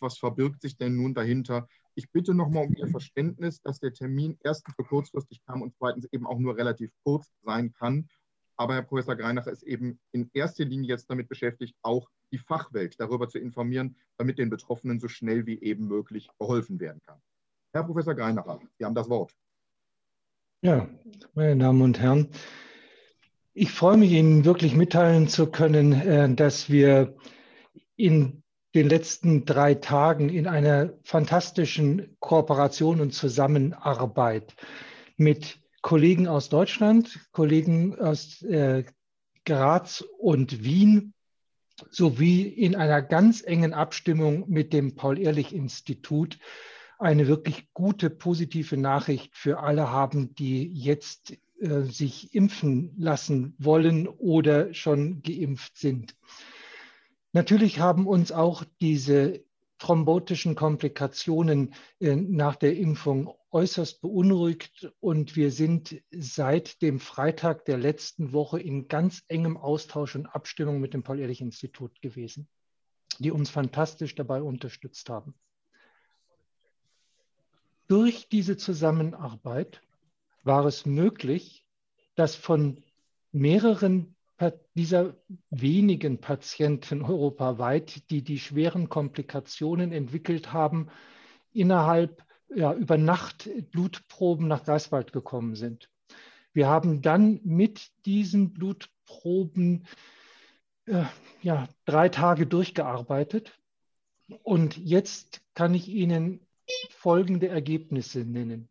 was 0.00 0.18
verbirgt 0.18 0.60
sich 0.60 0.76
denn 0.76 0.96
nun 0.96 1.14
dahinter? 1.14 1.68
Ich 1.94 2.10
bitte 2.10 2.34
nochmal 2.34 2.66
um 2.66 2.74
Ihr 2.74 2.88
Verständnis, 2.88 3.60
dass 3.62 3.80
der 3.80 3.92
Termin 3.92 4.38
erstens 4.42 4.74
so 4.76 4.84
kurzfristig 4.84 5.42
kam 5.46 5.62
und 5.62 5.74
zweitens 5.76 6.06
eben 6.12 6.26
auch 6.26 6.38
nur 6.38 6.56
relativ 6.56 6.90
kurz 7.04 7.30
sein 7.42 7.72
kann. 7.72 8.08
Aber 8.56 8.74
Herr 8.74 8.82
Professor 8.82 9.16
Greinacher 9.16 9.50
ist 9.50 9.62
eben 9.62 9.98
in 10.12 10.30
erster 10.32 10.64
Linie 10.64 10.88
jetzt 10.88 11.10
damit 11.10 11.28
beschäftigt, 11.28 11.74
auch 11.82 12.08
die 12.30 12.38
Fachwelt 12.38 12.98
darüber 13.00 13.28
zu 13.28 13.38
informieren, 13.38 13.96
damit 14.16 14.38
den 14.38 14.50
Betroffenen 14.50 15.00
so 15.00 15.08
schnell 15.08 15.46
wie 15.46 15.60
eben 15.60 15.86
möglich 15.88 16.28
geholfen 16.38 16.78
werden 16.80 17.00
kann. 17.06 17.20
Herr 17.72 17.84
Professor 17.84 18.14
Greinacher, 18.14 18.60
Sie 18.78 18.84
haben 18.84 18.94
das 18.94 19.08
Wort. 19.08 19.34
Ja, 20.62 20.88
meine 21.34 21.58
Damen 21.58 21.82
und 21.82 21.98
Herren, 21.98 22.28
ich 23.52 23.70
freue 23.70 23.96
mich, 23.96 24.12
Ihnen 24.12 24.44
wirklich 24.44 24.74
mitteilen 24.74 25.28
zu 25.28 25.50
können, 25.50 25.92
äh, 25.92 26.32
dass 26.34 26.70
wir 26.70 27.16
in 27.96 28.43
den 28.74 28.88
letzten 28.88 29.44
drei 29.44 29.74
Tagen 29.74 30.28
in 30.28 30.46
einer 30.46 30.94
fantastischen 31.04 32.16
Kooperation 32.18 33.00
und 33.00 33.12
Zusammenarbeit 33.12 34.54
mit 35.16 35.58
Kollegen 35.80 36.26
aus 36.26 36.48
Deutschland, 36.48 37.20
Kollegen 37.30 37.98
aus 37.98 38.42
äh, 38.42 38.84
Graz 39.44 40.04
und 40.18 40.64
Wien 40.64 41.12
sowie 41.90 42.42
in 42.42 42.74
einer 42.74 43.02
ganz 43.02 43.42
engen 43.42 43.74
Abstimmung 43.74 44.48
mit 44.48 44.72
dem 44.72 44.94
Paul-Ehrlich-Institut 44.96 46.38
eine 46.98 47.26
wirklich 47.26 47.68
gute, 47.74 48.10
positive 48.10 48.76
Nachricht 48.76 49.36
für 49.36 49.60
alle 49.60 49.90
haben, 49.90 50.34
die 50.34 50.72
jetzt 50.72 51.36
äh, 51.60 51.82
sich 51.82 52.34
impfen 52.34 52.92
lassen 52.96 53.54
wollen 53.58 54.08
oder 54.08 54.72
schon 54.72 55.22
geimpft 55.22 55.76
sind. 55.76 56.16
Natürlich 57.34 57.80
haben 57.80 58.06
uns 58.06 58.30
auch 58.30 58.62
diese 58.80 59.44
thrombotischen 59.78 60.54
Komplikationen 60.54 61.74
äh, 61.98 62.14
nach 62.14 62.54
der 62.54 62.76
Impfung 62.76 63.34
äußerst 63.50 64.00
beunruhigt 64.00 64.92
und 65.00 65.34
wir 65.34 65.50
sind 65.50 66.00
seit 66.12 66.80
dem 66.80 67.00
Freitag 67.00 67.64
der 67.64 67.76
letzten 67.76 68.32
Woche 68.32 68.60
in 68.60 68.86
ganz 68.86 69.24
engem 69.26 69.56
Austausch 69.56 70.14
und 70.14 70.26
Abstimmung 70.26 70.78
mit 70.78 70.94
dem 70.94 71.02
Paul-Ehrlich-Institut 71.02 72.00
gewesen, 72.00 72.46
die 73.18 73.32
uns 73.32 73.50
fantastisch 73.50 74.14
dabei 74.14 74.40
unterstützt 74.40 75.10
haben. 75.10 75.34
Durch 77.88 78.28
diese 78.28 78.56
Zusammenarbeit 78.56 79.82
war 80.44 80.64
es 80.66 80.86
möglich, 80.86 81.66
dass 82.14 82.36
von 82.36 82.84
mehreren 83.32 84.14
dieser 84.74 85.16
wenigen 85.50 86.20
Patienten 86.20 87.02
europaweit, 87.02 88.10
die 88.10 88.22
die 88.22 88.38
schweren 88.38 88.88
Komplikationen 88.88 89.92
entwickelt 89.92 90.52
haben, 90.52 90.88
innerhalb 91.52 92.24
ja, 92.54 92.74
über 92.74 92.98
Nacht 92.98 93.48
Blutproben 93.70 94.48
nach 94.48 94.64
Greifswald 94.64 95.12
gekommen 95.12 95.54
sind. 95.54 95.90
Wir 96.52 96.68
haben 96.68 97.02
dann 97.02 97.40
mit 97.44 97.90
diesen 98.06 98.52
Blutproben 98.52 99.86
äh, 100.86 101.04
ja, 101.42 101.68
drei 101.84 102.08
Tage 102.08 102.46
durchgearbeitet. 102.46 103.58
Und 104.42 104.76
jetzt 104.76 105.42
kann 105.54 105.74
ich 105.74 105.88
Ihnen 105.88 106.46
folgende 106.90 107.48
Ergebnisse 107.48 108.20
nennen. 108.20 108.68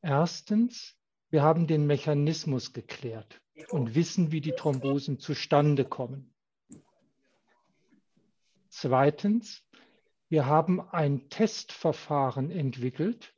Erstens, 0.00 0.96
wir 1.30 1.42
haben 1.42 1.66
den 1.66 1.86
Mechanismus 1.86 2.72
geklärt 2.72 3.40
und 3.70 3.94
wissen, 3.94 4.32
wie 4.32 4.40
die 4.40 4.52
Thrombosen 4.52 5.18
zustande 5.18 5.84
kommen. 5.84 6.32
Zweitens, 8.68 9.64
wir 10.28 10.46
haben 10.46 10.80
ein 10.80 11.28
Testverfahren 11.30 12.50
entwickelt, 12.50 13.34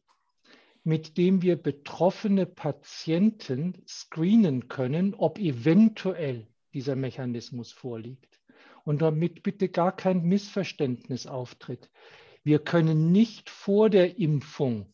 mit 0.83 1.19
dem 1.19 1.43
wir 1.43 1.57
betroffene 1.57 2.47
Patienten 2.47 3.83
screenen 3.87 4.69
können, 4.69 5.15
ob 5.15 5.39
eventuell 5.39 6.49
dieser 6.73 6.97
Mechanismus 6.97 7.73
vorliegt. 7.73 8.41
Und 8.85 9.03
damit 9.03 9.43
bitte 9.43 9.69
gar 9.69 9.95
kein 9.95 10.23
Missverständnis 10.23 11.27
auftritt. 11.27 11.91
Wir 12.43 12.59
können 12.59 13.13
nicht 13.13 13.51
vor 13.51 13.91
der 13.91 14.19
Impfung 14.19 14.93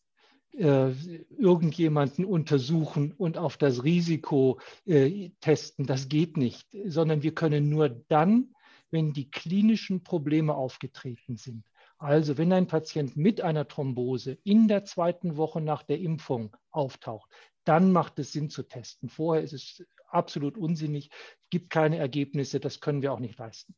äh, 0.56 0.90
irgendjemanden 1.38 2.24
untersuchen 2.24 3.12
und 3.12 3.38
auf 3.38 3.56
das 3.56 3.84
Risiko 3.84 4.58
äh, 4.86 5.30
testen. 5.40 5.86
Das 5.86 6.08
geht 6.08 6.36
nicht, 6.36 6.68
sondern 6.86 7.22
wir 7.22 7.34
können 7.34 7.68
nur 7.68 7.88
dann, 7.88 8.54
wenn 8.90 9.12
die 9.12 9.30
klinischen 9.30 10.02
Probleme 10.02 10.54
aufgetreten 10.54 11.36
sind. 11.36 11.64
Also 11.98 12.36
wenn 12.36 12.52
ein 12.52 12.66
Patient 12.66 13.16
mit 13.16 13.40
einer 13.40 13.68
Thrombose 13.68 14.38
in 14.44 14.68
der 14.68 14.84
zweiten 14.84 15.36
Woche 15.36 15.60
nach 15.60 15.82
der 15.82 15.98
Impfung 15.98 16.56
auftaucht, 16.70 17.30
dann 17.64 17.90
macht 17.90 18.18
es 18.18 18.32
Sinn 18.32 18.50
zu 18.50 18.62
testen. 18.62 19.08
Vorher 19.08 19.42
ist 19.42 19.52
es 19.52 19.86
absolut 20.08 20.56
unsinnig, 20.56 21.10
gibt 21.50 21.70
keine 21.70 21.96
Ergebnisse, 21.96 22.60
das 22.60 22.80
können 22.80 23.02
wir 23.02 23.12
auch 23.12 23.18
nicht 23.18 23.38
leisten. 23.38 23.74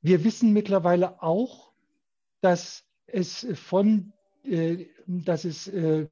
Wir 0.00 0.24
wissen 0.24 0.52
mittlerweile 0.52 1.22
auch, 1.22 1.72
dass 2.40 2.86
es 3.06 3.46
von, 3.54 4.12
dass 5.06 5.44
es, 5.44 5.68
äh, 5.68 6.08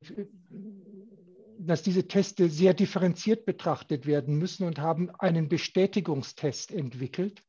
dass 1.58 1.82
diese 1.82 2.06
Teste 2.06 2.48
sehr 2.48 2.72
differenziert 2.74 3.46
betrachtet 3.46 4.06
werden 4.06 4.38
müssen 4.38 4.64
und 4.66 4.78
haben 4.78 5.10
einen 5.10 5.48
Bestätigungstest 5.48 6.70
entwickelt, 6.72 7.42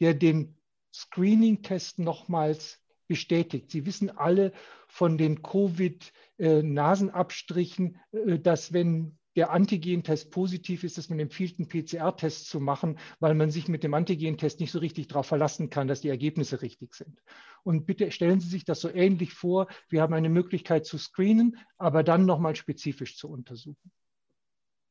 der 0.00 0.14
den 0.14 0.56
Screening-Test 0.94 1.98
nochmals 1.98 2.78
bestätigt. 3.06 3.70
Sie 3.70 3.84
wissen 3.86 4.10
alle 4.10 4.52
von 4.86 5.16
den 5.18 5.42
Covid-Nasenabstrichen, 5.42 7.98
äh, 8.12 8.38
dass 8.38 8.72
wenn 8.72 9.18
der 9.36 9.50
Antigentest 9.50 10.30
positiv 10.30 10.82
ist, 10.82 10.98
dass 10.98 11.08
man 11.08 11.20
empfiehlt, 11.20 11.58
einen 11.58 11.68
PCR-Test 11.68 12.48
zu 12.48 12.58
machen, 12.58 12.98
weil 13.20 13.34
man 13.34 13.50
sich 13.50 13.68
mit 13.68 13.84
dem 13.84 13.94
Antigentest 13.94 14.58
nicht 14.58 14.72
so 14.72 14.80
richtig 14.80 15.06
darauf 15.08 15.26
verlassen 15.26 15.70
kann, 15.70 15.86
dass 15.86 16.00
die 16.00 16.08
Ergebnisse 16.08 16.62
richtig 16.62 16.94
sind. 16.94 17.22
Und 17.62 17.86
bitte 17.86 18.10
stellen 18.10 18.40
Sie 18.40 18.48
sich 18.48 18.64
das 18.64 18.80
so 18.80 18.88
ähnlich 18.88 19.32
vor. 19.32 19.68
Wir 19.88 20.02
haben 20.02 20.14
eine 20.14 20.30
Möglichkeit 20.30 20.84
zu 20.84 20.98
screenen, 20.98 21.58
aber 21.78 22.02
dann 22.02 22.26
nochmal 22.26 22.56
spezifisch 22.56 23.16
zu 23.16 23.28
untersuchen. 23.28 23.92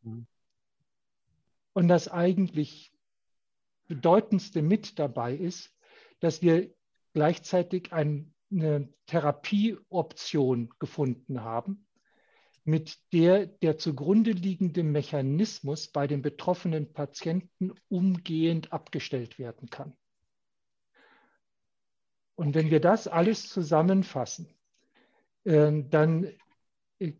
Mhm. 0.04 0.26
Und 1.74 1.88
das 1.88 2.08
eigentlich 2.08 2.94
bedeutendste 3.88 4.62
mit 4.62 5.00
dabei 5.00 5.36
ist, 5.36 5.76
dass 6.20 6.42
wir 6.42 6.74
gleichzeitig 7.14 7.92
eine 7.92 8.94
Therapieoption 9.08 10.70
gefunden 10.80 11.42
haben, 11.42 11.88
mit 12.70 12.98
der 13.14 13.48
der 13.48 13.78
zugrunde 13.78 14.32
liegende 14.32 14.84
Mechanismus 14.84 15.88
bei 15.88 16.08
den 16.08 16.22
betroffenen 16.22 16.94
Patienten 16.94 17.74
umgehend 17.90 18.72
abgestellt 18.72 19.40
werden 19.40 19.70
kann. 19.70 19.94
Und 22.36 22.56
wenn 22.56 22.70
wir 22.70 22.80
das 22.80 23.08
alles 23.08 23.50
zusammenfassen, 23.50 24.48
äh, 25.44 25.84
dann 25.90 26.32
äh, 27.00 27.14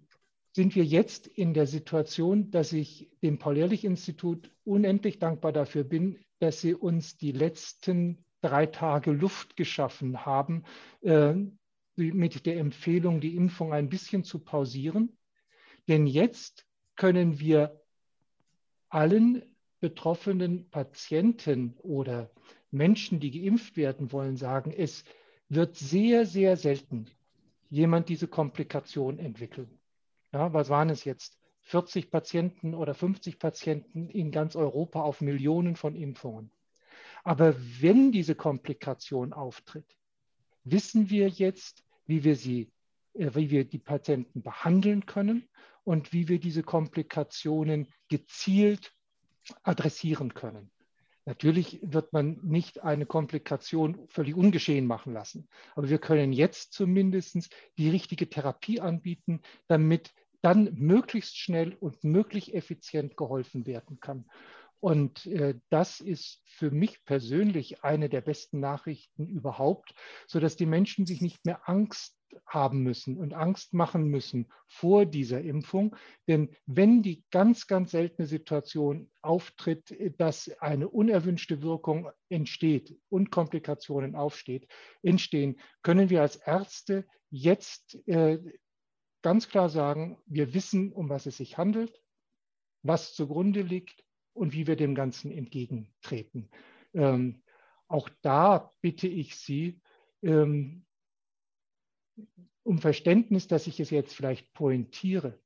sind 0.56 0.76
wir 0.76 0.86
jetzt 0.86 1.28
in 1.28 1.54
der 1.54 1.68
Situation, 1.68 2.52
dass 2.52 2.72
ich 2.72 3.12
dem 3.22 3.38
Paul-Ehrlich-Institut 3.38 4.52
unendlich 4.64 5.20
dankbar 5.20 5.52
dafür 5.52 5.84
bin, 5.84 6.20
dass 6.40 6.62
sie 6.62 6.74
uns 6.74 7.18
die 7.18 7.34
letzten 7.34 8.24
drei 8.42 8.66
Tage 8.66 9.12
Luft 9.12 9.58
geschaffen 9.58 10.26
haben, 10.26 10.64
äh, 11.02 11.34
mit 11.98 12.46
der 12.46 12.58
Empfehlung, 12.58 13.20
die 13.20 13.36
Impfung 13.36 13.74
ein 13.74 13.90
bisschen 13.90 14.24
zu 14.24 14.40
pausieren. 14.40 15.18
Denn 15.90 16.06
jetzt 16.06 16.68
können 16.96 17.40
wir 17.40 17.82
allen 18.90 19.44
betroffenen 19.80 20.70
Patienten 20.70 21.74
oder 21.80 22.30
Menschen, 22.70 23.20
die 23.20 23.32
geimpft 23.32 23.76
werden 23.76 24.12
wollen, 24.12 24.38
sagen, 24.38 24.72
es 24.72 25.04
wird 25.50 25.76
sehr, 25.76 26.28
sehr 26.28 26.58
selten 26.58 27.08
jemand 27.72 28.08
diese 28.08 28.28
Komplikation 28.28 29.18
entwickeln. 29.18 29.80
Ja, 30.32 30.54
was 30.54 30.70
waren 30.70 30.92
es 30.92 31.06
jetzt? 31.06 31.40
40 31.62 32.12
Patienten 32.12 32.76
oder 32.76 32.94
50 32.94 33.40
Patienten 33.40 34.10
in 34.10 34.32
ganz 34.32 34.56
Europa 34.56 35.02
auf 35.02 35.22
Millionen 35.22 35.76
von 35.76 35.96
Impfungen. 35.96 36.52
Aber 37.24 37.56
wenn 37.82 38.12
diese 38.12 38.36
Komplikation 38.36 39.34
auftritt, 39.34 39.98
wissen 40.64 41.10
wir 41.10 41.30
jetzt, 41.30 41.84
wie 42.06 42.24
wir 42.24 42.36
sie, 42.36 42.72
äh, 43.14 43.32
wie 43.34 43.50
wir 43.50 43.66
die 43.66 43.80
Patienten 43.80 44.44
behandeln 44.44 45.08
können 45.08 45.50
und 45.84 46.14
wie 46.14 46.28
wir 46.28 46.40
diese 46.40 46.64
Komplikationen 46.64 47.88
gezielt 48.08 48.94
adressieren 49.64 50.34
können. 50.34 50.72
Natürlich 51.26 51.80
wird 51.84 52.12
man 52.12 52.40
nicht 52.42 52.84
eine 52.84 53.06
Komplikation 53.06 54.08
völlig 54.08 54.36
ungeschehen 54.36 54.88
machen 54.88 55.14
lassen, 55.14 55.48
aber 55.76 55.90
wir 55.90 56.00
können 56.00 56.34
jetzt 56.34 56.74
zumindest 56.74 57.50
die 57.78 57.90
richtige 57.90 58.30
Therapie 58.30 58.80
anbieten, 58.80 59.42
damit 59.68 60.14
dann 60.42 60.74
möglichst 60.74 61.38
schnell 61.38 61.76
und 61.76 62.04
möglichst 62.04 62.54
effizient 62.54 63.18
geholfen 63.18 63.68
werden 63.68 64.00
kann. 64.00 64.26
Und 64.80 65.26
äh, 65.26 65.56
das 65.70 66.00
ist 66.00 66.42
für 66.46 66.72
mich 66.72 67.04
persönlich 67.04 67.84
eine 67.84 68.08
der 68.08 68.22
besten 68.22 68.60
Nachrichten 68.60 69.28
überhaupt, 69.28 69.94
sodass 70.26 70.56
die 70.56 70.66
Menschen 70.66 71.06
sich 71.06 71.22
nicht 71.22 71.46
mehr 71.46 71.68
Angst 71.68 72.16
haben 72.46 72.84
müssen 72.84 73.18
und 73.18 73.34
Angst 73.34 73.74
machen 73.74 74.08
müssen 74.08 74.52
vor 74.68 75.06
dieser 75.06 75.42
Impfung. 75.42 75.96
Denn 76.28 76.56
wenn 76.66 77.02
die 77.02 77.24
ganz, 77.32 77.68
ganz 77.68 77.92
seltene 77.92 78.28
Situation 78.28 79.10
auftritt, 79.22 79.96
dass 80.20 80.50
eine 80.60 80.90
unerwünschte 80.90 81.62
Wirkung 81.62 82.10
entsteht 82.30 82.98
und 83.10 83.32
Komplikationen 83.32 84.16
aufsteht, 84.16 84.68
entstehen, 85.02 85.60
können 85.84 86.10
wir 86.10 86.22
als 86.22 86.36
Ärzte 86.36 87.06
jetzt 87.30 87.96
äh, 88.08 88.40
ganz 89.22 89.50
klar 89.50 89.70
sagen, 89.70 90.18
wir 90.26 90.54
wissen, 90.54 90.92
um 90.92 91.10
was 91.10 91.26
es 91.26 91.38
sich 91.38 91.58
handelt, 91.58 92.02
was 92.84 93.14
zugrunde 93.14 93.62
liegt 93.62 94.04
und 94.34 94.54
wie 94.54 94.68
wir 94.68 94.76
dem 94.76 94.96
Ganzen 94.96 95.32
entgegentreten. 95.32 96.50
Ähm, 96.94 97.44
auch 97.88 98.10
da 98.22 98.72
bitte 98.82 99.08
ich 99.08 99.36
Sie 99.36 99.82
ähm, 100.22 100.86
um 102.64 102.80
Verständnis, 102.80 103.48
dass 103.48 103.68
ich 103.68 103.80
es 103.80 103.90
jetzt 103.90 104.14
vielleicht 104.14 104.54
pointiere. 104.54 105.40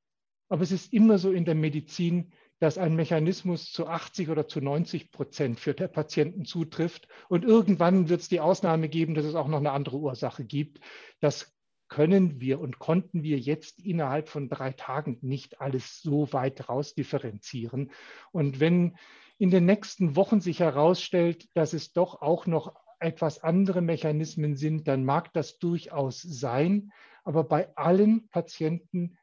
Aber 0.49 0.63
es 0.63 0.71
ist 0.71 0.93
immer 0.93 1.17
so 1.17 1.31
in 1.31 1.45
der 1.45 1.55
Medizin, 1.55 2.31
dass 2.59 2.77
ein 2.77 2.95
Mechanismus 2.95 3.71
zu 3.71 3.87
80 3.87 4.29
oder 4.29 4.47
zu 4.47 4.61
90 4.61 5.11
Prozent 5.11 5.59
für 5.59 5.73
der 5.73 5.87
Patienten 5.87 6.45
zutrifft. 6.45 7.07
Und 7.27 7.43
irgendwann 7.43 8.07
wird 8.09 8.21
es 8.21 8.29
die 8.29 8.39
Ausnahme 8.39 8.87
geben, 8.87 9.15
dass 9.15 9.25
es 9.25 9.35
auch 9.35 9.47
noch 9.47 9.57
eine 9.57 9.71
andere 9.71 9.97
Ursache 9.97 10.45
gibt. 10.45 10.79
Das 11.19 11.53
können 11.89 12.39
wir 12.39 12.59
und 12.59 12.79
konnten 12.79 13.23
wir 13.23 13.37
jetzt 13.37 13.79
innerhalb 13.79 14.29
von 14.29 14.49
drei 14.49 14.71
Tagen 14.71 15.17
nicht 15.21 15.61
alles 15.61 16.01
so 16.01 16.31
weit 16.33 16.69
rausdifferenzieren. 16.69 17.91
Und 18.31 18.59
wenn 18.59 18.97
in 19.37 19.51
den 19.51 19.65
nächsten 19.65 20.15
Wochen 20.15 20.39
sich 20.39 20.59
herausstellt, 20.59 21.49
dass 21.55 21.73
es 21.73 21.91
doch 21.91 22.21
auch 22.21 22.47
noch 22.47 22.75
etwas 23.03 23.43
andere 23.43 23.81
Mechanismen 23.81 24.55
sind, 24.55 24.87
dann 24.87 25.05
mag 25.05 25.33
das 25.33 25.59
durchaus 25.59 26.21
sein. 26.21 26.91
Aber 27.23 27.43
bei 27.43 27.75
allen 27.77 28.27
Patienten 28.29 29.17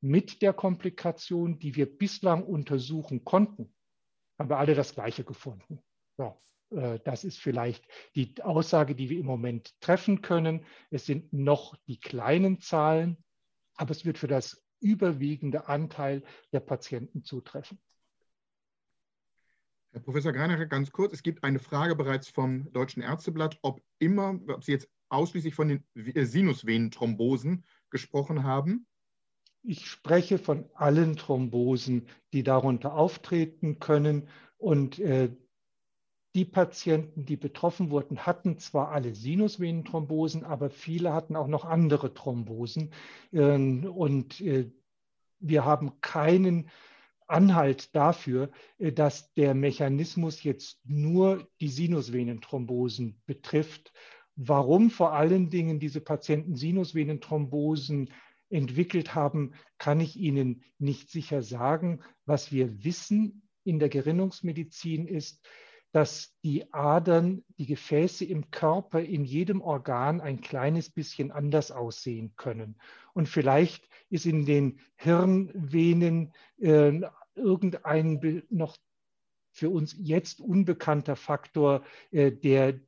mit 0.00 0.42
der 0.42 0.52
Komplikation, 0.52 1.58
die 1.58 1.76
wir 1.76 1.86
bislang 1.86 2.44
untersuchen 2.44 3.24
konnten, 3.24 3.74
haben 4.38 4.50
wir 4.50 4.58
alle 4.58 4.74
das 4.74 4.94
Gleiche 4.94 5.24
gefunden. 5.24 5.80
So. 6.16 6.40
Äh, 6.70 7.00
das 7.04 7.24
ist 7.24 7.38
vielleicht 7.38 7.86
die 8.14 8.34
Aussage, 8.42 8.94
die 8.94 9.10
wir 9.10 9.18
im 9.18 9.26
Moment 9.26 9.74
treffen 9.80 10.22
können. 10.22 10.64
Es 10.90 11.06
sind 11.06 11.32
noch 11.32 11.76
die 11.86 11.98
kleinen 11.98 12.60
Zahlen, 12.60 13.16
aber 13.76 13.90
es 13.92 14.04
wird 14.04 14.18
für 14.18 14.28
das 14.28 14.64
überwiegende 14.80 15.68
Anteil 15.68 16.22
der 16.52 16.60
Patienten 16.60 17.24
zutreffen. 17.24 17.80
Herr 19.94 20.00
Professor 20.00 20.32
Greinacher, 20.32 20.66
ganz 20.66 20.90
kurz. 20.90 21.12
Es 21.12 21.22
gibt 21.22 21.44
eine 21.44 21.60
Frage 21.60 21.94
bereits 21.94 22.28
vom 22.28 22.72
Deutschen 22.72 23.00
Ärzteblatt, 23.00 23.60
ob 23.62 23.80
immer, 24.00 24.40
ob 24.48 24.64
Sie 24.64 24.72
jetzt 24.72 24.88
ausschließlich 25.08 25.54
von 25.54 25.68
den 25.68 25.84
äh, 25.94 26.24
Sinusvenenthrombosen 26.24 27.64
gesprochen 27.90 28.42
haben. 28.42 28.88
Ich 29.62 29.86
spreche 29.86 30.38
von 30.38 30.68
allen 30.74 31.14
Thrombosen, 31.14 32.08
die 32.32 32.42
darunter 32.42 32.94
auftreten 32.94 33.78
können. 33.78 34.26
Und 34.58 34.98
äh, 34.98 35.30
die 36.34 36.44
Patienten, 36.44 37.24
die 37.24 37.36
betroffen 37.36 37.92
wurden, 37.92 38.26
hatten 38.26 38.58
zwar 38.58 38.90
alle 38.90 39.14
Sinusvenenthrombosen, 39.14 40.42
aber 40.42 40.70
viele 40.70 41.12
hatten 41.12 41.36
auch 41.36 41.46
noch 41.46 41.64
andere 41.64 42.12
Thrombosen. 42.12 42.92
Ähm, 43.32 43.84
und 43.84 44.40
äh, 44.40 44.72
wir 45.38 45.64
haben 45.64 46.00
keinen 46.00 46.68
Anhalt 47.26 47.94
dafür, 47.94 48.50
äh, 48.78 48.92
dass 48.92 49.32
der 49.34 49.54
Mechanismus 49.54 50.42
jetzt 50.42 50.80
nur 50.84 51.48
die 51.60 51.68
Sinusvenenthrombosen 51.68 53.20
betrifft. 53.26 53.92
Warum 54.36 54.90
vor 54.90 55.12
allen 55.12 55.50
Dingen 55.50 55.78
diese 55.78 56.00
Patienten 56.00 56.56
Sinusvenenthrombosen 56.56 58.10
entwickelt 58.50 59.14
haben, 59.14 59.54
kann 59.78 60.00
ich 60.00 60.16
Ihnen 60.16 60.62
nicht 60.78 61.10
sicher 61.10 61.42
sagen. 61.42 62.02
Was 62.26 62.52
wir 62.52 62.84
wissen 62.84 63.48
in 63.64 63.78
der 63.78 63.88
Gerinnungsmedizin 63.88 65.06
ist, 65.06 65.44
dass 65.92 66.36
die 66.42 66.72
Adern, 66.72 67.44
die 67.56 67.66
Gefäße 67.66 68.24
im 68.24 68.50
Körper 68.50 69.00
in 69.00 69.24
jedem 69.24 69.60
Organ 69.60 70.20
ein 70.20 70.40
kleines 70.40 70.90
bisschen 70.90 71.30
anders 71.30 71.70
aussehen 71.70 72.34
können. 72.36 72.76
Und 73.12 73.28
vielleicht 73.28 73.88
ist 74.14 74.26
in 74.26 74.46
den 74.46 74.78
Hirnvenen 74.94 76.32
äh, 76.58 77.00
irgendein 77.34 78.42
noch 78.48 78.76
für 79.50 79.70
uns 79.70 79.96
jetzt 79.98 80.40
unbekannter 80.40 81.16
Faktor, 81.16 81.84
äh, 82.12 82.30
der 82.30 82.80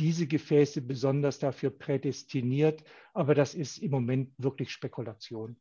diese 0.00 0.26
Gefäße 0.26 0.82
besonders 0.82 1.38
dafür 1.38 1.70
prädestiniert. 1.70 2.82
Aber 3.12 3.36
das 3.36 3.54
ist 3.54 3.78
im 3.78 3.92
Moment 3.92 4.32
wirklich 4.36 4.72
Spekulation. 4.72 5.56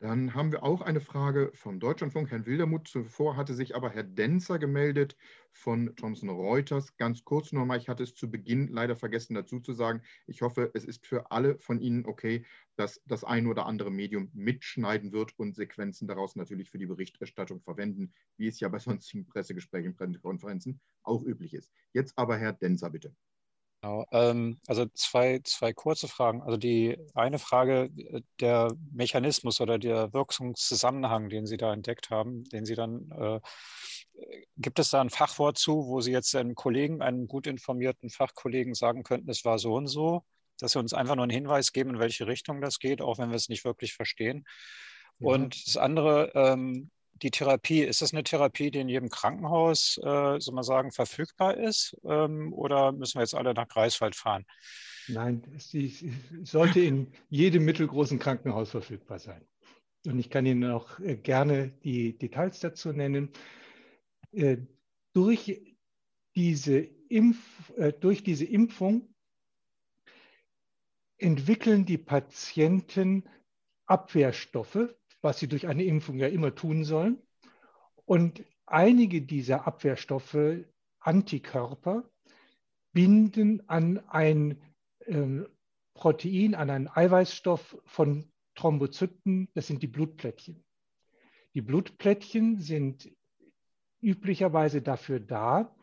Dann 0.00 0.32
haben 0.32 0.50
wir 0.50 0.62
auch 0.62 0.80
eine 0.80 1.02
Frage 1.02 1.50
vom 1.52 1.78
Deutschlandfunk, 1.78 2.30
Herrn 2.30 2.46
Wildermuth. 2.46 2.88
Zuvor 2.88 3.36
hatte 3.36 3.52
sich 3.52 3.76
aber 3.76 3.90
Herr 3.90 4.02
Denzer 4.02 4.58
gemeldet 4.58 5.14
von 5.52 5.94
Thomson 5.94 6.30
Reuters. 6.30 6.96
Ganz 6.96 7.22
kurz 7.22 7.52
nochmal, 7.52 7.76
ich 7.76 7.90
hatte 7.90 8.02
es 8.02 8.14
zu 8.14 8.30
Beginn 8.30 8.68
leider 8.68 8.96
vergessen 8.96 9.34
dazu 9.34 9.60
zu 9.60 9.74
sagen. 9.74 10.00
Ich 10.26 10.40
hoffe, 10.40 10.70
es 10.72 10.86
ist 10.86 11.06
für 11.06 11.30
alle 11.30 11.58
von 11.58 11.82
Ihnen 11.82 12.06
okay, 12.06 12.46
dass 12.76 13.02
das 13.04 13.24
ein 13.24 13.46
oder 13.46 13.66
andere 13.66 13.90
Medium 13.90 14.30
mitschneiden 14.32 15.12
wird 15.12 15.38
und 15.38 15.54
Sequenzen 15.54 16.08
daraus 16.08 16.34
natürlich 16.34 16.70
für 16.70 16.78
die 16.78 16.86
Berichterstattung 16.86 17.60
verwenden, 17.60 18.14
wie 18.38 18.48
es 18.48 18.58
ja 18.58 18.70
bei 18.70 18.78
sonstigen 18.78 19.26
Pressegesprächen, 19.26 19.96
Konferenzen 20.22 20.80
auch 21.02 21.22
üblich 21.22 21.52
ist. 21.52 21.70
Jetzt 21.92 22.16
aber 22.16 22.38
Herr 22.38 22.54
Denzer, 22.54 22.88
bitte. 22.88 23.14
Genau. 23.82 24.06
Ähm, 24.12 24.60
also 24.66 24.86
zwei, 24.92 25.40
zwei 25.42 25.72
kurze 25.72 26.06
Fragen. 26.06 26.42
Also 26.42 26.58
die 26.58 26.98
eine 27.14 27.38
Frage, 27.38 27.90
äh, 27.96 28.20
der 28.38 28.74
Mechanismus 28.92 29.60
oder 29.60 29.78
der 29.78 30.12
Wirkungszusammenhang, 30.12 31.30
den 31.30 31.46
Sie 31.46 31.56
da 31.56 31.72
entdeckt 31.72 32.10
haben, 32.10 32.44
den 32.44 32.66
Sie 32.66 32.74
dann, 32.74 33.10
äh, 33.10 33.40
gibt 34.58 34.78
es 34.78 34.90
da 34.90 35.00
ein 35.00 35.08
Fachwort 35.08 35.56
zu, 35.56 35.86
wo 35.86 36.02
Sie 36.02 36.12
jetzt 36.12 36.34
einem 36.36 36.54
Kollegen, 36.54 37.00
einem 37.00 37.26
gut 37.26 37.46
informierten 37.46 38.10
Fachkollegen 38.10 38.74
sagen 38.74 39.02
könnten, 39.02 39.30
es 39.30 39.46
war 39.46 39.58
so 39.58 39.74
und 39.74 39.86
so, 39.86 40.24
dass 40.58 40.72
Sie 40.72 40.78
uns 40.78 40.92
einfach 40.92 41.16
nur 41.16 41.22
einen 41.22 41.30
Hinweis 41.30 41.72
geben, 41.72 41.90
in 41.90 42.00
welche 42.00 42.26
Richtung 42.26 42.60
das 42.60 42.80
geht, 42.80 43.00
auch 43.00 43.18
wenn 43.18 43.30
wir 43.30 43.36
es 43.36 43.48
nicht 43.48 43.64
wirklich 43.64 43.94
verstehen. 43.94 44.44
Ja. 45.20 45.28
Und 45.28 45.66
das 45.66 45.78
andere, 45.78 46.32
ähm, 46.34 46.90
die 47.22 47.30
Therapie, 47.30 47.82
ist 47.82 48.02
das 48.02 48.12
eine 48.12 48.24
Therapie, 48.24 48.70
die 48.70 48.80
in 48.80 48.88
jedem 48.88 49.08
Krankenhaus, 49.08 49.98
äh, 50.02 50.40
soll 50.40 50.54
man 50.54 50.64
sagen, 50.64 50.92
verfügbar 50.92 51.56
ist? 51.56 51.96
Ähm, 52.04 52.52
oder 52.52 52.92
müssen 52.92 53.16
wir 53.16 53.22
jetzt 53.22 53.34
alle 53.34 53.54
nach 53.54 53.68
Greifswald 53.68 54.16
fahren? 54.16 54.44
Nein, 55.08 55.42
sie 55.58 56.12
sollte 56.44 56.80
in 56.80 57.12
jedem 57.28 57.64
mittelgroßen 57.64 58.18
Krankenhaus 58.18 58.70
verfügbar 58.70 59.18
sein. 59.18 59.44
Und 60.06 60.18
ich 60.18 60.30
kann 60.30 60.46
Ihnen 60.46 60.70
auch 60.70 60.98
äh, 61.00 61.16
gerne 61.16 61.68
die 61.84 62.16
Details 62.16 62.60
dazu 62.60 62.92
nennen. 62.92 63.30
Äh, 64.32 64.58
durch, 65.12 65.60
diese 66.34 66.78
Impf, 66.78 67.72
äh, 67.76 67.92
durch 67.92 68.22
diese 68.22 68.44
Impfung 68.44 69.14
entwickeln 71.18 71.84
die 71.84 71.98
Patienten 71.98 73.28
Abwehrstoffe, 73.86 74.94
was 75.22 75.38
sie 75.38 75.48
durch 75.48 75.66
eine 75.66 75.84
Impfung 75.84 76.18
ja 76.18 76.28
immer 76.28 76.54
tun 76.54 76.84
sollen. 76.84 77.18
Und 78.04 78.44
einige 78.66 79.22
dieser 79.22 79.66
Abwehrstoffe, 79.66 80.64
Antikörper, 81.00 82.08
binden 82.92 83.68
an 83.68 83.98
ein 84.08 84.60
äh, 85.06 85.42
Protein, 85.94 86.54
an 86.54 86.70
einen 86.70 86.88
Eiweißstoff 86.88 87.76
von 87.84 88.30
Thrombozyten, 88.54 89.48
das 89.54 89.66
sind 89.66 89.82
die 89.82 89.86
Blutplättchen. 89.86 90.64
Die 91.54 91.62
Blutplättchen 91.62 92.58
sind 92.58 93.10
üblicherweise 94.00 94.82
dafür 94.82 95.20
da, 95.20 95.74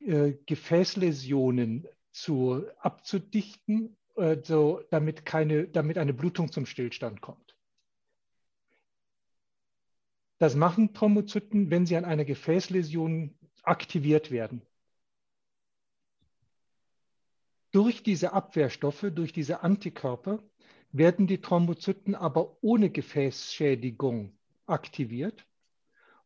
äh, 0.00 0.34
Gefäßläsionen 0.46 1.86
zu, 2.12 2.64
abzudichten, 2.78 3.96
äh, 4.16 4.36
so, 4.42 4.82
damit, 4.90 5.24
keine, 5.24 5.66
damit 5.66 5.98
eine 5.98 6.14
Blutung 6.14 6.52
zum 6.52 6.66
Stillstand 6.66 7.20
kommt. 7.20 7.43
Das 10.38 10.54
machen 10.56 10.94
Thrombozyten, 10.94 11.70
wenn 11.70 11.86
sie 11.86 11.96
an 11.96 12.04
einer 12.04 12.24
Gefäßläsion 12.24 13.38
aktiviert 13.62 14.30
werden. 14.30 14.62
Durch 17.70 18.02
diese 18.02 18.32
Abwehrstoffe, 18.32 19.06
durch 19.12 19.32
diese 19.32 19.62
Antikörper 19.62 20.38
werden 20.92 21.26
die 21.26 21.40
Thrombozyten 21.40 22.14
aber 22.14 22.62
ohne 22.62 22.90
Gefäßschädigung 22.90 24.36
aktiviert 24.66 25.44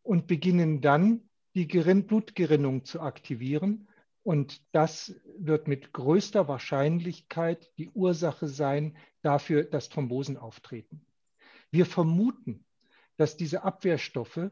und 0.03 0.27
beginnen 0.27 0.81
dann 0.81 1.29
die 1.55 1.67
Blutgerinnung 1.67 2.85
zu 2.85 3.01
aktivieren. 3.01 3.89
Und 4.23 4.63
das 4.73 5.15
wird 5.39 5.69
mit 5.69 5.95
größter 5.95 6.49
Wahrscheinlichkeit 6.49 7.73
die 7.79 7.89
Ursache 7.89 8.47
sein 8.47 8.97
dafür, 9.23 9.65
dass 9.65 9.89
Thrombosen 9.89 10.37
auftreten. 10.37 11.01
Wir 11.71 11.87
vermuten, 11.87 12.65
dass 13.19 13.37
diese 13.37 13.63
Abwehrstoffe 13.65 14.51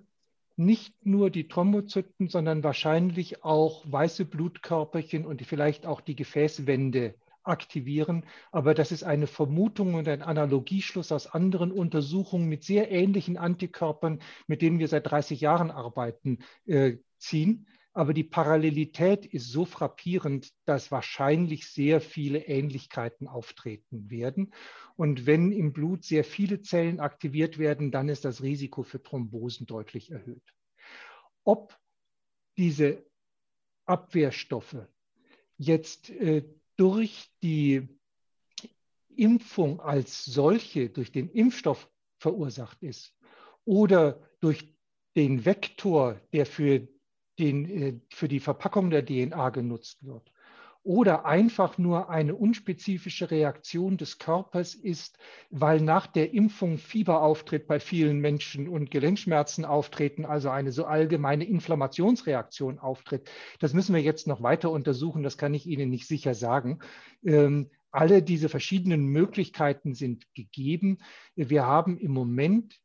nicht 0.56 1.06
nur 1.06 1.30
die 1.30 1.48
Thrombozyten, 1.48 2.28
sondern 2.28 2.64
wahrscheinlich 2.64 3.44
auch 3.44 3.84
weiße 3.90 4.24
Blutkörperchen 4.24 5.24
und 5.24 5.42
vielleicht 5.42 5.86
auch 5.86 6.00
die 6.00 6.16
Gefäßwände 6.16 7.14
aktivieren. 7.42 8.24
Aber 8.50 8.74
das 8.74 8.90
ist 8.90 9.04
eine 9.04 9.26
Vermutung 9.26 9.94
und 9.94 10.08
ein 10.08 10.22
Analogieschluss 10.22 11.12
aus 11.12 11.26
anderen 11.26 11.72
Untersuchungen 11.72 12.48
mit 12.48 12.64
sehr 12.64 12.90
ähnlichen 12.90 13.36
Antikörpern, 13.36 14.20
mit 14.46 14.62
denen 14.62 14.78
wir 14.78 14.88
seit 14.88 15.10
30 15.10 15.40
Jahren 15.40 15.70
arbeiten, 15.70 16.38
äh, 16.66 16.96
ziehen. 17.18 17.66
Aber 17.96 18.12
die 18.12 18.24
Parallelität 18.24 19.24
ist 19.24 19.50
so 19.50 19.64
frappierend, 19.64 20.52
dass 20.66 20.90
wahrscheinlich 20.90 21.66
sehr 21.66 22.02
viele 22.02 22.40
Ähnlichkeiten 22.40 23.26
auftreten 23.26 24.10
werden. 24.10 24.52
Und 24.96 25.24
wenn 25.24 25.50
im 25.50 25.72
Blut 25.72 26.04
sehr 26.04 26.22
viele 26.22 26.60
Zellen 26.60 27.00
aktiviert 27.00 27.56
werden, 27.56 27.90
dann 27.90 28.10
ist 28.10 28.26
das 28.26 28.42
Risiko 28.42 28.82
für 28.82 29.02
Thrombosen 29.02 29.66
deutlich 29.66 30.10
erhöht. 30.10 30.42
Ob 31.42 31.74
diese 32.58 33.02
Abwehrstoffe 33.86 34.76
jetzt 35.56 36.10
äh, 36.10 36.44
durch 36.76 37.30
die 37.42 37.88
Impfung 39.08 39.80
als 39.80 40.22
solche, 40.26 40.90
durch 40.90 41.12
den 41.12 41.30
Impfstoff 41.30 41.90
verursacht 42.18 42.82
ist 42.82 43.16
oder 43.64 44.20
durch 44.40 44.76
den 45.14 45.46
Vektor, 45.46 46.20
der 46.34 46.44
für 46.44 46.86
den, 47.38 47.64
äh, 47.64 48.00
für 48.10 48.28
die 48.28 48.40
Verpackung 48.40 48.90
der 48.90 49.04
DNA 49.04 49.50
genutzt 49.50 50.04
wird. 50.04 50.32
Oder 50.82 51.26
einfach 51.26 51.78
nur 51.78 52.10
eine 52.10 52.36
unspezifische 52.36 53.32
Reaktion 53.32 53.96
des 53.96 54.18
Körpers 54.18 54.76
ist, 54.76 55.18
weil 55.50 55.80
nach 55.80 56.06
der 56.06 56.32
Impfung 56.32 56.78
Fieber 56.78 57.22
auftritt 57.22 57.66
bei 57.66 57.80
vielen 57.80 58.20
Menschen 58.20 58.68
und 58.68 58.92
Gelenkschmerzen 58.92 59.64
auftreten, 59.64 60.24
also 60.24 60.48
eine 60.50 60.70
so 60.70 60.84
allgemeine 60.84 61.44
Inflammationsreaktion 61.44 62.78
auftritt. 62.78 63.28
Das 63.58 63.74
müssen 63.74 63.96
wir 63.96 64.02
jetzt 64.02 64.28
noch 64.28 64.44
weiter 64.44 64.70
untersuchen, 64.70 65.24
das 65.24 65.36
kann 65.36 65.54
ich 65.54 65.66
Ihnen 65.66 65.90
nicht 65.90 66.06
sicher 66.06 66.34
sagen. 66.34 66.78
Ähm, 67.24 67.70
alle 67.90 68.22
diese 68.22 68.48
verschiedenen 68.48 69.06
Möglichkeiten 69.06 69.94
sind 69.94 70.32
gegeben. 70.34 70.98
Wir 71.34 71.66
haben 71.66 71.98
im 71.98 72.12
Moment 72.12 72.78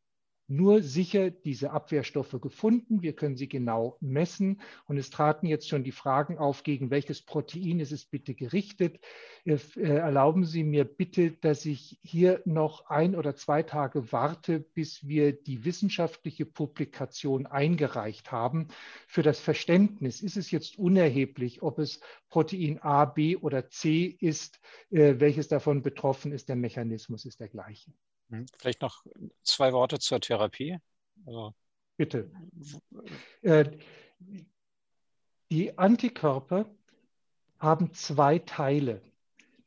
nur 0.52 0.84
sicher 0.84 1.32
diese 1.32 1.72
Abwehrstoffe 1.72 2.36
gefunden. 2.42 3.02
Wir 3.02 3.14
können 3.14 3.38
sie 3.38 3.48
genau 3.48 3.98
messen. 4.02 4.62
Und 4.86 4.98
es 4.98 5.10
traten 5.10 5.48
jetzt 5.48 5.70
schon 5.70 5.86
die 5.86 5.94
Fragen 5.94 6.38
auf, 6.38 6.64
gegen 6.64 6.90
welches 6.92 7.22
Protein 7.22 7.80
ist 7.80 7.94
es 7.94 8.06
bitte 8.06 8.36
gerichtet. 8.36 9.00
Äh, 9.46 9.58
erlauben 9.78 10.44
Sie 10.46 10.64
mir 10.64 10.84
bitte, 10.84 11.32
dass 11.32 11.66
ich 11.66 12.00
hier 12.04 12.42
noch 12.46 12.88
ein 12.88 13.16
oder 13.16 13.36
zwei 13.36 13.64
Tage 13.64 14.12
warte, 14.12 14.60
bis 14.60 15.08
wir 15.08 15.32
die 15.32 15.64
wissenschaftliche 15.64 16.46
Publikation 16.46 17.46
eingereicht 17.46 18.32
haben. 18.32 18.68
Für 19.08 19.24
das 19.24 19.40
Verständnis 19.40 20.22
ist 20.22 20.36
es 20.36 20.52
jetzt 20.52 20.78
unerheblich, 20.78 21.62
ob 21.62 21.80
es 21.80 22.02
Protein 22.30 22.80
A, 22.80 23.06
B 23.06 23.38
oder 23.38 23.70
C 23.70 24.18
ist, 24.20 24.60
äh, 24.90 25.16
welches 25.18 25.48
davon 25.48 25.82
betroffen 25.82 26.34
ist. 26.34 26.50
Der 26.50 26.58
Mechanismus 26.58 27.24
ist 27.24 27.40
der 27.40 27.48
gleiche. 27.48 27.94
Hm, 28.32 28.46
vielleicht 28.58 28.82
noch 28.82 29.06
zwei 29.44 29.74
Worte 29.74 30.00
zur 30.00 30.20
Therapie. 30.22 30.78
Also, 31.26 31.54
Bitte. 31.98 32.32
Äh, 33.42 33.78
die 35.52 35.78
Antikörper 35.78 36.74
haben 37.60 37.94
zwei 37.94 38.40
Teile. 38.40 39.02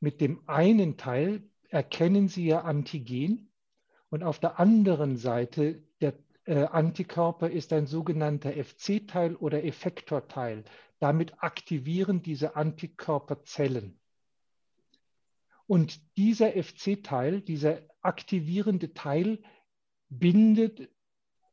Mit 0.00 0.20
dem 0.20 0.42
einen 0.48 0.96
Teil 0.96 1.42
erkennen 1.68 2.28
Sie 2.28 2.46
Ihr 2.46 2.64
Antigen 2.64 3.52
und 4.10 4.22
auf 4.22 4.40
der 4.40 4.58
anderen 4.58 5.16
Seite 5.16 5.82
der 6.00 6.14
äh, 6.44 6.64
Antikörper 6.64 7.50
ist 7.50 7.72
ein 7.72 7.86
sogenannter 7.86 8.52
FC-Teil 8.52 9.36
oder 9.36 9.62
Effektorteil. 9.64 10.64
Damit 10.98 11.42
aktivieren 11.42 12.22
diese 12.22 12.56
Antikörperzellen. 12.56 14.00
Und 15.66 16.00
dieser 16.16 16.52
FC-Teil, 16.52 17.40
dieser 17.40 17.80
aktivierende 18.02 18.92
Teil, 18.92 19.42
bindet 20.08 20.90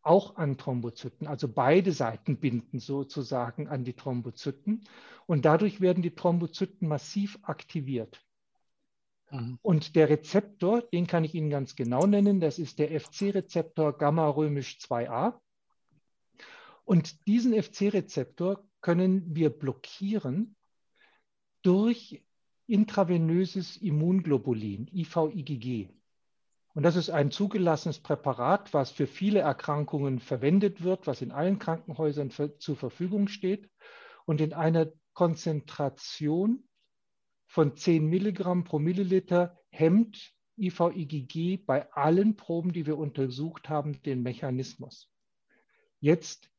auch 0.04 0.36
an 0.36 0.58
Thrombozyten. 0.58 1.28
Also 1.28 1.48
beide 1.48 1.92
Seiten 1.92 2.38
binden 2.38 2.80
sozusagen 2.80 3.68
an 3.68 3.84
die 3.84 3.94
Thrombozyten. 3.94 4.84
Und 5.28 5.46
dadurch 5.46 5.80
werden 5.80 6.04
die 6.04 6.16
Thrombozyten 6.16 6.88
massiv 6.88 7.40
aktiviert. 7.44 8.22
Mhm. 9.30 9.60
Und 9.62 9.96
der 9.96 10.10
Rezeptor, 10.10 10.82
den 10.82 11.08
kann 11.08 11.24
ich 11.24 11.36
Ihnen 11.36 11.50
ganz 11.50 11.76
genau 11.76 12.06
nennen, 12.06 12.40
das 12.40 12.60
ist 12.60 12.80
der 12.80 13.00
FC-Rezeptor 13.00 13.98
Gamma-römisch 13.98 14.80
2a. 14.82 15.40
Und 16.84 17.28
diesen 17.28 17.54
FC-Rezeptor 17.54 18.68
können 18.82 19.36
wir 19.36 19.52
blockieren 19.52 20.56
durch 21.62 22.24
intravenöses 22.68 23.78
Immunglobulin, 23.78 24.88
IVIGG. 24.94 25.90
Und 26.74 26.84
das 26.84 26.96
ist 26.96 27.10
ein 27.10 27.32
zugelassenes 27.32 28.00
Präparat, 28.00 28.74
was 28.74 28.92
für 28.92 29.08
viele 29.08 29.40
Erkrankungen 29.40 30.20
verwendet 30.20 30.84
wird, 30.84 31.06
was 31.06 31.22
in 31.22 31.32
allen 31.32 31.60
Krankenhäusern 31.60 32.32
für, 32.32 32.58
zur 32.58 32.78
Verfügung 32.78 33.28
steht 33.28 33.70
und 34.26 34.40
in 34.40 34.54
einer 34.54 34.92
Konzentration 35.14 36.64
von 37.46 37.76
10 37.76 38.06
Milligramm 38.06 38.64
pro 38.64 38.80
Milliliter 38.80 39.60
hemmt 39.70 40.34
IVIGG 40.58 41.66
bei 41.66 41.92
allen 41.92 42.38
Proben, 42.38 42.72
die 42.72 42.86
wir 42.86 42.98
untersucht 42.98 43.68
haben, 43.68 44.02
den 44.04 44.22
Mechanismus. 44.22 45.12
Jetzt 46.00 46.51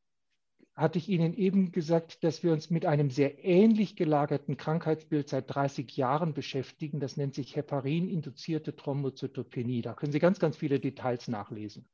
hatte 0.82 0.98
ich 0.98 1.08
Ihnen 1.08 1.34
eben 1.34 1.72
gesagt, 1.72 2.22
dass 2.24 2.42
wir 2.42 2.52
uns 2.52 2.68
mit 2.68 2.84
einem 2.84 3.10
sehr 3.10 3.44
ähnlich 3.44 3.96
gelagerten 3.96 4.56
Krankheitsbild 4.56 5.28
seit 5.28 5.54
30 5.54 5.96
Jahren 5.96 6.34
beschäftigen. 6.34 7.00
Das 7.00 7.16
nennt 7.16 7.34
sich 7.34 7.56
Heparin-induzierte 7.56 8.76
Thrombozytopenie. 8.76 9.80
Da 9.80 9.94
können 9.94 10.12
Sie 10.12 10.18
ganz, 10.18 10.38
ganz 10.38 10.56
viele 10.56 10.80
Details 10.80 11.28
nachlesen. 11.28 11.86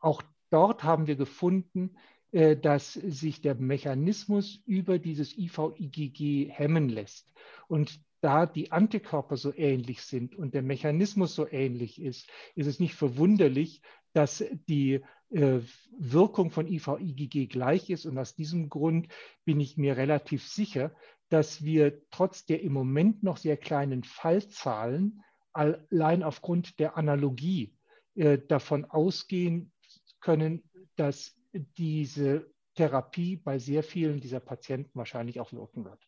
Auch 0.00 0.22
dort 0.50 0.84
haben 0.84 1.06
wir 1.06 1.16
gefunden, 1.16 1.96
äh, 2.32 2.56
dass 2.56 2.92
sich 2.92 3.40
der 3.40 3.54
Mechanismus 3.54 4.60
über 4.66 4.98
dieses 4.98 5.38
IVIGG 5.38 6.50
hemmen 6.50 6.88
lässt. 6.88 7.32
Und 7.68 8.00
da 8.20 8.46
die 8.46 8.72
Antikörper 8.72 9.36
so 9.36 9.54
ähnlich 9.54 10.02
sind 10.02 10.34
und 10.34 10.54
der 10.54 10.62
Mechanismus 10.62 11.34
so 11.34 11.46
ähnlich 11.48 12.00
ist, 12.00 12.28
ist 12.54 12.66
es 12.66 12.80
nicht 12.80 12.94
verwunderlich, 12.94 13.82
dass 14.16 14.42
die 14.66 15.02
äh, 15.28 15.60
Wirkung 15.98 16.50
von 16.50 16.66
IVIGG 16.66 17.48
gleich 17.48 17.90
ist. 17.90 18.06
Und 18.06 18.16
aus 18.16 18.34
diesem 18.34 18.70
Grund 18.70 19.08
bin 19.44 19.60
ich 19.60 19.76
mir 19.76 19.98
relativ 19.98 20.48
sicher, 20.48 20.94
dass 21.28 21.62
wir 21.62 22.00
trotz 22.10 22.46
der 22.46 22.62
im 22.62 22.72
Moment 22.72 23.22
noch 23.22 23.36
sehr 23.36 23.58
kleinen 23.58 24.04
Fallzahlen 24.04 25.22
allein 25.52 26.22
aufgrund 26.22 26.78
der 26.78 26.96
Analogie 26.96 27.76
äh, 28.14 28.38
davon 28.38 28.86
ausgehen 28.86 29.70
können, 30.20 30.62
dass 30.96 31.36
diese 31.52 32.50
Therapie 32.74 33.36
bei 33.36 33.58
sehr 33.58 33.82
vielen 33.82 34.20
dieser 34.20 34.40
Patienten 34.40 34.92
wahrscheinlich 34.94 35.40
auch 35.40 35.52
wirken 35.52 35.84
wird. 35.84 35.98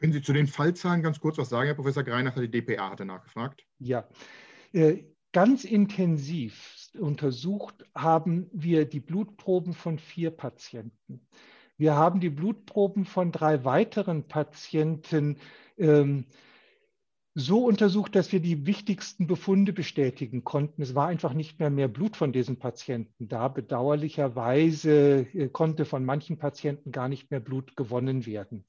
Können 0.00 0.14
Sie 0.14 0.22
zu 0.22 0.32
den 0.32 0.46
Fallzahlen 0.46 1.02
ganz 1.02 1.20
kurz 1.20 1.36
was 1.36 1.50
sagen, 1.50 1.66
Herr 1.66 1.74
Professor 1.74 2.04
Greinacher? 2.04 2.40
Die 2.40 2.50
DPA 2.50 2.90
hatte 2.90 3.04
nachgefragt. 3.04 3.66
Ja, 3.78 4.08
äh, 4.72 5.04
ganz 5.32 5.64
intensiv 5.64 6.83
untersucht 6.98 7.84
haben 7.94 8.48
wir 8.52 8.84
die 8.86 9.00
Blutproben 9.00 9.74
von 9.74 9.98
vier 9.98 10.30
Patienten. 10.30 11.26
Wir 11.76 11.96
haben 11.96 12.20
die 12.20 12.30
Blutproben 12.30 13.04
von 13.04 13.32
drei 13.32 13.64
weiteren 13.64 14.28
Patienten 14.28 15.38
ähm, 15.76 16.26
so 17.34 17.64
untersucht, 17.64 18.14
dass 18.14 18.30
wir 18.30 18.38
die 18.38 18.64
wichtigsten 18.64 19.26
Befunde 19.26 19.72
bestätigen 19.72 20.44
konnten. 20.44 20.82
Es 20.82 20.94
war 20.94 21.08
einfach 21.08 21.34
nicht 21.34 21.58
mehr 21.58 21.70
mehr 21.70 21.88
Blut 21.88 22.16
von 22.16 22.32
diesen 22.32 22.60
Patienten 22.60 23.28
da. 23.28 23.48
Bedauerlicherweise 23.48 25.26
äh, 25.34 25.48
konnte 25.48 25.84
von 25.84 26.04
manchen 26.04 26.38
Patienten 26.38 26.92
gar 26.92 27.08
nicht 27.08 27.32
mehr 27.32 27.40
Blut 27.40 27.76
gewonnen 27.76 28.24
werden. 28.24 28.64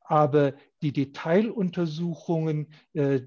Aber 0.00 0.54
die 0.80 0.92
Detailuntersuchungen 0.92 2.68
äh, 2.94 3.20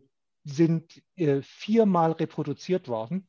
sind 0.44 1.04
äh, 1.18 1.42
viermal 1.44 2.14
reproduziert 2.14 2.88
worden 2.88 3.29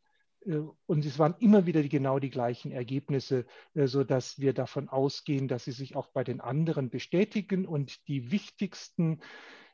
und 0.86 1.04
es 1.04 1.18
waren 1.18 1.34
immer 1.38 1.66
wieder 1.66 1.82
die, 1.82 1.88
genau 1.88 2.18
die 2.18 2.30
gleichen 2.30 2.72
Ergebnisse, 2.72 3.44
äh, 3.74 3.86
sodass 3.86 4.38
wir 4.38 4.54
davon 4.54 4.88
ausgehen, 4.88 5.48
dass 5.48 5.64
sie 5.64 5.72
sich 5.72 5.96
auch 5.96 6.08
bei 6.08 6.24
den 6.24 6.40
anderen 6.40 6.88
bestätigen. 6.88 7.66
Und 7.66 8.08
die 8.08 8.30
wichtigsten 8.30 9.20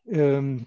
ähm, 0.07 0.67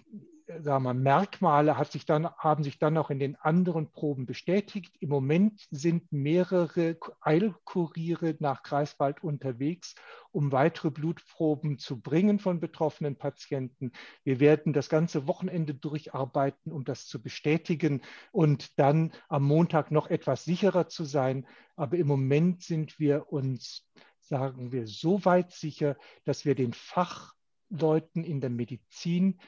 sagen 0.60 0.84
wir, 0.84 0.94
Merkmale 0.94 1.78
hat 1.78 1.92
sich 1.92 2.06
dann, 2.06 2.30
haben 2.38 2.64
sich 2.64 2.80
dann 2.80 2.98
auch 2.98 3.10
in 3.10 3.20
den 3.20 3.36
anderen 3.36 3.92
Proben 3.92 4.26
bestätigt. 4.26 4.96
Im 5.00 5.10
Moment 5.10 5.68
sind 5.72 6.12
mehrere 6.12 6.98
Eilkuriere 7.22 8.36
nach 8.40 8.64
Greifswald 8.64 9.24
unterwegs, 9.24 9.96
um 10.32 10.52
weitere 10.52 10.92
Blutproben 10.92 11.78
zu 11.78 12.02
bringen 12.02 12.40
von 12.40 12.60
betroffenen 12.60 13.16
Patienten. 13.16 13.92
Wir 14.24 14.40
werden 14.40 14.74
das 14.74 14.90
ganze 14.90 15.28
Wochenende 15.28 15.74
durcharbeiten, 15.74 16.72
um 16.72 16.84
das 16.84 17.06
zu 17.06 17.22
bestätigen 17.22 18.02
und 18.32 18.80
dann 18.80 19.12
am 19.28 19.44
Montag 19.44 19.92
noch 19.92 20.08
etwas 20.08 20.46
sicherer 20.46 20.88
zu 20.88 21.06
sein. 21.06 21.46
Aber 21.76 21.98
im 21.98 22.08
Moment 22.08 22.64
sind 22.64 23.00
wir 23.00 23.32
uns 23.32 23.88
sagen 24.22 24.72
wir, 24.72 24.86
so 24.86 25.26
weit 25.26 25.52
sicher, 25.52 25.98
dass 26.24 26.46
wir 26.46 26.54
den 26.54 26.74
Fachleuten 26.74 28.24
in 28.24 28.42
der 28.42 28.52
Medizin 28.52 29.40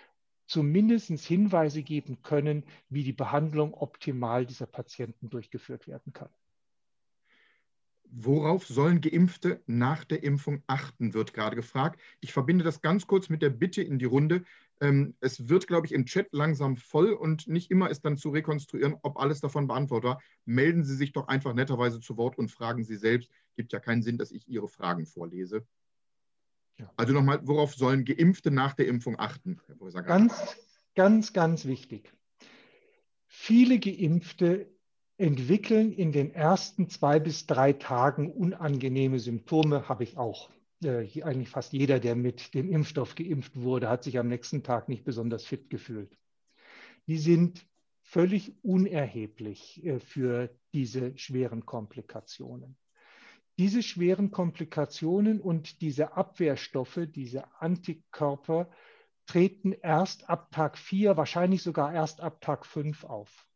zumindest 0.51 1.09
Hinweise 1.21 1.81
geben 1.81 2.21
können, 2.23 2.65
wie 2.89 3.03
die 3.03 3.13
Behandlung 3.13 3.73
optimal 3.73 4.45
dieser 4.45 4.65
Patienten 4.65 5.29
durchgeführt 5.29 5.87
werden 5.87 6.11
kann. 6.11 6.27
Worauf 8.13 8.67
sollen 8.67 8.99
Geimpfte 8.99 9.61
nach 9.65 10.03
der 10.03 10.23
Impfung 10.23 10.61
achten, 10.67 11.13
wird 11.13 11.33
gerade 11.33 11.55
gefragt. 11.55 12.01
Ich 12.19 12.33
verbinde 12.33 12.65
das 12.65 12.81
ganz 12.81 13.07
kurz 13.07 13.29
mit 13.29 13.41
der 13.41 13.49
Bitte 13.49 13.81
in 13.81 13.97
die 13.97 14.05
Runde. 14.05 14.43
Ähm, 14.81 15.15
es 15.21 15.47
wird, 15.47 15.67
glaube 15.67 15.87
ich, 15.87 15.93
im 15.93 16.05
Chat 16.05 16.27
langsam 16.33 16.75
voll 16.75 17.13
und 17.13 17.47
nicht 17.47 17.71
immer 17.71 17.89
ist 17.89 18.03
dann 18.03 18.17
zu 18.17 18.31
rekonstruieren, 18.31 18.97
ob 19.03 19.17
alles 19.17 19.39
davon 19.39 19.67
beantwortet 19.67 20.09
war. 20.09 20.21
Melden 20.43 20.83
Sie 20.83 20.95
sich 20.95 21.13
doch 21.13 21.29
einfach 21.29 21.53
netterweise 21.53 22.01
zu 22.01 22.17
Wort 22.17 22.37
und 22.37 22.51
fragen 22.51 22.83
Sie 22.83 22.97
selbst. 22.97 23.31
Gibt 23.55 23.71
ja 23.71 23.79
keinen 23.79 24.03
Sinn, 24.03 24.17
dass 24.17 24.33
ich 24.33 24.45
Ihre 24.49 24.67
Fragen 24.67 25.05
vorlese. 25.05 25.65
Also 26.95 27.13
nochmal, 27.13 27.39
worauf 27.43 27.75
sollen 27.75 28.05
Geimpfte 28.05 28.51
nach 28.51 28.73
der 28.73 28.87
Impfung 28.87 29.19
achten, 29.19 29.59
Ganz, 30.07 30.57
ganz, 30.95 31.33
ganz 31.33 31.65
wichtig. 31.65 32.13
Viele 33.27 33.79
Geimpfte 33.79 34.69
entwickeln 35.17 35.91
in 35.91 36.11
den 36.11 36.33
ersten 36.33 36.89
zwei 36.89 37.19
bis 37.19 37.45
drei 37.45 37.73
Tagen 37.73 38.31
unangenehme 38.31 39.19
Symptome, 39.19 39.87
habe 39.87 40.03
ich 40.03 40.17
auch. 40.17 40.49
Äh, 40.83 41.21
eigentlich 41.23 41.49
fast 41.49 41.73
jeder, 41.73 41.99
der 41.99 42.15
mit 42.15 42.53
dem 42.53 42.71
Impfstoff 42.71 43.15
geimpft 43.15 43.55
wurde, 43.55 43.87
hat 43.87 44.03
sich 44.03 44.17
am 44.17 44.27
nächsten 44.27 44.63
Tag 44.63 44.89
nicht 44.89 45.03
besonders 45.03 45.45
fit 45.45 45.69
gefühlt. 45.69 46.17
Die 47.07 47.17
sind 47.17 47.65
völlig 48.01 48.55
unerheblich 48.63 49.85
äh, 49.85 49.99
für 49.99 50.49
diese 50.73 51.17
schweren 51.17 51.65
Komplikationen. 51.65 52.75
Diese 53.57 53.83
schweren 53.83 54.31
Komplikationen 54.31 55.39
und 55.41 55.81
diese 55.81 56.13
Abwehrstoffe, 56.13 57.01
diese 57.07 57.43
Antikörper, 57.61 58.69
treten 59.25 59.71
erst 59.71 60.29
ab 60.29 60.51
Tag 60.51 60.77
4, 60.77 61.15
wahrscheinlich 61.15 61.61
sogar 61.61 61.93
erst 61.93 62.21
ab 62.21 62.41
Tag 62.41 62.65
5 62.65 63.03
auf 63.03 63.47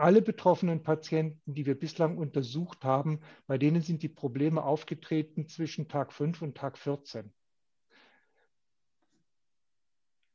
alle 0.00 0.22
betroffenen 0.22 0.82
Patienten, 0.82 1.54
die 1.54 1.66
wir 1.66 1.78
bislang 1.78 2.16
untersucht 2.16 2.84
haben, 2.84 3.20
bei 3.46 3.58
denen 3.58 3.82
sind 3.82 4.02
die 4.02 4.08
Probleme 4.08 4.64
aufgetreten 4.64 5.46
zwischen 5.46 5.88
Tag 5.88 6.12
5 6.12 6.40
und 6.42 6.56
Tag 6.56 6.78
14. 6.78 7.30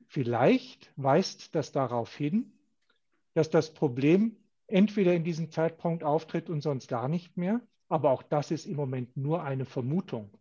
Vielleicht 0.07 0.93
weist 0.95 1.55
das 1.55 1.71
darauf 1.71 2.15
hin, 2.15 2.53
dass 3.33 3.49
das 3.49 3.73
Problem 3.73 4.37
entweder 4.67 5.13
in 5.13 5.23
diesem 5.23 5.49
Zeitpunkt 5.49 6.03
auftritt 6.03 6.49
und 6.49 6.61
sonst 6.61 6.87
gar 6.87 7.09
nicht 7.09 7.35
mehr, 7.35 7.59
aber 7.87 8.11
auch 8.11 8.23
das 8.23 8.51
ist 8.51 8.65
im 8.65 8.75
Moment 8.75 9.15
nur 9.15 9.43
eine 9.43 9.65
Vermutung. 9.65 10.37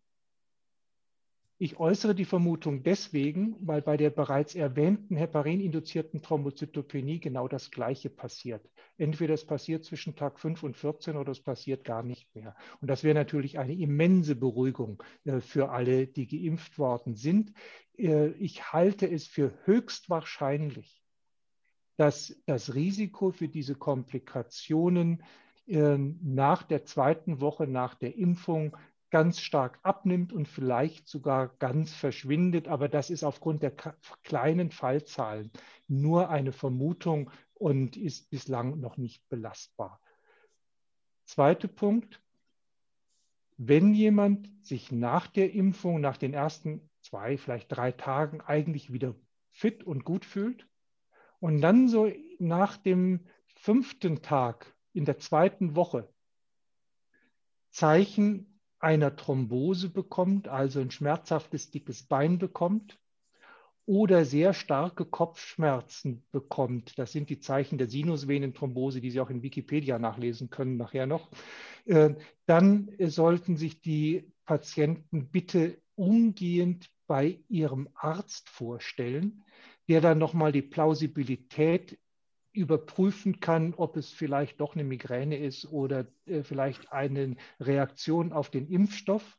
Ich 1.57 1.79
äußere 1.79 2.17
die 2.17 2.25
Vermutung 2.25 2.83
deswegen, 2.83 3.57
weil 3.61 3.81
bei 3.81 3.97
der 3.97 4.11
bereits 4.11 4.57
erwähnten 4.57 5.17
heparin-induzierten 5.17 6.21
Thrombozytopenie 6.21 7.21
genau 7.21 7.47
das 7.47 7.71
Gleiche 7.71 8.11
passiert. 8.11 8.69
Entweder 8.99 9.35
es 9.35 9.47
passiert 9.47 9.85
zwischen 9.85 10.17
Tag 10.17 10.41
5 10.41 10.65
und 10.65 10.77
14 10.77 11.17
oder 11.17 11.31
es 11.31 11.41
passiert 11.41 11.85
gar 11.85 12.03
nicht 12.03 12.35
mehr. 12.35 12.57
Und 12.81 12.91
das 12.91 13.05
wäre 13.05 13.15
natürlich 13.15 13.59
eine 13.59 13.73
immense 13.73 14.35
Beruhigung 14.35 15.01
äh, 15.25 15.41
für 15.41 15.71
alle, 15.71 16.09
die 16.09 16.27
geimpft 16.27 16.77
worden 16.77 17.15
sind. 17.15 17.53
Äh, 17.97 18.31
ich 18.33 18.73
halte 18.73 19.09
es 19.09 19.29
für 19.29 19.57
höchst 19.65 20.11
wahrscheinlich, 20.11 21.05
dass 21.97 22.37
das 22.47 22.75
Risiko 22.75 23.31
für 23.31 23.49
diese 23.49 23.77
Komplikationen 23.77 25.23
nach 25.67 26.63
der 26.63 26.85
zweiten 26.85 27.41
Woche 27.41 27.67
nach 27.67 27.95
der 27.95 28.17
Impfung 28.17 28.77
ganz 29.11 29.41
stark 29.41 29.79
abnimmt 29.83 30.33
und 30.33 30.49
vielleicht 30.49 31.09
sogar 31.09 31.49
ganz 31.59 31.95
verschwindet. 31.95 32.69
Aber 32.69 32.89
das 32.89 33.11
ist 33.11 33.23
aufgrund 33.23 33.63
der 33.63 33.73
kleinen 34.25 34.71
Fallzahlen 34.71 35.53
nur 35.87 36.31
eine 36.31 36.53
Vermutung 36.53 37.31
und 37.55 37.97
ist 37.97 38.31
bislang 38.31 38.81
noch 38.81 38.97
nicht 38.97 39.29
belastbar. 39.29 40.01
Zweiter 41.25 41.69
Punkt. 41.69 42.21
Wenn 43.57 43.95
jemand 43.95 44.51
sich 44.67 44.91
nach 44.91 45.29
der 45.29 45.55
Impfung, 45.55 46.01
nach 46.01 46.17
den 46.17 46.35
ersten 46.35 46.91
zwei, 47.01 47.39
vielleicht 47.39 47.71
drei 47.71 47.93
Tagen 47.93 48.41
eigentlich 48.41 48.93
wieder 48.93 49.15
fit 49.51 49.85
und 49.85 50.05
gut 50.05 50.25
fühlt 50.25 50.67
und 51.39 51.61
dann 51.61 51.87
so 51.87 52.11
nach 52.41 52.77
dem 52.77 53.21
fünften 53.47 54.23
Tag 54.23 54.74
in 54.95 55.05
der 55.05 55.19
zweiten 55.19 55.77
Woche 55.77 56.09
Zeichen 57.71 58.61
einer 58.79 59.17
Thrombose 59.17 59.89
bekommt, 59.89 60.49
also 60.49 60.81
ein 60.81 60.91
schmerzhaftes 60.91 61.71
dickes 61.71 62.05
Bein 62.05 62.39
bekommt 62.39 62.99
oder 63.87 64.25
sehr 64.25 64.55
starke 64.55 65.05
Kopfschmerzen 65.05 66.25
bekommt. 66.31 66.99
Das 66.99 67.13
sind 67.13 67.29
die 67.29 67.41
Zeichen 67.41 67.77
der 67.77 67.89
Sinusvenenthrombose, 67.89 69.01
die 69.01 69.11
Sie 69.11 69.21
auch 69.21 69.31
in 69.31 69.43
Wikipedia 69.43 69.99
nachlesen 69.99 70.51
können 70.51 70.77
nachher 70.77 71.07
noch. 71.07 71.31
Äh, 71.85 72.15
dann 72.47 72.91
sollten 72.99 73.57
sich 73.57 73.81
die 73.81 74.33
Patienten 74.45 75.29
bitte 75.31 75.79
umgehend 75.97 76.91
bei 77.07 77.41
ihrem 77.49 77.89
Arzt 77.95 78.49
vorstellen, 78.49 79.43
der 79.89 80.01
dann 80.01 80.19
nochmal 80.19 80.53
die 80.53 80.63
Plausibilität 80.63 81.99
überprüfen 82.55 83.41
kann, 83.41 83.75
ob 83.75 83.97
es 83.97 84.11
vielleicht 84.11 84.61
doch 84.61 84.75
eine 84.75 84.85
Migräne 84.85 85.37
ist 85.37 85.67
oder 85.67 86.07
äh, 86.27 86.43
vielleicht 86.43 86.93
eine 86.93 87.37
Reaktion 87.61 88.33
auf 88.33 88.51
den 88.51 88.69
Impfstoff. 88.69 89.39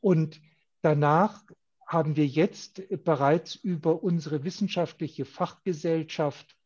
Und 0.00 0.40
danach 0.80 1.44
haben 1.86 2.16
wir 2.16 2.26
jetzt 2.26 2.82
bereits 3.04 3.54
über 3.54 4.02
unsere 4.02 4.44
wissenschaftliche 4.44 5.24
Fachgesellschaft 5.24 6.56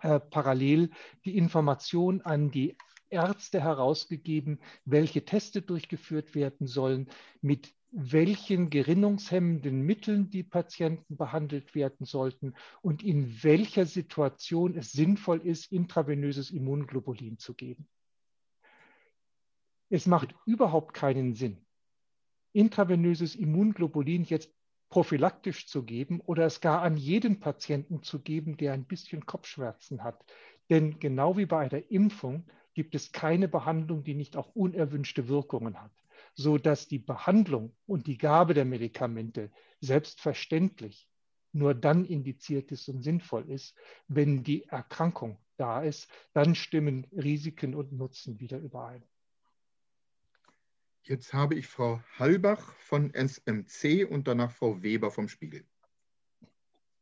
äh, 0.00 0.20
parallel 0.20 0.90
die 1.24 1.36
Information 1.36 2.20
an 2.22 2.50
die 2.50 2.76
Ärzte 3.08 3.60
herausgegeben, 3.60 4.58
welche 4.84 5.24
Teste 5.24 5.62
durchgeführt 5.62 6.34
werden 6.34 6.66
sollen, 6.66 7.08
mit 7.40 7.74
welchen 7.92 8.70
gerinnungshemmenden 8.70 9.82
Mitteln 9.82 10.30
die 10.30 10.42
Patienten 10.42 11.16
behandelt 11.16 11.74
werden 11.74 12.06
sollten 12.06 12.54
und 12.80 13.02
in 13.02 13.42
welcher 13.42 13.84
Situation 13.84 14.76
es 14.76 14.92
sinnvoll 14.92 15.46
ist, 15.46 15.70
intravenöses 15.70 16.50
Immunglobulin 16.50 17.38
zu 17.38 17.52
geben. 17.52 17.86
Es 19.90 20.06
macht 20.06 20.34
überhaupt 20.46 20.94
keinen 20.94 21.34
Sinn, 21.34 21.58
intravenöses 22.54 23.36
Immunglobulin 23.36 24.24
jetzt 24.24 24.50
prophylaktisch 24.88 25.66
zu 25.66 25.84
geben 25.84 26.20
oder 26.20 26.46
es 26.46 26.62
gar 26.62 26.80
an 26.80 26.96
jeden 26.96 27.40
Patienten 27.40 28.02
zu 28.02 28.20
geben, 28.20 28.56
der 28.56 28.72
ein 28.72 28.84
bisschen 28.84 29.26
Kopfschmerzen 29.26 30.02
hat. 30.02 30.24
Denn 30.70 30.98
genau 30.98 31.36
wie 31.36 31.46
bei 31.46 31.68
der 31.68 31.90
Impfung 31.90 32.46
gibt 32.72 32.94
es 32.94 33.12
keine 33.12 33.48
Behandlung, 33.48 34.02
die 34.02 34.14
nicht 34.14 34.34
auch 34.36 34.54
unerwünschte 34.54 35.28
Wirkungen 35.28 35.78
hat 35.80 35.92
so 36.34 36.58
dass 36.58 36.88
die 36.88 36.98
Behandlung 36.98 37.74
und 37.86 38.06
die 38.06 38.18
Gabe 38.18 38.54
der 38.54 38.64
Medikamente 38.64 39.50
selbstverständlich 39.80 41.08
nur 41.52 41.74
dann 41.74 42.04
indiziert 42.04 42.72
ist 42.72 42.88
und 42.88 43.02
sinnvoll 43.02 43.50
ist, 43.50 43.76
wenn 44.08 44.42
die 44.42 44.64
Erkrankung 44.64 45.38
da 45.56 45.82
ist, 45.82 46.08
dann 46.32 46.54
stimmen 46.54 47.06
Risiken 47.12 47.74
und 47.74 47.92
Nutzen 47.92 48.40
wieder 48.40 48.58
überein. 48.58 49.04
Jetzt 51.02 51.34
habe 51.34 51.56
ich 51.56 51.66
Frau 51.66 52.00
Halbach 52.18 52.74
von 52.76 53.12
SMC 53.12 54.08
und 54.08 54.28
danach 54.28 54.52
Frau 54.52 54.82
Weber 54.82 55.10
vom 55.10 55.28
Spiegel. 55.28 55.66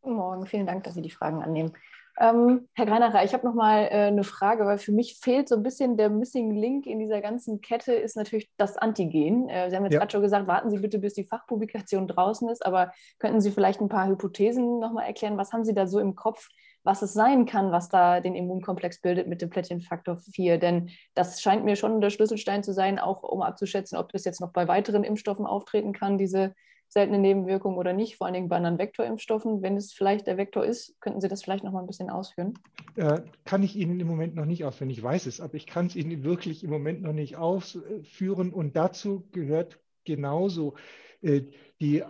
Guten 0.01 0.17
Morgen, 0.17 0.47
vielen 0.47 0.67
Dank, 0.67 0.85
dass 0.85 0.95
Sie 0.95 1.03
die 1.03 1.11
Fragen 1.11 1.43
annehmen. 1.43 1.73
Ähm, 2.19 2.69
Herr 2.75 2.87
Greinacher, 2.87 3.25
ich 3.25 3.33
habe 3.33 3.47
noch 3.47 3.55
mal 3.55 3.85
äh, 3.85 4.09
eine 4.09 4.25
Frage, 4.25 4.67
weil 4.67 4.79
für 4.79 4.93
mich 4.93 5.19
fehlt 5.21 5.49
so 5.49 5.57
ein 5.57 5.63
bisschen 5.63 5.97
der 5.97 6.11
Missing 6.11 6.55
Link 6.55 6.87
in 6.87 6.99
dieser 6.99 7.21
ganzen 7.21 7.61
Kette, 7.61 7.93
ist 7.93 8.17
natürlich 8.17 8.51
das 8.57 8.77
Antigen. 8.77 9.49
Äh, 9.49 9.71
Sie 9.71 9.77
haben 9.77 9.85
jetzt 9.85 9.95
ja. 9.95 10.01
gerade 10.01 10.13
schon 10.13 10.23
gesagt, 10.23 10.47
warten 10.47 10.71
Sie 10.71 10.79
bitte, 10.79 10.99
bis 10.99 11.15
die 11.15 11.25
Fachpublikation 11.25 12.09
draußen 12.09 12.49
ist, 12.49 12.65
aber 12.65 12.93
könnten 13.19 13.41
Sie 13.41 13.51
vielleicht 13.51 13.81
ein 13.81 13.89
paar 13.89 14.09
Hypothesen 14.09 14.81
noch 14.81 14.93
mal 14.93 15.05
erklären? 15.05 15.39
Was 15.39 15.53
haben 15.53 15.65
Sie 15.65 15.75
da 15.75 15.87
so 15.87 15.99
im 15.99 16.15
Kopf, 16.15 16.49
was 16.83 17.03
es 17.03 17.13
sein 17.13 17.47
kann, 17.47 17.73
was 17.73 17.89
da 17.89 18.21
den 18.21 18.35
Immunkomplex 18.35 19.01
bildet 19.01 19.29
mit 19.29 19.41
dem 19.41 19.51
Plättchenfaktor 19.51 20.19
4? 20.19 20.59
Denn 20.59 20.91
das 21.15 21.41
scheint 21.41 21.65
mir 21.65 21.77
schon 21.77 22.01
der 22.01 22.11
Schlüsselstein 22.11 22.63
zu 22.63 22.73
sein, 22.73 22.99
auch 22.99 23.23
um 23.23 23.43
abzuschätzen, 23.43 23.97
ob 23.97 24.13
das 24.13 24.25
jetzt 24.25 24.41
noch 24.41 24.53
bei 24.53 24.69
weiteren 24.69 25.05
Impfstoffen 25.05 25.47
auftreten 25.47 25.93
kann, 25.93 26.19
diese 26.19 26.55
seltene 26.91 27.19
Nebenwirkung 27.19 27.77
oder 27.77 27.93
nicht, 27.93 28.17
vor 28.17 28.27
allen 28.27 28.35
Dingen 28.35 28.49
bei 28.49 28.57
anderen 28.57 28.79
Vektorimpfstoffen. 28.79 29.63
Wenn 29.63 29.77
es 29.77 29.93
vielleicht 29.93 30.27
der 30.27 30.37
Vektor 30.37 30.65
ist, 30.65 31.01
könnten 31.01 31.21
Sie 31.21 31.29
das 31.29 31.43
vielleicht 31.43 31.65
noch 31.65 31.73
mal 31.73 31.81
ein 31.81 31.87
bisschen 31.87 32.11
ausführen? 32.11 32.55
Äh, 32.97 33.23
kann 33.45 33.63
ich 33.63 33.77
Ihnen 33.77 33.99
im 34.01 34.07
Moment 34.07 34.35
noch 34.35 34.45
nicht 34.45 34.65
ausführen. 34.65 34.91
Ich 34.91 35.03
weiß 35.03 35.27
es, 35.27 35.41
aber 35.41 35.55
ich 35.55 35.67
kann 35.67 35.87
es 35.87 35.97
Ihnen 35.97 36.25
wirklich 36.25 36.65
im 36.65 36.71
Moment 36.71 37.01
noch 37.03 37.13
nicht 37.13 37.37
ausführen. 37.37 38.53
Und 38.53 38.77
dazu 38.77 39.29
gehört 39.33 39.79
genauso 40.05 40.75
äh, 41.23 41.43
die 41.81 42.03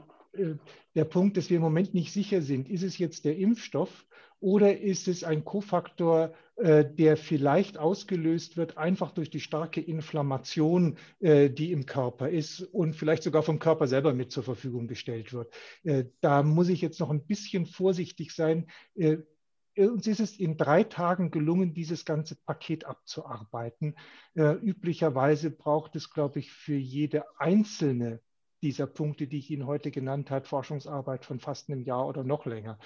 der 0.94 1.04
Punkt, 1.04 1.36
dass 1.36 1.50
wir 1.50 1.56
im 1.56 1.62
Moment 1.62 1.94
nicht 1.94 2.12
sicher 2.12 2.42
sind, 2.42 2.68
ist 2.68 2.82
es 2.82 2.98
jetzt 2.98 3.24
der 3.24 3.36
Impfstoff 3.36 4.06
oder 4.38 4.78
ist 4.78 5.08
es 5.08 5.24
ein 5.24 5.44
Kofaktor, 5.44 6.26
äh, 6.26 6.30
der 6.62 7.16
vielleicht 7.16 7.78
ausgelöst 7.78 8.56
wird, 8.56 8.76
einfach 8.76 9.12
durch 9.12 9.30
die 9.30 9.40
starke 9.40 9.80
Inflammation, 9.80 10.98
äh, 11.20 11.48
die 11.48 11.72
im 11.72 11.86
Körper 11.86 12.28
ist 12.28 12.60
und 12.60 12.94
vielleicht 12.94 13.22
sogar 13.22 13.42
vom 13.42 13.58
Körper 13.58 13.86
selber 13.86 14.12
mit 14.12 14.30
zur 14.30 14.42
Verfügung 14.42 14.86
gestellt 14.86 15.32
wird. 15.32 15.52
Äh, 15.84 16.04
da 16.20 16.42
muss 16.42 16.68
ich 16.68 16.82
jetzt 16.82 17.00
noch 17.00 17.10
ein 17.10 17.24
bisschen 17.26 17.66
vorsichtig 17.66 18.34
sein. 18.34 18.66
Uns 19.76 20.06
ist 20.06 20.20
es 20.20 20.38
in 20.38 20.58
drei 20.58 20.84
Tagen 20.84 21.30
gelungen, 21.30 21.72
dieses 21.72 22.04
ganze 22.04 22.36
Paket 22.36 22.84
abzuarbeiten. 22.84 23.94
Üblicherweise 24.34 25.50
braucht 25.50 25.96
es, 25.96 26.10
glaube 26.10 26.40
ich, 26.40 26.52
für 26.52 26.74
jede 26.74 27.24
einzelne 27.38 28.20
dieser 28.62 28.86
Punkte, 28.86 29.26
die 29.26 29.38
ich 29.38 29.50
Ihnen 29.50 29.66
heute 29.66 29.90
genannt 29.90 30.30
habe, 30.30 30.44
Forschungsarbeit 30.44 31.24
von 31.24 31.40
fast 31.40 31.70
einem 31.70 31.82
Jahr 31.82 32.06
oder 32.06 32.24
noch 32.24 32.46
länger. 32.46 32.78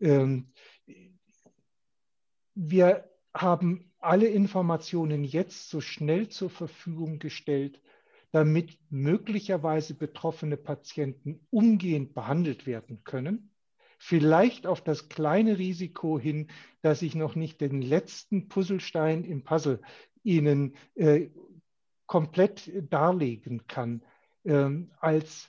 Ähm, 0.00 0.52
wir 2.54 3.04
haben 3.40 3.92
alle 3.98 4.26
Informationen 4.26 5.24
jetzt 5.24 5.68
so 5.68 5.80
schnell 5.80 6.28
zur 6.28 6.50
Verfügung 6.50 7.18
gestellt, 7.18 7.80
damit 8.32 8.78
möglicherweise 8.90 9.94
betroffene 9.94 10.56
Patienten 10.56 11.46
umgehend 11.50 12.14
behandelt 12.14 12.66
werden 12.66 13.02
können. 13.04 13.50
Vielleicht 13.98 14.66
auf 14.66 14.82
das 14.82 15.08
kleine 15.08 15.58
Risiko 15.58 16.18
hin, 16.18 16.48
dass 16.82 17.02
ich 17.02 17.14
noch 17.14 17.34
nicht 17.34 17.60
den 17.60 17.80
letzten 17.80 18.48
Puzzlestein 18.48 19.24
im 19.24 19.42
Puzzle 19.42 19.80
Ihnen 20.22 20.76
äh, 20.94 21.30
komplett 22.06 22.70
darlegen 22.90 23.66
kann. 23.66 24.02
Ähm, 24.44 24.92
als 25.00 25.48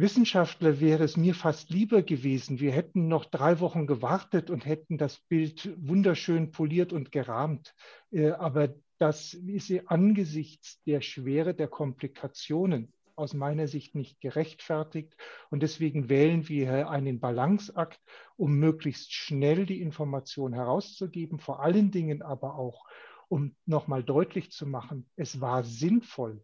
Wissenschaftler 0.00 0.80
wäre 0.80 1.04
es 1.04 1.16
mir 1.16 1.34
fast 1.34 1.68
lieber 1.68 2.02
gewesen, 2.02 2.58
wir 2.58 2.72
hätten 2.72 3.08
noch 3.08 3.26
drei 3.26 3.60
Wochen 3.60 3.86
gewartet 3.86 4.48
und 4.48 4.64
hätten 4.64 4.96
das 4.96 5.18
Bild 5.18 5.70
wunderschön 5.76 6.52
poliert 6.52 6.92
und 6.92 7.12
gerahmt. 7.12 7.74
Äh, 8.10 8.30
aber 8.30 8.74
das 8.98 9.34
ist 9.34 9.70
angesichts 9.86 10.82
der 10.84 11.02
Schwere 11.02 11.54
der 11.54 11.68
Komplikationen 11.68 12.92
aus 13.14 13.34
meiner 13.34 13.68
Sicht 13.68 13.94
nicht 13.94 14.20
gerechtfertigt. 14.20 15.14
Und 15.50 15.62
deswegen 15.62 16.08
wählen 16.08 16.48
wir 16.48 16.88
einen 16.88 17.20
Balanceakt, 17.20 18.00
um 18.36 18.54
möglichst 18.54 19.12
schnell 19.12 19.66
die 19.66 19.82
Information 19.82 20.54
herauszugeben, 20.54 21.38
vor 21.38 21.62
allen 21.62 21.90
Dingen 21.90 22.22
aber 22.22 22.56
auch, 22.56 22.86
um 23.28 23.54
nochmal 23.66 24.02
deutlich 24.02 24.50
zu 24.50 24.66
machen, 24.66 25.08
es 25.16 25.40
war 25.40 25.62
sinnvoll, 25.62 26.42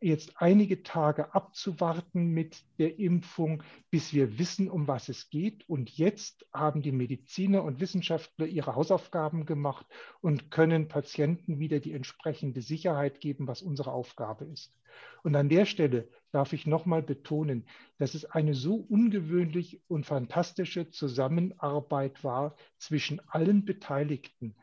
jetzt 0.00 0.34
einige 0.36 0.82
Tage 0.82 1.34
abzuwarten 1.34 2.28
mit 2.28 2.62
der 2.78 2.98
Impfung, 2.98 3.62
bis 3.90 4.12
wir 4.12 4.38
wissen, 4.38 4.70
um 4.70 4.86
was 4.88 5.08
es 5.08 5.30
geht. 5.30 5.68
Und 5.68 5.90
jetzt 5.90 6.46
haben 6.52 6.82
die 6.82 6.92
Mediziner 6.92 7.64
und 7.64 7.80
Wissenschaftler 7.80 8.46
ihre 8.46 8.74
Hausaufgaben 8.74 9.46
gemacht 9.46 9.86
und 10.20 10.50
können 10.50 10.88
Patienten 10.88 11.58
wieder 11.58 11.80
die 11.80 11.92
entsprechende 11.92 12.62
Sicherheit 12.62 13.20
geben, 13.20 13.46
was 13.48 13.62
unsere 13.62 13.92
Aufgabe 13.92 14.44
ist. 14.44 14.74
Und 15.22 15.34
an 15.34 15.48
der 15.48 15.66
Stelle 15.66 16.08
darf 16.32 16.52
ich 16.52 16.66
nochmal 16.66 17.02
betonen, 17.02 17.66
dass 17.98 18.14
es 18.14 18.24
eine 18.24 18.54
so 18.54 18.76
ungewöhnlich 18.76 19.80
und 19.88 20.06
fantastische 20.06 20.90
Zusammenarbeit 20.90 22.24
war 22.24 22.56
zwischen 22.78 23.20
allen 23.28 23.64
Beteiligten 23.64 24.54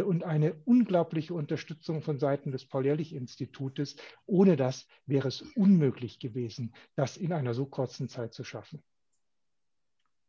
und 0.00 0.24
eine 0.24 0.54
unglaubliche 0.64 1.34
Unterstützung 1.34 2.02
von 2.02 2.18
Seiten 2.18 2.50
des 2.50 2.66
Paul-Ehrlich-Institutes. 2.66 3.96
Ohne 4.26 4.56
das 4.56 4.86
wäre 5.06 5.28
es 5.28 5.42
unmöglich 5.54 6.18
gewesen, 6.18 6.74
das 6.94 7.16
in 7.16 7.32
einer 7.32 7.52
so 7.52 7.66
kurzen 7.66 8.08
Zeit 8.08 8.32
zu 8.32 8.44
schaffen. 8.44 8.82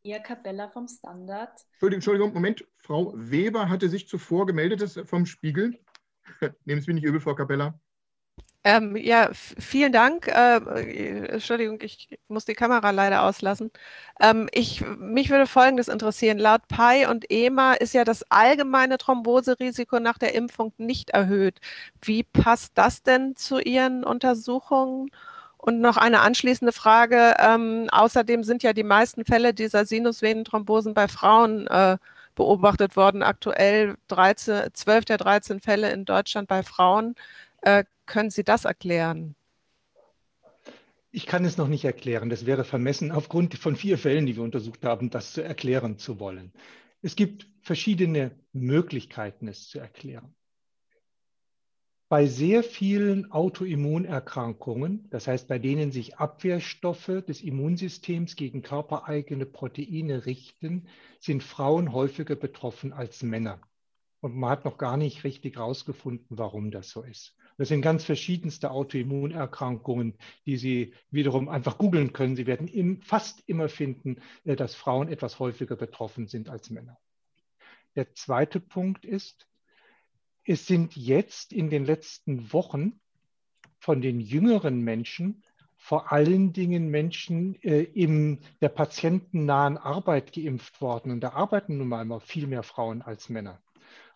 Ihr 0.06 0.20
Capella 0.20 0.68
vom 0.68 0.88
Standard. 0.88 1.62
Entschuldigung, 1.80 2.34
Moment. 2.34 2.68
Frau 2.76 3.14
Weber 3.16 3.70
hatte 3.70 3.88
sich 3.88 4.10
zuvor 4.10 4.46
gemeldet 4.46 5.08
vom 5.08 5.26
Spiegel. 5.26 5.80
Nehmen 6.66 6.82
Sie 6.82 6.92
mich 6.92 7.02
nicht 7.02 7.06
übel, 7.06 7.22
Frau 7.22 7.36
Capella. 7.36 7.80
Ähm, 8.66 8.96
ja, 8.96 9.30
vielen 9.34 9.92
Dank. 9.92 10.28
Äh, 10.28 11.26
Entschuldigung, 11.28 11.80
ich 11.82 12.08
muss 12.30 12.46
die 12.46 12.54
Kamera 12.54 12.92
leider 12.92 13.24
auslassen. 13.24 13.72
Ähm, 14.22 14.48
ich, 14.54 14.82
mich 14.98 15.30
würde 15.30 15.48
Folgendes 15.48 15.90
interessieren. 15.90 16.38
Laut 16.38 16.62
PI 16.70 17.08
und 17.10 17.30
EMA 17.30 17.74
ist 17.74 17.94
ja 17.94 18.06
das 18.06 18.24
allgemeine 18.32 18.98
Thromboserisiko 18.98 20.00
nach 20.00 20.18
der 20.18 20.34
Impfung 20.34 20.72
nicht 20.78 21.10
erhöht. 21.10 21.60
Wie 22.02 22.24
passt 22.24 22.72
das 22.78 23.04
denn 23.04 23.36
zu 23.36 23.60
Ihren 23.60 24.04
Untersuchungen? 24.06 25.12
Und 25.58 25.80
noch 25.82 25.98
eine 25.98 26.22
anschließende 26.22 26.74
Frage. 26.74 27.36
Ähm, 27.40 27.88
außerdem 27.92 28.44
sind 28.44 28.64
ja 28.64 28.74
die 28.74 28.84
meisten 28.84 29.26
Fälle 29.26 29.54
dieser 29.54 29.86
Sinusvenenthrombosen 29.86 30.94
bei 30.94 31.08
Frauen 31.08 31.68
äh, 31.68 31.98
beobachtet 32.36 32.96
worden. 32.98 33.24
Aktuell 33.24 33.96
13, 34.10 34.74
12 34.74 35.06
der 35.06 35.18
13 35.18 35.60
Fälle 35.62 35.92
in 35.92 36.06
Deutschland 36.06 36.48
bei 36.50 36.64
Frauen. 36.64 37.16
Äh, 37.62 37.86
können 38.06 38.30
Sie 38.30 38.44
das 38.44 38.66
erklären? 38.66 39.36
Ich 41.12 41.28
kann 41.28 41.46
es 41.46 41.58
noch 41.58 41.68
nicht 41.68 41.86
erklären. 41.86 42.30
Das 42.30 42.46
wäre 42.46 42.64
vermessen, 42.64 43.12
aufgrund 43.12 43.54
von 43.56 43.76
vier 43.76 43.98
Fällen, 43.98 44.26
die 44.26 44.36
wir 44.36 44.44
untersucht 44.44 44.84
haben, 44.84 45.10
das 45.10 45.34
zu 45.34 45.44
erklären 45.44 45.98
zu 46.00 46.20
wollen. 46.20 46.52
Es 47.04 47.16
gibt 47.16 47.48
verschiedene 47.62 48.32
Möglichkeiten, 48.52 49.48
es 49.48 49.68
zu 49.68 49.78
erklären. 49.78 50.34
Bei 52.10 52.28
sehr 52.28 52.64
vielen 52.64 53.32
Autoimmunerkrankungen, 53.32 55.10
das 55.10 55.28
heißt 55.28 55.48
bei 55.48 55.58
denen 55.60 55.92
sich 55.92 56.18
Abwehrstoffe 56.18 57.24
des 57.28 57.42
Immunsystems 57.42 58.36
gegen 58.36 58.62
körpereigene 58.62 59.46
Proteine 59.46 60.26
richten, 60.26 60.88
sind 61.20 61.44
Frauen 61.44 61.92
häufiger 61.92 62.36
betroffen 62.36 62.94
als 62.94 63.24
Männer. 63.24 63.60
Und 64.20 64.36
man 64.36 64.52
hat 64.52 64.64
noch 64.64 64.78
gar 64.78 64.96
nicht 64.96 65.24
richtig 65.24 65.58
herausgefunden, 65.58 66.38
warum 66.38 66.72
das 66.72 66.90
so 66.90 67.02
ist. 67.02 67.36
Das 67.58 67.68
sind 67.68 67.82
ganz 67.82 68.04
verschiedenste 68.04 68.72
Autoimmunerkrankungen, 68.72 70.16
die 70.46 70.58
Sie 70.58 70.94
wiederum 71.12 71.50
einfach 71.50 71.78
googeln 71.78 72.14
können. 72.14 72.36
Sie 72.36 72.48
werden 72.48 72.68
im, 72.68 73.02
fast 73.02 73.44
immer 73.48 73.70
finden, 73.70 74.18
äh, 74.46 74.56
dass 74.56 74.76
Frauen 74.76 75.08
etwas 75.08 75.40
häufiger 75.40 75.76
betroffen 75.76 76.28
sind 76.28 76.50
als 76.50 76.70
Männer. 76.70 76.98
Der 77.96 78.14
zweite 78.14 78.60
Punkt 78.60 79.06
ist, 79.06 79.48
es 80.46 80.66
sind 80.66 80.96
jetzt 80.96 81.54
in 81.54 81.70
den 81.70 81.86
letzten 81.86 82.52
Wochen 82.52 83.00
von 83.80 84.02
den 84.02 84.20
jüngeren 84.20 84.82
Menschen 84.82 85.44
vor 85.84 86.14
allen 86.14 86.54
Dingen 86.54 86.88
Menschen 86.88 87.62
äh, 87.62 87.82
in 87.82 88.40
der 88.62 88.70
patientennahen 88.70 89.78
Arbeit 89.78 90.32
geimpft 90.32 90.80
worden. 90.80 91.12
Und 91.12 91.20
da 91.20 91.34
arbeiten 91.34 91.78
nun 91.78 91.90
mal 91.90 92.02
immer 92.02 92.22
viel 92.22 92.48
mehr 92.48 92.64
Frauen 92.64 93.02
als 93.02 93.28
Männer. 93.28 93.62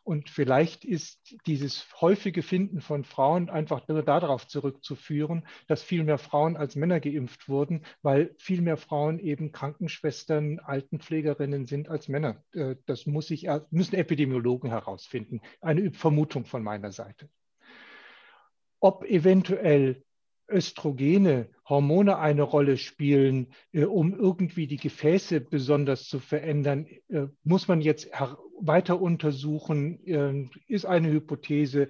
Und 0.07 0.29
vielleicht 0.29 0.85
ist 0.85 1.35
dieses 1.47 1.85
häufige 1.99 2.41
Finden 2.41 2.79
von 2.79 3.03
Frauen 3.03 3.49
einfach 3.49 3.89
nur 3.89 4.03
darauf 4.03 4.47
zurückzuführen, 4.47 5.45
dass 5.67 5.83
viel 5.83 6.05
mehr 6.05 6.17
Frauen 6.17 6.55
als 6.55 6.77
Männer 6.77 7.01
geimpft 7.01 7.49
wurden, 7.49 7.83
weil 8.03 8.33
viel 8.37 8.61
mehr 8.61 8.77
Frauen 8.77 9.19
eben 9.19 9.51
Krankenschwestern, 9.51 10.59
Altenpflegerinnen 10.59 11.65
sind 11.65 11.89
als 11.89 12.07
Männer. 12.07 12.41
Äh, 12.53 12.77
das 12.85 13.05
muss 13.05 13.29
ich, 13.31 13.49
müssen 13.69 13.95
Epidemiologen 13.95 14.69
herausfinden. 14.69 15.41
Eine 15.59 15.91
Vermutung 15.91 16.45
von 16.45 16.63
meiner 16.63 16.93
Seite. 16.93 17.29
Ob 18.79 19.03
eventuell 19.03 20.05
Östrogene, 20.49 21.49
Hormone 21.67 22.17
eine 22.17 22.43
Rolle 22.43 22.77
spielen, 22.77 23.53
äh, 23.73 23.83
um 23.83 24.17
irgendwie 24.17 24.67
die 24.67 24.77
Gefäße 24.77 25.41
besonders 25.41 26.07
zu 26.07 26.19
verändern, 26.19 26.87
äh, 27.09 27.27
muss 27.43 27.67
man 27.67 27.81
jetzt 27.81 28.09
weiter 28.59 29.01
untersuchen, 29.01 30.05
äh, 30.05 30.49
ist 30.67 30.85
eine 30.85 31.11
Hypothese, 31.11 31.89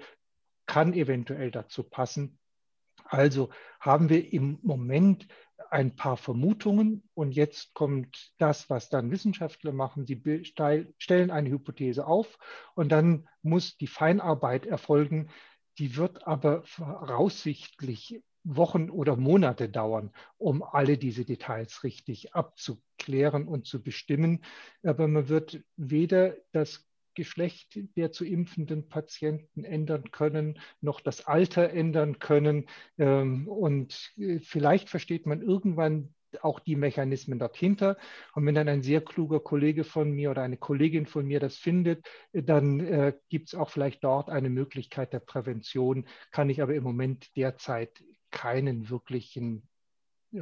kann 0.65 0.93
eventuell 0.93 1.51
dazu 1.51 1.83
passen. 1.83 2.39
Also 3.05 3.49
haben 3.79 4.09
wir 4.09 4.33
im 4.33 4.59
Moment 4.61 5.27
ein 5.69 5.95
paar 5.95 6.17
Vermutungen 6.17 7.03
und 7.13 7.31
jetzt 7.31 7.73
kommt 7.73 8.33
das, 8.37 8.69
was 8.69 8.89
dann 8.89 9.11
Wissenschaftler 9.11 9.71
machen. 9.71 10.05
Sie 10.05 10.21
stellen 10.45 11.31
eine 11.31 11.49
Hypothese 11.49 12.05
auf 12.05 12.37
und 12.75 12.91
dann 12.91 13.27
muss 13.41 13.77
die 13.77 13.87
Feinarbeit 13.87 14.65
erfolgen. 14.65 15.29
Die 15.77 15.95
wird 15.95 16.25
aber 16.25 16.63
voraussichtlich 16.63 18.21
Wochen 18.55 18.89
oder 18.89 19.15
Monate 19.17 19.69
dauern, 19.69 20.11
um 20.37 20.63
alle 20.63 20.97
diese 20.97 21.25
Details 21.25 21.83
richtig 21.83 22.33
abzuklären 22.33 23.47
und 23.47 23.67
zu 23.67 23.83
bestimmen. 23.83 24.43
Aber 24.83 25.07
man 25.07 25.27
wird 25.27 25.63
weder 25.75 26.35
das 26.51 26.87
Geschlecht 27.13 27.79
der 27.97 28.11
zu 28.11 28.25
impfenden 28.25 28.89
Patienten 28.89 29.63
ändern 29.63 30.11
können, 30.11 30.59
noch 30.81 31.01
das 31.01 31.25
Alter 31.25 31.71
ändern 31.71 32.19
können. 32.19 32.69
Ähm, 32.99 33.47
und 33.47 34.13
äh, 34.17 34.39
vielleicht 34.39 34.89
versteht 34.89 35.25
man 35.25 35.41
irgendwann 35.41 36.13
auch 36.41 36.59
die 36.59 36.75
Mechanismen 36.75 37.39
dahinter. 37.39 37.97
Und 38.33 38.45
wenn 38.45 38.55
dann 38.55 38.69
ein 38.69 38.83
sehr 38.83 39.01
kluger 39.01 39.39
Kollege 39.39 39.83
von 39.83 40.11
mir 40.11 40.29
oder 40.29 40.43
eine 40.43 40.57
Kollegin 40.57 41.05
von 41.05 41.25
mir 41.25 41.39
das 41.39 41.57
findet, 41.57 42.05
dann 42.33 42.79
äh, 42.81 43.13
gibt 43.29 43.47
es 43.47 43.55
auch 43.55 43.71
vielleicht 43.71 44.03
dort 44.03 44.29
eine 44.29 44.49
Möglichkeit 44.49 45.11
der 45.11 45.19
Prävention, 45.19 46.07
kann 46.31 46.49
ich 46.49 46.61
aber 46.61 46.75
im 46.75 46.83
Moment 46.83 47.35
derzeit 47.35 48.03
keinen 48.31 48.89
wirklichen 48.89 49.67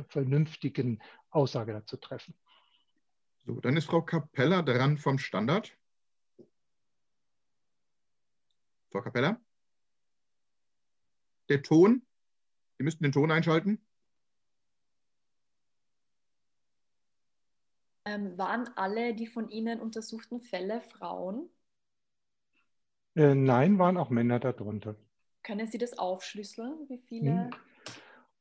vernünftigen 0.10 1.02
Aussage 1.30 1.74
dazu 1.74 1.98
treffen. 1.98 2.34
So, 3.45 3.60
dann 3.62 3.78
ist 3.78 3.86
Frau 3.86 4.02
Capella 4.02 4.62
dran 4.62 4.98
vom 4.98 5.19
Standard. 5.19 5.71
Frau 8.91 9.02
Capella? 9.02 9.39
Der 11.50 11.62
Ton? 11.62 12.02
Sie 12.78 12.84
müssten 12.84 13.04
den 13.04 13.12
Ton 13.12 13.32
einschalten. 13.32 13.80
Ähm, 18.06 18.38
waren 18.38 18.69
alle 18.76 19.13
die 19.15 19.28
von 19.28 19.50
Ihnen 19.50 19.80
untersuchten 19.80 20.41
Fälle 20.41 20.82
Frauen? 20.82 21.50
Äh, 23.15 23.34
nein, 23.34 23.80
waren 23.80 23.98
auch 23.98 24.10
Männer 24.10 24.39
darunter. 24.39 24.95
Können 25.43 25.67
Sie 25.67 25.78
das 25.78 25.98
aufschlüsseln, 25.98 26.88
wie 26.89 27.00
viele? 27.00 27.45
Hm. 27.45 27.50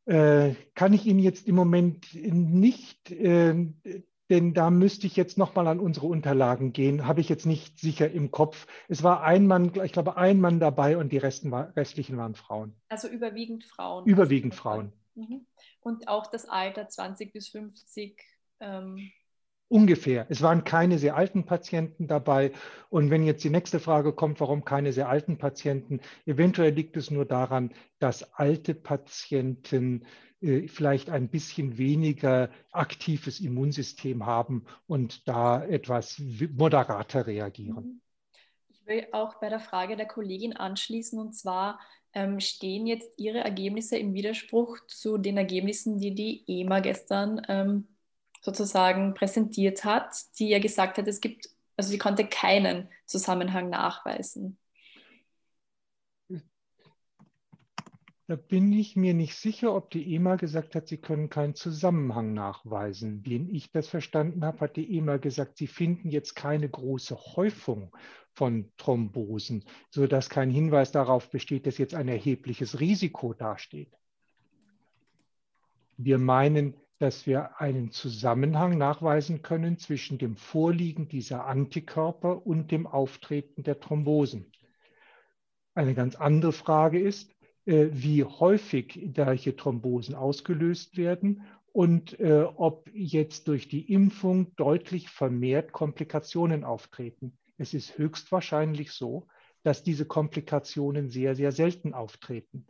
Äh, 0.06 0.54
kann 0.74 0.92
ich 0.92 1.06
Ihnen 1.06 1.18
jetzt 1.18 1.46
im 1.46 1.54
Moment 1.54 2.14
nicht, 2.14 3.10
äh, 3.10 3.54
denn 4.30 4.54
da 4.54 4.70
müsste 4.70 5.06
ich 5.06 5.16
jetzt 5.16 5.38
nochmal 5.38 5.66
an 5.66 5.80
unsere 5.80 6.06
Unterlagen 6.06 6.72
gehen. 6.72 7.06
Habe 7.06 7.20
ich 7.20 7.28
jetzt 7.28 7.46
nicht 7.46 7.78
sicher 7.78 8.10
im 8.10 8.30
Kopf. 8.30 8.66
Es 8.88 9.02
war 9.02 9.22
ein 9.22 9.46
Mann, 9.46 9.72
ich 9.82 9.92
glaube, 9.92 10.16
ein 10.16 10.40
Mann 10.40 10.60
dabei 10.60 10.96
und 10.96 11.12
die 11.12 11.18
Resten 11.18 11.50
war, 11.50 11.74
restlichen 11.76 12.16
waren 12.16 12.34
Frauen. 12.34 12.74
Also 12.88 13.08
überwiegend 13.08 13.64
Frauen. 13.64 14.06
Überwiegend 14.06 14.54
Frauen. 14.54 14.92
Mhm. 15.14 15.46
Und 15.80 16.08
auch 16.08 16.26
das 16.26 16.48
Alter 16.48 16.88
20 16.88 17.32
bis 17.32 17.48
50. 17.48 18.20
Ähm, 18.60 19.10
Ungefähr. 19.68 20.26
Es 20.28 20.42
waren 20.42 20.64
keine 20.64 20.98
sehr 20.98 21.16
alten 21.16 21.46
Patienten 21.46 22.06
dabei. 22.06 22.52
Und 22.90 23.10
wenn 23.10 23.24
jetzt 23.24 23.42
die 23.44 23.50
nächste 23.50 23.80
Frage 23.80 24.12
kommt, 24.12 24.38
warum 24.40 24.64
keine 24.64 24.92
sehr 24.92 25.08
alten 25.08 25.38
Patienten, 25.38 26.00
eventuell 26.26 26.72
liegt 26.72 26.96
es 26.96 27.10
nur 27.10 27.24
daran, 27.24 27.72
dass 27.98 28.34
alte 28.34 28.74
Patienten 28.74 30.04
äh, 30.40 30.68
vielleicht 30.68 31.08
ein 31.08 31.28
bisschen 31.28 31.78
weniger 31.78 32.50
aktives 32.70 33.40
Immunsystem 33.40 34.26
haben 34.26 34.66
und 34.86 35.26
da 35.26 35.64
etwas 35.64 36.20
moderater 36.54 37.26
reagieren. 37.26 38.02
Ich 38.68 38.86
will 38.86 39.06
auch 39.12 39.40
bei 39.40 39.48
der 39.48 39.60
Frage 39.60 39.96
der 39.96 40.06
Kollegin 40.06 40.54
anschließen 40.54 41.18
und 41.18 41.32
zwar 41.32 41.80
ähm, 42.12 42.38
stehen 42.38 42.86
jetzt 42.86 43.10
Ihre 43.16 43.38
Ergebnisse 43.38 43.96
im 43.96 44.12
Widerspruch 44.12 44.78
zu 44.86 45.16
den 45.16 45.38
Ergebnissen, 45.38 45.98
die 45.98 46.14
die 46.14 46.44
EMA 46.46 46.80
gestern 46.80 47.40
ähm, 47.48 47.88
sozusagen 48.44 49.14
präsentiert 49.14 49.84
hat, 49.84 50.14
die 50.38 50.50
ja 50.50 50.58
gesagt 50.58 50.98
hat, 50.98 51.08
es 51.08 51.22
gibt, 51.22 51.48
also 51.76 51.90
sie 51.90 51.98
konnte 51.98 52.26
keinen 52.26 52.90
Zusammenhang 53.06 53.70
nachweisen. 53.70 54.58
Da 58.26 58.36
bin 58.36 58.72
ich 58.72 58.96
mir 58.96 59.12
nicht 59.12 59.34
sicher, 59.34 59.74
ob 59.74 59.90
die 59.90 60.14
EMA 60.14 60.36
gesagt 60.36 60.74
hat, 60.74 60.88
sie 60.88 60.96
können 60.96 61.28
keinen 61.28 61.54
Zusammenhang 61.54 62.32
nachweisen. 62.32 63.24
Wie 63.24 63.48
ich 63.52 63.70
das 63.70 63.88
verstanden 63.88 64.44
habe, 64.44 64.60
hat 64.60 64.76
die 64.76 64.96
EMA 64.96 65.18
gesagt, 65.18 65.58
sie 65.58 65.66
finden 65.66 66.10
jetzt 66.10 66.34
keine 66.34 66.68
große 66.68 67.16
Häufung 67.36 67.94
von 68.32 68.72
Thrombosen, 68.76 69.64
sodass 69.90 70.30
kein 70.30 70.50
Hinweis 70.50 70.90
darauf 70.90 71.30
besteht, 71.30 71.66
dass 71.66 71.78
jetzt 71.78 71.94
ein 71.94 72.08
erhebliches 72.08 72.80
Risiko 72.80 73.34
dasteht. 73.34 73.92
Wir 75.96 76.18
meinen, 76.18 76.74
dass 76.98 77.26
wir 77.26 77.60
einen 77.60 77.90
Zusammenhang 77.90 78.78
nachweisen 78.78 79.42
können 79.42 79.78
zwischen 79.78 80.18
dem 80.18 80.36
Vorliegen 80.36 81.08
dieser 81.08 81.46
Antikörper 81.46 82.46
und 82.46 82.70
dem 82.70 82.86
Auftreten 82.86 83.62
der 83.62 83.80
Thrombosen. 83.80 84.52
Eine 85.74 85.94
ganz 85.94 86.14
andere 86.14 86.52
Frage 86.52 87.00
ist, 87.00 87.34
äh, 87.66 87.88
wie 87.90 88.24
häufig 88.24 89.10
solche 89.16 89.56
Thrombosen 89.56 90.14
ausgelöst 90.14 90.96
werden 90.96 91.42
und 91.72 92.20
äh, 92.20 92.42
ob 92.42 92.88
jetzt 92.94 93.48
durch 93.48 93.68
die 93.68 93.92
Impfung 93.92 94.54
deutlich 94.54 95.08
vermehrt 95.08 95.72
Komplikationen 95.72 96.62
auftreten. 96.62 97.36
Es 97.58 97.74
ist 97.74 97.98
höchstwahrscheinlich 97.98 98.92
so, 98.92 99.26
dass 99.64 99.82
diese 99.82 100.04
Komplikationen 100.04 101.08
sehr, 101.08 101.34
sehr 101.34 101.50
selten 101.50 101.94
auftreten. 101.94 102.66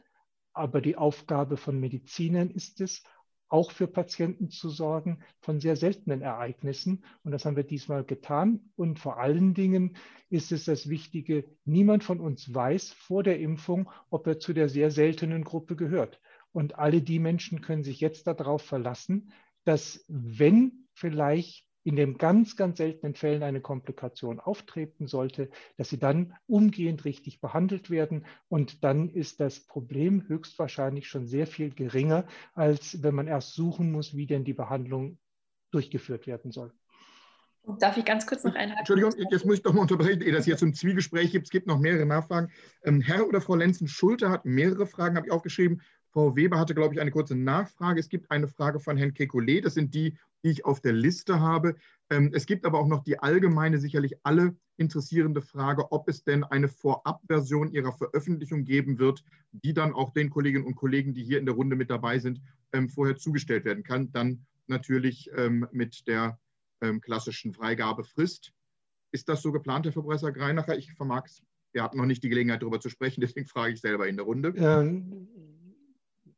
Aber 0.55 0.81
die 0.81 0.97
Aufgabe 0.97 1.57
von 1.57 1.79
Medizinern 1.79 2.49
ist 2.51 2.81
es, 2.81 3.03
auch 3.55 3.71
für 3.71 3.87
Patienten 3.87 4.51
zu 4.51 4.69
sorgen 4.69 5.21
von 5.39 5.61
sehr 5.61 5.77
seltenen 5.77 6.23
Ereignissen. 6.23 7.05
Und 7.23 7.31
das 7.31 7.45
haben 7.45 7.55
wir 7.55 7.63
diesmal 7.63 8.03
getan. 8.03 8.73
Und 8.75 8.99
vor 8.99 9.21
allen 9.21 9.55
Dingen 9.55 9.97
ist 10.29 10.51
es 10.51 10.65
das 10.65 10.89
Wichtige, 10.89 11.45
niemand 11.65 12.03
von 12.03 12.19
uns 12.19 12.53
weiß 12.53 12.91
vor 12.91 13.23
der 13.23 13.39
Impfung, 13.39 13.89
ob 14.11 14.27
er 14.27 14.41
zu 14.41 14.55
der 14.55 14.69
sehr 14.69 14.91
seltenen 14.91 15.45
Gruppe 15.45 15.77
gehört. 15.77 16.21
Und 16.51 16.81
alle 16.81 17.01
die 17.01 17.21
Menschen 17.21 17.61
können 17.61 17.85
sich 17.85 18.01
jetzt 18.01 18.27
darauf 18.27 18.63
verlassen, 18.63 19.31
dass 19.63 20.05
wenn 20.09 20.89
vielleicht 20.93 21.65
in 21.85 21.97
den 21.97 22.19
ganz, 22.19 22.57
ganz 22.57 22.79
seltenen 22.79 23.15
Fällen 23.15 23.43
eine 23.43 23.61
Komplikation 23.61 24.41
auftreten 24.41 25.07
sollte, 25.07 25.51
dass 25.77 25.91
sie 25.91 25.99
dann 25.99 26.35
umgehend 26.47 27.05
richtig 27.05 27.41
behandelt 27.41 27.91
werden. 27.91 28.25
Und 28.49 28.83
dann 28.83 29.11
ist 29.11 29.39
das 29.39 29.61
Problem 29.61 30.27
höchstwahrscheinlich 30.27 31.09
schon 31.09 31.27
sehr 31.27 31.47
viel 31.47 31.71
geringer, 31.71 32.27
als 32.55 33.03
wenn 33.03 33.15
man 33.15 33.29
erst 33.29 33.55
suchen 33.55 33.93
muss, 33.93 34.17
wie 34.17 34.27
denn 34.27 34.45
die 34.45 34.55
Behandlung 34.55 35.19
durchgeführt 35.71 36.27
werden 36.27 36.51
soll. 36.51 36.73
Darf 37.79 37.97
ich 37.97 38.05
ganz 38.05 38.27
kurz 38.27 38.45
noch 38.45 38.55
einhaken? 38.55 38.79
Entschuldigung, 38.79 39.13
jetzt 39.31 39.47
muss 39.47 39.57
ich 39.57 39.63
doch 39.63 39.73
mal 39.73 39.83
unterbrechen, 39.83 40.21
ehe 40.21 40.33
das 40.33 40.45
hier 40.45 40.57
zum 40.57 40.75
Zwiegespräch 40.75 41.33
gibt. 41.33 41.47
Es 41.47 41.51
gibt 41.51 41.67
noch 41.67 41.79
mehrere 41.79 42.05
Nachfragen. 42.05 42.51
Ähm, 42.83 43.01
Herr 43.01 43.27
oder 43.27 43.41
Frau 43.41 43.55
Lenzen-Schulte 43.55 44.29
hat 44.31 44.45
mehrere 44.45 44.87
Fragen, 44.87 45.17
habe 45.17 45.27
ich 45.27 45.33
aufgeschrieben. 45.33 45.81
Frau 46.13 46.37
Weber 46.37 46.59
hatte, 46.59 46.75
glaube 46.75 46.95
ich, 46.95 47.01
eine 47.01 47.11
kurze 47.11 47.35
Nachfrage. 47.35 48.01
Es 48.01 48.09
gibt 48.09 48.31
eine 48.31 48.49
Frage 48.49 48.81
von 48.81 48.97
Herrn 48.97 49.13
Kekulé. 49.13 49.63
Das 49.63 49.75
sind 49.75 49.95
die, 49.95 50.17
die 50.45 50.51
ich 50.51 50.65
auf 50.65 50.81
der 50.81 50.93
Liste 50.93 51.41
habe. 51.41 51.75
Ähm, 52.11 52.31
es 52.35 52.47
gibt 52.47 52.67
aber 52.67 52.79
auch 52.79 52.87
noch 52.87 53.03
die 53.03 53.19
allgemeine, 53.19 53.79
sicherlich 53.79 54.15
alle 54.23 54.57
interessierende 54.77 55.41
Frage, 55.41 55.91
ob 55.91 56.09
es 56.09 56.23
denn 56.23 56.45
eine 56.45 56.69
Vorabversion 56.69 57.73
Ihrer 57.73 57.93
Veröffentlichung 57.93 58.65
geben 58.65 58.99
wird, 58.99 59.25
die 59.53 59.73
dann 59.73 59.95
auch 59.95 60.13
den 60.13 60.31
Kolleginnen 60.31 60.67
und 60.67 60.75
Kollegen, 60.75 61.15
die 61.15 61.25
hier 61.25 61.39
in 61.39 61.47
der 61.47 61.55
Runde 61.55 61.77
mit 61.77 61.91
dabei 61.91 62.19
sind, 62.19 62.41
ähm, 62.73 62.89
vorher 62.89 63.17
zugestellt 63.17 63.65
werden 63.65 63.83
kann. 63.83 64.13
Dann 64.13 64.47
natürlich 64.67 65.31
ähm, 65.35 65.67
mit 65.73 66.07
der 66.07 66.39
klassischen 67.01 67.55
Freigabefrist. 67.55 68.53
Ist 69.11 69.31
das 69.31 69.41
so 69.41 69.53
geplant, 69.53 69.87
Herr 69.87 69.93
Verbresser 69.93 70.33
Greinacher? 70.33 70.77
Ich 70.77 70.93
vermag 70.93 71.25
es. 71.25 71.43
Wir 71.73 71.83
hatten 71.83 71.97
noch 71.97 72.05
nicht 72.05 72.23
die 72.23 72.29
Gelegenheit, 72.29 72.61
darüber 72.61 72.81
zu 72.81 72.91
sprechen, 72.91 73.21
deswegen 73.23 73.47
frage 73.47 73.73
ich 73.73 73.81
selber 73.81 74.07
in 74.07 74.17
der 74.17 74.27
Runde. 74.27 74.53
Ähm, 74.57 75.29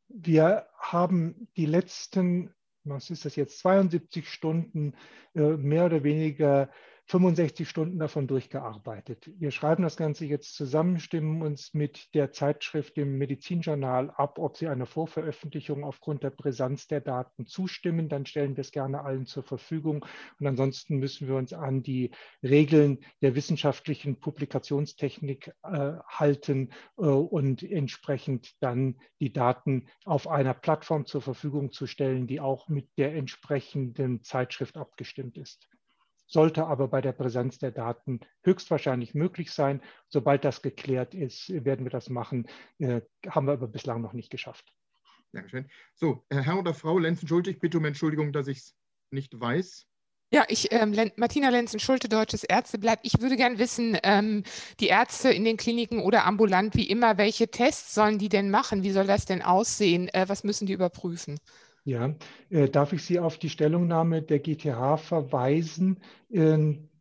wir 0.07 0.67
haben 0.77 1.47
die 1.57 1.65
letzten, 1.65 2.53
was 2.89 3.09
ist 3.09 3.25
das 3.25 3.35
jetzt, 3.35 3.59
72 3.59 4.29
Stunden 4.29 4.93
äh, 5.35 5.41
mehr 5.41 5.85
oder 5.85 6.03
weniger 6.03 6.69
65 7.09 7.69
Stunden 7.69 7.99
davon 7.99 8.27
durchgearbeitet. 8.27 9.31
Wir 9.39 9.51
schreiben 9.51 9.83
das 9.83 9.95
Ganze 9.95 10.25
jetzt 10.25 10.55
zusammen, 10.55 10.99
stimmen 10.99 11.41
uns 11.41 11.73
mit 11.73 12.13
der 12.13 12.33
Zeitschrift, 12.33 12.97
dem 12.97 13.17
Medizinjournal 13.17 14.09
ab, 14.09 14.37
ob 14.39 14.57
sie 14.57 14.67
einer 14.67 14.85
Vorveröffentlichung 14.85 15.85
aufgrund 15.85 16.23
der 16.23 16.31
Brisanz 16.31 16.87
der 16.87 16.99
Daten 16.99 17.45
zustimmen. 17.45 18.09
Dann 18.09 18.25
stellen 18.25 18.57
wir 18.57 18.61
es 18.61 18.71
gerne 18.71 19.05
allen 19.05 19.25
zur 19.25 19.43
Verfügung. 19.43 20.05
Und 20.37 20.47
ansonsten 20.47 20.97
müssen 20.97 21.29
wir 21.29 21.35
uns 21.35 21.53
an 21.53 21.81
die 21.81 22.11
Regeln 22.43 22.99
der 23.21 23.35
wissenschaftlichen 23.35 24.19
Publikationstechnik 24.19 25.53
äh, 25.63 25.93
halten 26.09 26.71
äh, 26.97 27.03
und 27.03 27.63
entsprechend 27.63 28.53
dann 28.59 28.99
die 29.21 29.31
Daten 29.31 29.87
auf 30.03 30.27
einer 30.27 30.53
Plattform 30.53 31.05
zur 31.05 31.21
Verfügung 31.21 31.71
zu 31.71 31.87
stellen, 31.87 32.27
die 32.27 32.41
auch 32.41 32.67
mit 32.67 32.89
der 32.97 33.15
entsprechenden 33.15 34.23
Zeitschrift 34.23 34.75
abgestimmt 34.75 35.37
ist 35.37 35.69
sollte 36.27 36.67
aber 36.67 36.87
bei 36.87 37.01
der 37.01 37.13
Präsenz 37.13 37.57
der 37.57 37.71
Daten 37.71 38.19
höchstwahrscheinlich 38.43 39.15
möglich 39.15 39.51
sein. 39.51 39.81
Sobald 40.09 40.45
das 40.45 40.61
geklärt 40.61 41.15
ist, 41.15 41.49
werden 41.49 41.85
wir 41.85 41.89
das 41.89 42.09
machen. 42.09 42.47
Äh, 42.77 43.01
haben 43.27 43.47
wir 43.47 43.53
aber 43.53 43.67
bislang 43.67 44.01
noch 44.01 44.13
nicht 44.13 44.29
geschafft. 44.29 44.73
Dankeschön. 45.31 45.69
So, 45.95 46.25
Herr 46.29 46.59
oder 46.59 46.73
Frau 46.73 46.99
Lenzen-Schulte, 46.99 47.49
ich 47.49 47.59
bitte 47.59 47.77
um 47.77 47.85
Entschuldigung, 47.85 48.31
dass 48.31 48.47
ich 48.47 48.59
es 48.59 48.75
nicht 49.11 49.39
weiß. 49.39 49.87
Ja, 50.29 50.43
ich, 50.49 50.73
ähm, 50.73 50.93
Martina 51.15 51.47
Lenzen-Schulte, 51.49 52.09
Deutsches 52.09 52.43
Ärzteblatt. 52.43 52.99
Ich 53.03 53.21
würde 53.21 53.37
gern 53.37 53.59
wissen, 53.59 53.97
ähm, 54.03 54.43
die 54.81 54.87
Ärzte 54.87 55.29
in 55.29 55.45
den 55.45 55.55
Kliniken 55.55 56.01
oder 56.01 56.25
ambulant, 56.25 56.75
wie 56.75 56.89
immer, 56.89 57.17
welche 57.17 57.49
Tests 57.49 57.93
sollen 57.93 58.19
die 58.19 58.27
denn 58.27 58.49
machen? 58.49 58.83
Wie 58.83 58.91
soll 58.91 59.07
das 59.07 59.25
denn 59.25 59.41
aussehen? 59.41 60.09
Äh, 60.09 60.25
was 60.27 60.43
müssen 60.43 60.65
die 60.65 60.73
überprüfen? 60.73 61.39
Ja, 61.87 62.15
äh, 62.49 62.67
darf 62.67 62.91
ich 62.91 63.03
Sie 63.03 63.17
auf 63.17 63.37
die 63.37 63.49
Stellungnahme 63.49 64.21
der 64.21 64.39
GTH 64.39 64.97
verweisen? 64.97 66.01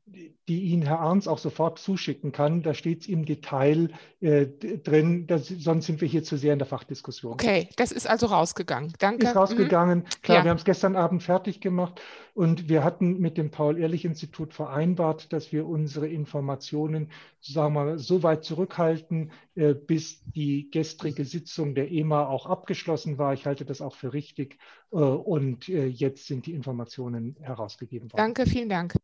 Die 0.08 0.60
Ihnen 0.60 0.82
Herr 0.82 1.00
Arns 1.00 1.26
auch 1.26 1.38
sofort 1.38 1.80
zuschicken 1.80 2.30
kann. 2.30 2.62
Da 2.62 2.74
steht 2.74 3.00
es 3.00 3.08
im 3.08 3.24
Detail 3.24 3.90
äh, 4.20 4.46
drin, 4.46 5.26
das, 5.26 5.48
sonst 5.48 5.86
sind 5.86 6.00
wir 6.00 6.06
hier 6.06 6.22
zu 6.22 6.36
sehr 6.36 6.52
in 6.52 6.60
der 6.60 6.66
Fachdiskussion. 6.66 7.32
Okay, 7.32 7.68
das 7.74 7.90
ist 7.90 8.08
also 8.08 8.26
rausgegangen. 8.26 8.92
Danke. 9.00 9.26
Ist 9.26 9.34
rausgegangen. 9.34 10.00
Mhm. 10.00 10.22
Klar, 10.22 10.38
Ja. 10.38 10.44
wir 10.44 10.50
haben 10.50 10.58
es 10.58 10.64
gestern 10.64 10.94
Abend 10.94 11.24
fertig 11.24 11.60
gemacht 11.60 12.00
und 12.34 12.68
wir 12.68 12.84
hatten 12.84 13.18
mit 13.18 13.36
dem 13.36 13.50
Paul-Ehrlich-Institut 13.50 14.54
vereinbart, 14.54 15.32
dass 15.32 15.50
wir 15.50 15.66
unsere 15.66 16.06
Informationen, 16.06 17.10
sagen 17.40 17.74
wir 17.74 17.84
mal, 17.84 17.98
so 17.98 18.22
weit 18.22 18.44
zurückhalten, 18.44 19.32
äh, 19.56 19.74
bis 19.74 20.22
die 20.36 20.70
gestrige 20.70 21.24
Sitzung 21.24 21.74
der 21.74 21.90
EMA 21.90 22.26
auch 22.26 22.46
abgeschlossen 22.46 23.18
war. 23.18 23.34
Ich 23.34 23.44
halte 23.44 23.64
das 23.64 23.80
auch 23.80 23.96
für 23.96 24.12
richtig 24.12 24.58
äh, 24.92 24.96
und 24.98 25.68
äh, 25.68 25.86
jetzt 25.86 26.28
sind 26.28 26.46
die 26.46 26.54
Informationen 26.54 27.36
herausgegeben 27.40 28.12
worden. 28.12 28.18
Danke, 28.18 28.46
vielen 28.46 28.68
Dank. 28.68 28.94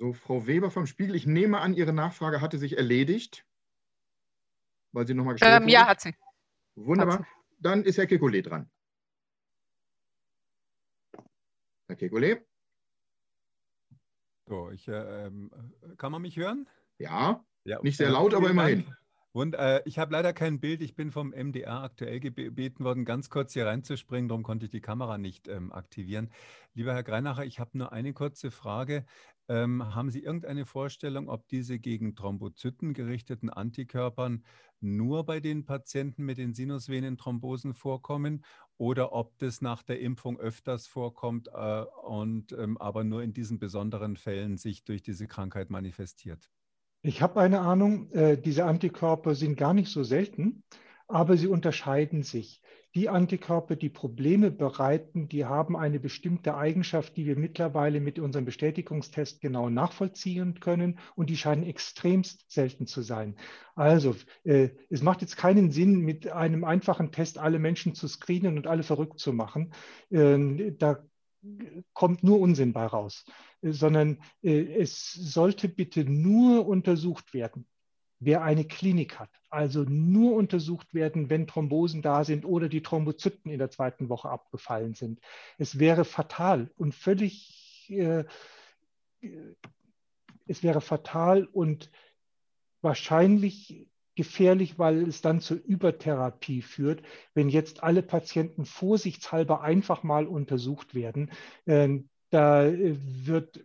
So, 0.00 0.14
Frau 0.14 0.46
Weber 0.46 0.70
vom 0.70 0.86
Spiegel, 0.86 1.14
ich 1.14 1.26
nehme 1.26 1.60
an, 1.60 1.74
Ihre 1.74 1.92
Nachfrage 1.92 2.40
hatte 2.40 2.56
sich 2.56 2.78
erledigt, 2.78 3.46
weil 4.92 5.06
sie 5.06 5.12
nochmal 5.12 5.34
gestellt 5.34 5.62
Ähm, 5.64 5.68
ja, 5.68 5.86
hat 5.86 6.00
sie. 6.00 6.14
Wunderbar. 6.74 7.18
hat 7.18 7.26
Dann 7.58 7.84
ist 7.84 7.98
Herr 7.98 8.06
Kekulé 8.06 8.40
dran. 8.40 8.70
Herr 11.86 11.96
Kekulé? 11.96 12.46
So, 14.46 14.70
ich, 14.70 14.88
äh, 14.88 15.26
ähm, 15.26 15.50
kann 15.98 16.12
man 16.12 16.22
mich 16.22 16.38
hören? 16.38 16.66
Ja, 16.96 17.44
Ja, 17.64 17.82
nicht 17.82 17.98
sehr 17.98 18.08
äh, 18.08 18.12
laut, 18.12 18.32
aber 18.32 18.48
immerhin. 18.48 18.86
Dank. 18.86 18.99
Und 19.32 19.54
äh, 19.54 19.80
ich 19.84 19.98
habe 19.98 20.12
leider 20.12 20.32
kein 20.32 20.58
Bild. 20.58 20.82
Ich 20.82 20.96
bin 20.96 21.12
vom 21.12 21.30
MDR 21.30 21.82
aktuell 21.82 22.18
gebeten 22.18 22.84
worden, 22.84 23.04
ganz 23.04 23.30
kurz 23.30 23.52
hier 23.52 23.66
reinzuspringen. 23.66 24.28
Darum 24.28 24.42
konnte 24.42 24.64
ich 24.66 24.70
die 24.70 24.80
Kamera 24.80 25.18
nicht 25.18 25.46
ähm, 25.46 25.72
aktivieren. 25.72 26.30
Lieber 26.74 26.94
Herr 26.94 27.04
Greinacher, 27.04 27.44
ich 27.44 27.60
habe 27.60 27.78
nur 27.78 27.92
eine 27.92 28.12
kurze 28.12 28.50
Frage. 28.50 29.04
Ähm, 29.48 29.94
haben 29.94 30.10
Sie 30.10 30.22
irgendeine 30.22 30.66
Vorstellung, 30.66 31.28
ob 31.28 31.46
diese 31.48 31.78
gegen 31.78 32.16
Thrombozyten 32.16 32.92
gerichteten 32.92 33.50
Antikörpern 33.50 34.44
nur 34.80 35.24
bei 35.24 35.40
den 35.40 35.64
Patienten 35.64 36.24
mit 36.24 36.38
den 36.38 36.54
Sinusvenenthrombosen 36.54 37.74
vorkommen 37.74 38.44
oder 38.78 39.12
ob 39.12 39.38
das 39.38 39.60
nach 39.60 39.82
der 39.82 40.00
Impfung 40.00 40.40
öfters 40.40 40.86
vorkommt 40.88 41.48
äh, 41.52 41.84
und 42.02 42.52
ähm, 42.52 42.78
aber 42.78 43.04
nur 43.04 43.22
in 43.22 43.32
diesen 43.32 43.58
besonderen 43.58 44.16
Fällen 44.16 44.56
sich 44.56 44.84
durch 44.84 45.02
diese 45.02 45.26
Krankheit 45.28 45.70
manifestiert? 45.70 46.50
Ich 47.02 47.22
habe 47.22 47.40
eine 47.40 47.60
Ahnung, 47.60 48.10
äh, 48.12 48.36
diese 48.36 48.64
Antikörper 48.66 49.34
sind 49.34 49.56
gar 49.56 49.72
nicht 49.72 49.90
so 49.90 50.02
selten, 50.02 50.64
aber 51.08 51.36
sie 51.36 51.46
unterscheiden 51.46 52.22
sich. 52.22 52.60
Die 52.94 53.08
Antikörper, 53.08 53.76
die 53.76 53.88
Probleme 53.88 54.50
bereiten, 54.50 55.28
die 55.28 55.44
haben 55.44 55.76
eine 55.76 56.00
bestimmte 56.00 56.56
Eigenschaft, 56.56 57.16
die 57.16 57.24
wir 57.24 57.36
mittlerweile 57.36 58.00
mit 58.00 58.18
unserem 58.18 58.44
Bestätigungstest 58.44 59.40
genau 59.40 59.70
nachvollziehen 59.70 60.58
können 60.58 60.98
und 61.14 61.30
die 61.30 61.36
scheinen 61.36 61.62
extremst 61.62 62.50
selten 62.50 62.86
zu 62.86 63.00
sein. 63.02 63.36
Also 63.76 64.16
äh, 64.44 64.70
es 64.90 65.02
macht 65.02 65.22
jetzt 65.22 65.36
keinen 65.36 65.70
Sinn, 65.70 66.00
mit 66.00 66.28
einem 66.28 66.64
einfachen 66.64 67.12
Test 67.12 67.38
alle 67.38 67.60
Menschen 67.60 67.94
zu 67.94 68.08
screenen 68.08 68.58
und 68.58 68.66
alle 68.66 68.82
verrückt 68.82 69.20
zu 69.20 69.32
machen. 69.32 69.72
Ähm, 70.10 70.76
da 70.78 70.98
kommt 71.92 72.22
nur 72.22 72.40
Unsinn 72.40 72.72
bei 72.72 72.86
raus, 72.86 73.24
äh, 73.62 73.72
sondern 73.72 74.22
äh, 74.42 74.80
es 74.80 75.12
sollte 75.12 75.68
bitte 75.68 76.04
nur 76.04 76.66
untersucht 76.66 77.34
werden, 77.34 77.66
wer 78.18 78.42
eine 78.42 78.64
Klinik 78.64 79.18
hat. 79.18 79.30
Also 79.48 79.82
nur 79.82 80.36
untersucht 80.36 80.94
werden, 80.94 81.30
wenn 81.30 81.46
Thrombosen 81.46 82.02
da 82.02 82.24
sind 82.24 82.44
oder 82.44 82.68
die 82.68 82.82
Thrombozyten 82.82 83.50
in 83.50 83.58
der 83.58 83.70
zweiten 83.70 84.08
Woche 84.08 84.28
abgefallen 84.28 84.94
sind. 84.94 85.20
Es 85.58 85.78
wäre 85.78 86.04
fatal 86.04 86.70
und 86.76 86.94
völlig, 86.94 87.90
äh, 87.90 88.24
es 90.46 90.62
wäre 90.62 90.80
fatal 90.80 91.44
und 91.46 91.90
wahrscheinlich 92.82 93.89
gefährlich, 94.20 94.78
weil 94.78 95.08
es 95.08 95.22
dann 95.22 95.40
zur 95.40 95.56
Übertherapie 95.56 96.60
führt, 96.60 97.00
wenn 97.32 97.48
jetzt 97.48 97.82
alle 97.82 98.02
Patienten 98.02 98.66
vorsichtshalber 98.66 99.62
einfach 99.62 100.02
mal 100.02 100.26
untersucht 100.26 100.94
werden. 100.94 101.30
Äh, 101.64 102.00
da 102.28 102.66
äh, 102.66 102.98
wird, 102.98 103.64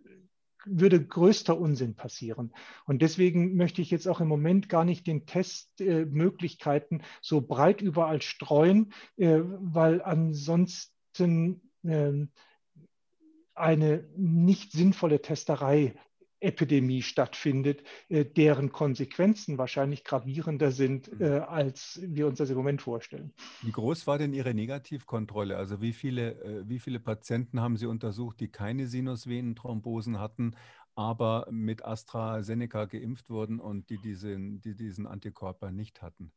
würde 0.64 1.06
größter 1.06 1.60
Unsinn 1.60 1.96
passieren. 1.96 2.54
Und 2.86 3.02
deswegen 3.02 3.58
möchte 3.58 3.82
ich 3.82 3.92
jetzt 3.92 4.08
auch 4.08 4.22
im 4.22 4.30
Moment 4.30 4.70
gar 4.70 4.86
nicht 4.86 5.08
den 5.08 5.26
Testmöglichkeiten 5.26 7.04
so 7.22 7.42
breit 7.42 7.82
überall 7.82 8.22
streuen, 8.22 8.94
äh, 9.18 9.42
weil 9.44 10.02
ansonsten 10.02 11.70
ähm, 11.84 12.32
eine 13.56 14.08
nicht 14.16 14.72
sinnvolle 14.72 15.22
Testerei 15.22 15.96
Epidemie 16.46 17.02
stattfindet, 17.02 17.84
äh, 18.08 18.24
deren 18.24 18.72
Konsequenzen 18.72 19.58
wahrscheinlich 19.58 20.04
gravierender 20.04 20.72
sind, 20.72 21.10
äh, 21.20 21.40
als 21.40 22.00
wir 22.04 22.28
uns 22.28 22.38
das 22.38 22.50
im 22.50 22.58
Moment 22.58 22.82
vorstellen. 22.82 23.34
Wie 23.62 23.72
groß 23.72 24.08
war 24.08 24.18
denn 24.18 24.34
Ihre 24.34 24.54
Negativkontrolle? 24.54 25.58
Also 25.58 25.82
wie 25.82 25.94
viele, 25.94 26.42
äh, 26.44 26.70
wie 26.70 26.80
viele 26.80 27.00
Patienten 27.00 27.60
haben 27.60 27.76
Sie 27.76 27.88
untersucht, 27.88 28.40
die 28.40 28.48
keine 28.48 28.88
Sinusvenenthrombosen 28.88 30.20
hatten, 30.20 30.56
aber 30.96 31.48
mit 31.52 31.84
AstraZeneca 31.84 32.86
geimpft 32.86 33.30
wurden 33.30 33.60
und 33.60 33.90
die 33.90 33.98
diesen, 33.98 34.62
die 34.62 34.76
diesen 34.76 35.08
Antikörper 35.08 35.72
nicht 35.72 36.02
hatten? 36.02 36.32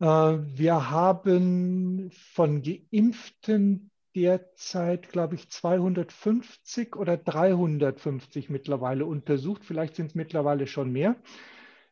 Wir 0.00 0.90
haben 0.90 2.10
von 2.10 2.60
Geimpften 2.60 3.91
derzeit, 4.14 5.08
glaube 5.10 5.34
ich, 5.36 5.48
250 5.50 6.96
oder 6.96 7.16
350 7.16 8.50
mittlerweile 8.50 9.06
untersucht. 9.06 9.64
Vielleicht 9.64 9.96
sind 9.96 10.06
es 10.06 10.14
mittlerweile 10.14 10.66
schon 10.66 10.92
mehr. 10.92 11.16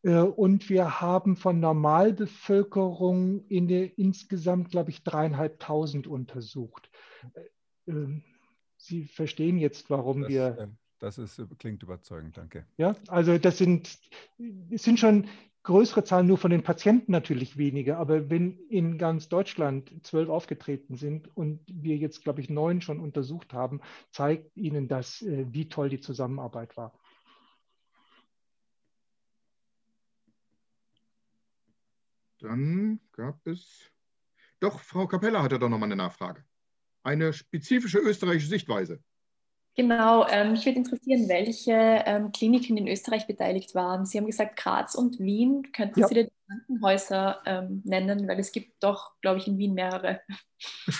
Äh, 0.03 0.19
Und 0.21 0.69
wir 0.71 1.01
haben 1.01 1.37
von 1.37 1.61
Normalbevölkerung 1.61 3.45
in 3.49 3.69
der 3.69 3.99
insgesamt, 3.99 4.71
glaube 4.71 4.91
ich, 4.91 5.03
dreieinhalbtausend 5.03 6.07
untersucht. 6.07 6.91
Äh, 7.35 7.91
ähm, 7.91 8.25
Sie 8.77 9.05
verstehen 9.05 9.59
jetzt, 9.59 9.91
warum 9.91 10.23
Das, 10.23 10.31
wir 10.31 10.59
äh, 10.59 10.69
das 11.01 11.19
ist, 11.19 11.43
klingt 11.59 11.83
überzeugend, 11.83 12.37
danke. 12.37 12.67
ja, 12.77 12.95
also 13.09 13.37
das 13.39 13.59
sind, 13.59 13.99
sind 14.73 14.99
schon 14.99 15.27
größere 15.63 16.05
Zahlen, 16.05 16.27
nur 16.27 16.39
von 16.39 16.51
den 16.51 16.63
Patienten 16.63 17.13
natürlich 17.13 17.57
weniger. 17.57 17.99
Aber 17.99 18.31
wenn 18.31 18.59
in 18.69 18.99
ganz 18.99 19.29
Deutschland 19.29 19.93
zwölf 20.03 20.29
aufgetreten 20.29 20.97
sind 20.97 21.35
und 21.37 21.61
wir 21.67 21.97
jetzt, 21.97 22.23
glaube 22.23 22.41
ich, 22.41 22.49
neun 22.49 22.81
schon 22.81 23.01
untersucht 23.01 23.53
haben, 23.53 23.81
zeigt 24.11 24.57
Ihnen 24.57 24.89
das, 24.89 25.23
äh, 25.23 25.47
wie 25.51 25.69
toll 25.69 25.89
die 25.89 26.01
Zusammenarbeit 26.01 26.77
war. 26.77 26.99
Dann 32.39 33.01
gab 33.13 33.47
es. 33.47 33.91
Doch, 34.61 34.81
Frau 34.81 35.07
Capella 35.07 35.43
hatte 35.43 35.59
doch 35.59 35.69
noch 35.69 35.79
mal 35.79 35.87
eine 35.87 35.97
Nachfrage. 35.97 36.45
Eine 37.03 37.33
spezifische 37.33 37.99
österreichische 37.99 38.49
Sichtweise. 38.49 39.03
Genau, 39.77 40.27
ähm, 40.29 40.53
mich 40.53 40.67
würde 40.67 40.79
interessieren, 40.79 41.29
welche 41.29 41.73
ähm, 41.73 42.33
Kliniken 42.33 42.77
in 42.77 42.89
Österreich 42.89 43.27
beteiligt 43.27 43.75
waren. 43.75 44.05
Sie 44.05 44.19
haben 44.19 44.27
gesagt 44.27 44.57
Graz 44.57 44.95
und 44.95 45.19
Wien. 45.21 45.71
Könnten 45.73 46.01
Ja. 46.01 46.09
Sie 46.09 46.15
die 46.15 46.33
Krankenhäuser 46.47 47.41
ähm, 47.47 47.83
nennen? 47.85 48.27
Weil 48.29 48.41
es 48.41 48.53
gibt 48.53 48.83
doch, 48.83 49.13
glaube 49.21 49.39
ich, 49.39 49.47
in 49.47 49.59
Wien 49.59 49.75
mehrere. 49.75 50.21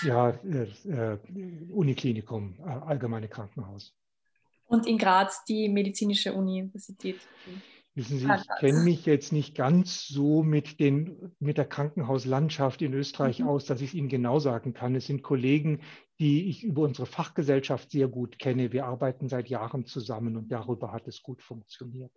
Ja, 0.03 0.29
äh, 0.29 0.67
äh, 0.89 1.17
Uniklinikum, 1.71 2.55
äh, 2.59 2.69
allgemeine 2.69 3.27
Krankenhaus. 3.27 3.93
Und 4.65 4.87
in 4.87 4.97
Graz 4.97 5.43
die 5.43 5.67
medizinische 5.67 6.33
Universität. 6.33 7.19
Wissen 7.93 8.19
Sie, 8.19 8.27
ich 8.27 8.47
kenne 8.59 8.79
mich 8.79 9.05
jetzt 9.05 9.33
nicht 9.33 9.53
ganz 9.53 10.07
so 10.07 10.43
mit, 10.43 10.79
den, 10.79 11.33
mit 11.39 11.57
der 11.57 11.65
Krankenhauslandschaft 11.65 12.81
in 12.81 12.93
Österreich 12.93 13.39
Mhm. 13.39 13.47
aus, 13.49 13.65
dass 13.65 13.81
ich 13.81 13.89
es 13.89 13.93
Ihnen 13.93 14.07
genau 14.07 14.39
sagen 14.39 14.73
kann. 14.73 14.95
Es 14.95 15.07
sind 15.07 15.23
Kollegen, 15.23 15.81
die 16.19 16.47
ich 16.47 16.63
über 16.63 16.83
unsere 16.83 17.05
Fachgesellschaft 17.05 17.91
sehr 17.91 18.07
gut 18.07 18.39
kenne. 18.39 18.71
Wir 18.71 18.85
arbeiten 18.85 19.27
seit 19.27 19.49
Jahren 19.49 19.85
zusammen 19.85 20.37
und 20.37 20.51
darüber 20.51 20.93
hat 20.93 21.07
es 21.07 21.21
gut 21.21 21.41
funktioniert. 21.41 22.13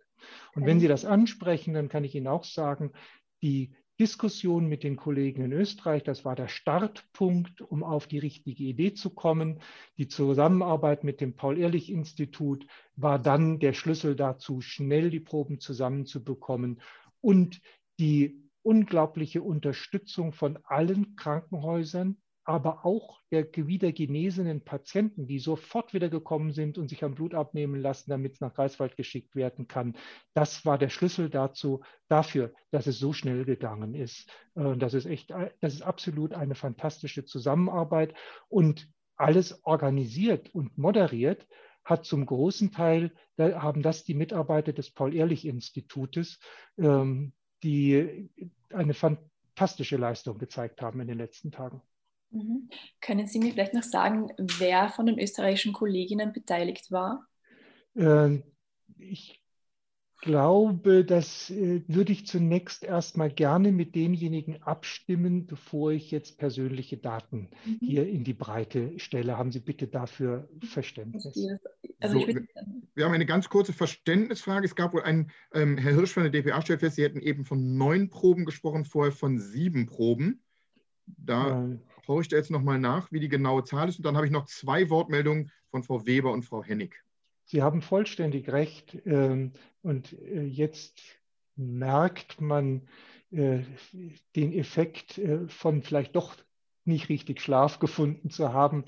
Und 0.53 0.65
wenn 0.65 0.79
Sie 0.79 0.87
das 0.87 1.03
ansprechen, 1.03 1.73
dann 1.73 1.89
kann 1.89 2.05
ich 2.05 2.15
Ihnen 2.15 2.27
auch 2.27 2.45
sagen, 2.45 2.93
die 3.41 3.75
Diskussion 3.99 4.67
mit 4.67 4.83
den 4.83 4.97
Kollegen 4.97 5.43
in 5.43 5.53
Österreich, 5.53 6.03
das 6.03 6.25
war 6.25 6.35
der 6.35 6.49
Startpunkt, 6.49 7.61
um 7.61 7.83
auf 7.83 8.07
die 8.07 8.19
richtige 8.19 8.63
Idee 8.63 8.93
zu 8.93 9.09
kommen. 9.09 9.61
Die 9.97 10.09
Zusammenarbeit 10.09 11.05
mit 11.05 11.21
dem 11.21 11.35
Paul-Ehrlich-Institut 11.35 12.67
war 12.97 13.19
dann 13.19 13.59
der 13.59 13.71
Schlüssel 13.71 14.15
dazu, 14.15 14.59
schnell 14.59 15.09
die 15.09 15.21
Proben 15.21 15.59
zusammenzubekommen 15.59 16.81
und 17.21 17.61
die 17.99 18.43
unglaubliche 18.63 19.41
Unterstützung 19.41 20.33
von 20.33 20.59
allen 20.63 21.15
Krankenhäusern, 21.15 22.17
aber 22.45 22.85
auch 22.85 23.21
der 23.31 23.47
wieder 23.55 23.91
genesenen 23.91 24.63
Patienten, 24.63 25.27
die 25.27 25.39
sofort 25.39 25.93
wieder 25.93 26.09
gekommen 26.09 26.51
sind 26.51 26.77
und 26.77 26.87
sich 26.87 27.03
am 27.03 27.15
Blut 27.15 27.33
abnehmen 27.33 27.81
lassen, 27.81 28.09
damit 28.11 28.33
es 28.33 28.41
nach 28.41 28.53
Greifswald 28.53 28.95
geschickt 28.95 29.35
werden 29.35 29.67
kann. 29.67 29.97
Das 30.33 30.65
war 30.65 30.77
der 30.77 30.89
Schlüssel 30.89 31.29
dazu, 31.29 31.81
dafür, 32.07 32.53
dass 32.71 32.87
es 32.87 32.99
so 32.99 33.13
schnell 33.13 33.45
gegangen 33.45 33.95
ist. 33.95 34.31
Das 34.53 34.93
ist 34.93 35.05
echt, 35.05 35.31
das 35.31 35.73
ist 35.73 35.81
absolut 35.81 36.33
eine 36.33 36.55
fantastische 36.55 37.25
Zusammenarbeit 37.25 38.13
und 38.47 38.87
alles 39.17 39.65
organisiert 39.65 40.53
und 40.53 40.77
moderiert 40.77 41.47
hat 41.83 42.05
zum 42.05 42.25
großen 42.25 42.71
Teil, 42.71 43.11
da 43.37 43.61
haben 43.61 43.81
das 43.81 44.03
die 44.03 44.15
Mitarbeiter 44.15 44.73
des 44.73 44.91
Paul-Ehrlich-Institutes, 44.91 46.39
ähm, 46.77 47.33
die 47.63 48.29
eine 48.73 48.93
fantastische 48.93 49.97
Leistung 49.97 50.37
gezeigt 50.37 50.81
haben 50.81 50.99
in 50.99 51.07
den 51.07 51.17
letzten 51.17 51.51
Tagen. 51.51 51.81
Mhm. 52.35 52.69
Können 53.01 53.27
Sie 53.27 53.39
mir 53.39 53.53
vielleicht 53.53 53.73
noch 53.73 53.83
sagen, 53.83 54.31
wer 54.37 54.89
von 54.89 55.05
den 55.05 55.17
österreichischen 55.17 55.73
Kolleginnen 55.73 56.33
beteiligt 56.33 56.91
war? 56.91 57.25
Ähm, 57.95 58.43
ich 58.97 59.41
glaube, 60.21 61.05
das 61.05 61.49
äh, 61.49 61.83
würde 61.87 62.11
ich 62.11 62.27
zunächst 62.27 62.83
erstmal 62.83 63.29
gerne 63.29 63.71
mit 63.71 63.95
denjenigen 63.95 64.61
abstimmen, 64.63 65.45
bevor 65.45 65.91
ich 65.91 66.11
jetzt 66.11 66.37
persönliche 66.37 66.97
Daten 66.97 67.51
mhm. 67.63 67.77
hier 67.79 68.07
in 68.07 68.23
die 68.23 68.33
Breite 68.33 68.99
stelle. 68.99 69.37
Haben 69.37 69.51
Sie 69.51 69.59
bitte 69.59 69.87
dafür 69.87 70.49
Verständnis. 70.61 71.25
Also 71.99 72.19
so, 72.19 72.27
wir 72.95 73.05
haben 73.05 73.13
eine 73.13 73.25
ganz 73.25 73.47
kurze 73.49 73.71
Verständnisfrage. 73.71 74.65
Es 74.65 74.75
gab 74.75 74.93
wohl 74.93 75.03
einen, 75.03 75.31
ähm, 75.53 75.77
Herr 75.77 75.93
Hirsch 75.93 76.13
von 76.13 76.23
der 76.23 76.31
DPA 76.31 76.61
stellt 76.61 76.81
fest, 76.81 76.97
Sie 76.97 77.03
hätten 77.03 77.21
eben 77.21 77.45
von 77.45 77.77
neun 77.77 78.09
Proben 78.09 78.45
gesprochen, 78.45 78.83
vorher 78.83 79.13
von 79.13 79.39
sieben 79.39 79.85
Proben. 79.85 80.41
Da 81.05 81.49
ja. 81.49 81.79
Ich 82.21 82.27
da 82.27 82.37
jetzt 82.37 82.51
nochmal 82.51 82.79
nach, 82.79 83.11
wie 83.11 83.19
die 83.19 83.29
genaue 83.29 83.63
Zahl 83.63 83.89
ist. 83.89 83.97
Und 83.97 84.05
dann 84.05 84.15
habe 84.15 84.25
ich 84.25 84.31
noch 84.31 84.45
zwei 84.45 84.89
Wortmeldungen 84.89 85.51
von 85.69 85.83
Frau 85.83 86.05
Weber 86.05 86.31
und 86.31 86.43
Frau 86.43 86.63
Hennig. 86.63 87.03
Sie 87.45 87.61
haben 87.61 87.81
vollständig 87.81 88.49
recht. 88.49 88.97
Ähm, 89.05 89.53
und 89.81 90.13
äh, 90.13 90.43
jetzt 90.43 90.99
merkt 91.55 92.41
man 92.41 92.87
äh, 93.31 93.59
den 94.35 94.53
Effekt 94.53 95.17
äh, 95.17 95.47
von 95.47 95.83
vielleicht 95.83 96.15
doch 96.15 96.35
nicht 96.85 97.09
richtig 97.09 97.41
Schlaf 97.41 97.79
gefunden 97.79 98.29
zu 98.29 98.53
haben. 98.53 98.83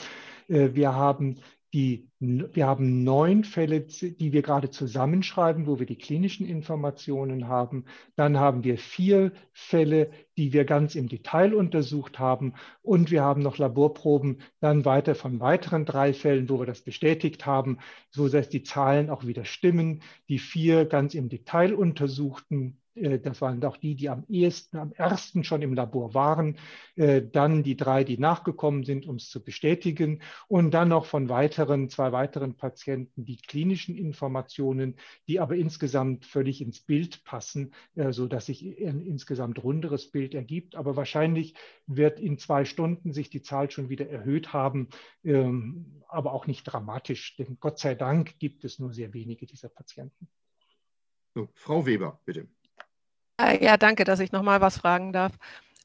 Wir 0.47 0.93
haben 0.93 1.41
die, 1.73 2.09
wir 2.19 2.65
haben 2.65 3.03
neun 3.03 3.43
Fälle, 3.43 3.81
die 3.81 4.31
wir 4.31 4.41
gerade 4.41 4.69
zusammenschreiben, 4.69 5.67
wo 5.67 5.79
wir 5.79 5.85
die 5.85 5.97
klinischen 5.97 6.47
Informationen 6.47 7.47
haben. 7.47 7.85
Dann 8.15 8.39
haben 8.39 8.63
wir 8.63 8.77
vier 8.77 9.33
Fälle, 9.51 10.11
die 10.37 10.53
wir 10.53 10.63
ganz 10.63 10.95
im 10.95 11.09
Detail 11.09 11.53
untersucht 11.53 12.19
haben. 12.19 12.53
Und 12.81 13.11
wir 13.11 13.23
haben 13.23 13.41
noch 13.41 13.57
Laborproben 13.57 14.39
dann 14.61 14.85
weiter 14.85 15.13
von 15.13 15.39
weiteren 15.39 15.85
drei 15.85 16.13
Fällen, 16.13 16.49
wo 16.49 16.59
wir 16.59 16.65
das 16.65 16.81
bestätigt 16.81 17.45
haben, 17.45 17.79
so 18.09 18.29
dass 18.29 18.47
die 18.47 18.63
Zahlen 18.63 19.09
auch 19.09 19.25
wieder 19.25 19.43
stimmen. 19.43 20.01
Die 20.29 20.39
vier 20.39 20.85
ganz 20.85 21.15
im 21.15 21.27
Detail 21.27 21.73
untersuchten 21.73 22.79
das 23.19 23.41
waren 23.41 23.63
auch 23.63 23.77
die, 23.77 23.95
die 23.95 24.09
am 24.09 24.25
ehesten, 24.27 24.77
am 24.77 24.91
ersten 24.93 25.43
schon 25.43 25.61
im 25.61 25.73
Labor 25.73 26.13
waren. 26.13 26.57
Äh, 26.95 27.21
dann 27.31 27.63
die 27.63 27.77
drei, 27.77 28.03
die 28.03 28.17
nachgekommen 28.17 28.83
sind, 28.83 29.05
um 29.07 29.15
es 29.15 29.29
zu 29.29 29.43
bestätigen. 29.43 30.21
Und 30.47 30.71
dann 30.71 30.89
noch 30.89 31.05
von 31.05 31.29
weiteren, 31.29 31.89
zwei 31.89 32.11
weiteren 32.11 32.55
Patienten 32.55 33.25
die 33.25 33.37
klinischen 33.37 33.95
Informationen, 33.95 34.95
die 35.27 35.39
aber 35.39 35.55
insgesamt 35.55 36.25
völlig 36.25 36.61
ins 36.61 36.79
Bild 36.79 37.23
passen, 37.23 37.73
äh, 37.95 38.11
sodass 38.11 38.47
sich 38.47 38.63
ein 38.63 39.01
insgesamt 39.01 39.63
runderes 39.63 40.11
Bild 40.11 40.33
ergibt. 40.33 40.75
Aber 40.75 40.95
wahrscheinlich 40.95 41.55
wird 41.85 42.19
in 42.19 42.37
zwei 42.37 42.65
Stunden 42.65 43.13
sich 43.13 43.29
die 43.29 43.41
Zahl 43.41 43.71
schon 43.71 43.89
wieder 43.89 44.09
erhöht 44.09 44.53
haben, 44.53 44.89
ähm, 45.23 46.03
aber 46.07 46.33
auch 46.33 46.47
nicht 46.47 46.63
dramatisch, 46.63 47.35
denn 47.37 47.57
Gott 47.59 47.79
sei 47.79 47.95
Dank 47.95 48.39
gibt 48.39 48.63
es 48.65 48.79
nur 48.79 48.93
sehr 48.93 49.13
wenige 49.13 49.45
dieser 49.45 49.69
Patienten. 49.69 50.27
So, 51.33 51.49
Frau 51.53 51.85
Weber, 51.85 52.19
bitte. 52.25 52.47
Äh, 53.39 53.63
ja, 53.63 53.77
danke, 53.77 54.03
dass 54.03 54.19
ich 54.19 54.31
nochmal 54.31 54.61
was 54.61 54.77
fragen 54.77 55.13
darf. 55.13 55.33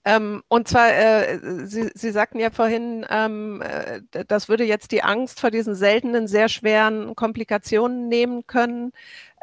Ähm, 0.04 0.42
und 0.48 0.66
zwar, 0.66 0.92
äh, 0.92 1.38
Sie, 1.64 1.90
Sie, 1.94 2.10
sagten 2.10 2.40
ja 2.40 2.50
vorhin, 2.50 3.06
ähm, 3.08 3.62
äh, 3.62 4.24
das 4.26 4.48
würde 4.48 4.64
jetzt 4.64 4.90
die 4.90 5.04
Angst 5.04 5.38
vor 5.38 5.52
diesen 5.52 5.76
seltenen, 5.76 6.26
sehr 6.26 6.48
schweren 6.48 7.14
Komplikationen 7.14 8.08
nehmen 8.08 8.44
können. 8.48 8.92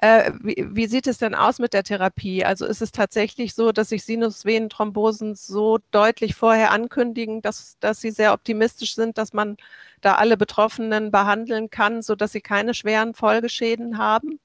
Äh, 0.02 0.32
wie, 0.42 0.68
wie, 0.70 0.88
sieht 0.88 1.08
es 1.08 1.18
denn 1.18 1.34
aus 1.34 1.60
mit 1.60 1.74
der 1.74 1.84
Therapie? 1.84 2.44
Also 2.44 2.66
ist 2.66 2.82
es 2.82 2.92
tatsächlich 2.92 3.54
so, 3.54 3.72
dass 3.72 3.90
sich 3.90 4.04
Sinusvenenthrombosen 4.04 5.36
so 5.36 5.80
deutlich 5.92 6.36
vorher 6.36 6.72
ankündigen, 6.72 7.42
dass, 7.42 7.78
dass 7.80 8.02
Sie 8.02 8.12
sehr 8.12 8.34
optimistisch 8.34 8.96
sind, 8.96 9.18
dass 9.18 9.32
man 9.34 9.56
da 10.02 10.16
alle 10.16 10.36
Betroffenen 10.38 11.12
behandeln 11.12 11.70
kann, 11.70 12.02
sodass 12.02 12.32
sie 12.34 12.42
keine 12.42 12.74
schweren 12.74 13.14
Folgeschäden 13.14 13.98
haben? 13.98 14.40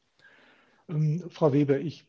Ähm, 0.88 1.24
Frau 1.30 1.52
Weber, 1.52 1.78
ich 1.78 2.06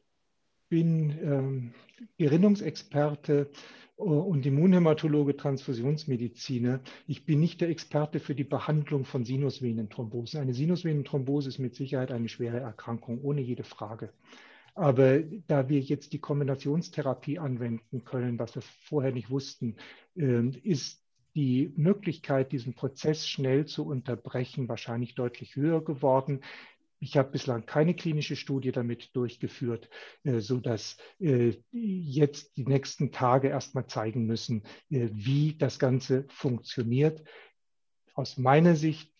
bin 0.75 1.17
ähm, 1.23 1.71
Gerinnungsexperte 2.17 3.49
äh, 3.97 4.01
und 4.01 4.45
Immunhämatologe, 4.45 5.37
Transfusionsmediziner. 5.37 6.81
Ich 7.07 7.25
bin 7.25 7.39
nicht 7.39 7.61
der 7.61 7.69
Experte 7.69 8.19
für 8.19 8.35
die 8.35 8.43
Behandlung 8.43 9.05
von 9.05 9.23
Sinusvenenthrombosen. 9.23 10.41
Eine 10.41 10.53
Sinusvenenthrombose 10.53 11.47
ist 11.47 11.59
mit 11.59 11.75
Sicherheit 11.75 12.11
eine 12.11 12.27
schwere 12.27 12.59
Erkrankung, 12.59 13.21
ohne 13.21 13.39
jede 13.39 13.63
Frage. 13.63 14.11
Aber 14.73 15.19
da 15.47 15.69
wir 15.69 15.79
jetzt 15.79 16.11
die 16.11 16.19
Kombinationstherapie 16.19 17.39
anwenden 17.39 18.03
können, 18.03 18.37
was 18.37 18.55
wir 18.55 18.61
vorher 18.61 19.13
nicht 19.13 19.29
wussten, 19.29 19.77
ähm, 20.17 20.51
ist 20.61 21.01
die 21.35 21.71
Möglichkeit, 21.77 22.51
diesen 22.51 22.73
Prozess 22.73 23.25
schnell 23.27 23.65
zu 23.65 23.85
unterbrechen, 23.85 24.67
wahrscheinlich 24.67 25.15
deutlich 25.15 25.55
höher 25.55 25.83
geworden. 25.83 26.41
Ich 27.05 27.17
habe 27.17 27.29
bislang 27.29 27.67
keine 27.67 27.93
klinische 27.93 28.35
Studie 28.35 28.71
damit 28.71 29.15
durchgeführt, 29.15 29.89
äh, 30.23 30.39
sodass 30.39 30.97
äh, 31.19 31.53
jetzt 31.71 32.57
die 32.57 32.65
nächsten 32.65 33.11
Tage 33.11 33.49
erstmal 33.49 33.85
zeigen 33.85 34.25
müssen, 34.25 34.63
äh, 34.89 35.09
wie 35.11 35.55
das 35.55 35.77
Ganze 35.77 36.25
funktioniert. 36.29 37.23
Aus 38.15 38.39
meiner 38.39 38.75
Sicht 38.75 39.13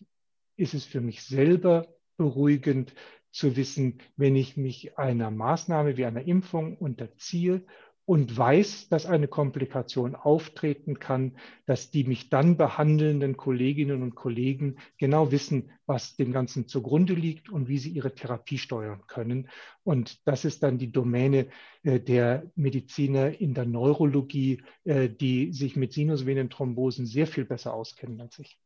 ist 0.56 0.74
es 0.74 0.84
für 0.84 1.00
mich 1.00 1.22
selber 1.22 1.86
beruhigend 2.16 2.92
zu 3.30 3.54
wissen, 3.54 4.02
wenn 4.16 4.34
ich 4.34 4.56
mich 4.56 4.98
einer 4.98 5.30
Maßnahme 5.30 5.96
wie 5.96 6.06
einer 6.06 6.26
Impfung 6.26 6.78
unterziehe 6.78 7.64
und 8.06 8.38
weiß, 8.38 8.88
dass 8.88 9.04
eine 9.04 9.26
Komplikation 9.26 10.14
auftreten 10.14 11.00
kann, 11.00 11.36
dass 11.66 11.90
die 11.90 12.04
mich 12.04 12.30
dann 12.30 12.56
behandelnden 12.56 13.36
Kolleginnen 13.36 14.02
und 14.02 14.14
Kollegen 14.14 14.76
genau 14.96 15.32
wissen, 15.32 15.72
was 15.86 16.14
dem 16.14 16.32
Ganzen 16.32 16.68
zugrunde 16.68 17.14
liegt 17.14 17.50
und 17.50 17.66
wie 17.68 17.78
sie 17.78 17.90
ihre 17.90 18.14
Therapie 18.14 18.58
steuern 18.58 19.02
können. 19.08 19.48
Und 19.82 20.26
das 20.26 20.44
ist 20.44 20.62
dann 20.62 20.78
die 20.78 20.92
Domäne 20.92 21.48
äh, 21.82 21.98
der 21.98 22.48
Mediziner 22.54 23.40
in 23.40 23.54
der 23.54 23.66
Neurologie, 23.66 24.62
äh, 24.84 25.08
die 25.08 25.52
sich 25.52 25.74
mit 25.74 25.92
Sinusvenenthrombosen 25.92 27.06
sehr 27.06 27.26
viel 27.26 27.44
besser 27.44 27.74
auskennen 27.74 28.20
als 28.20 28.38
ich. 28.38 28.56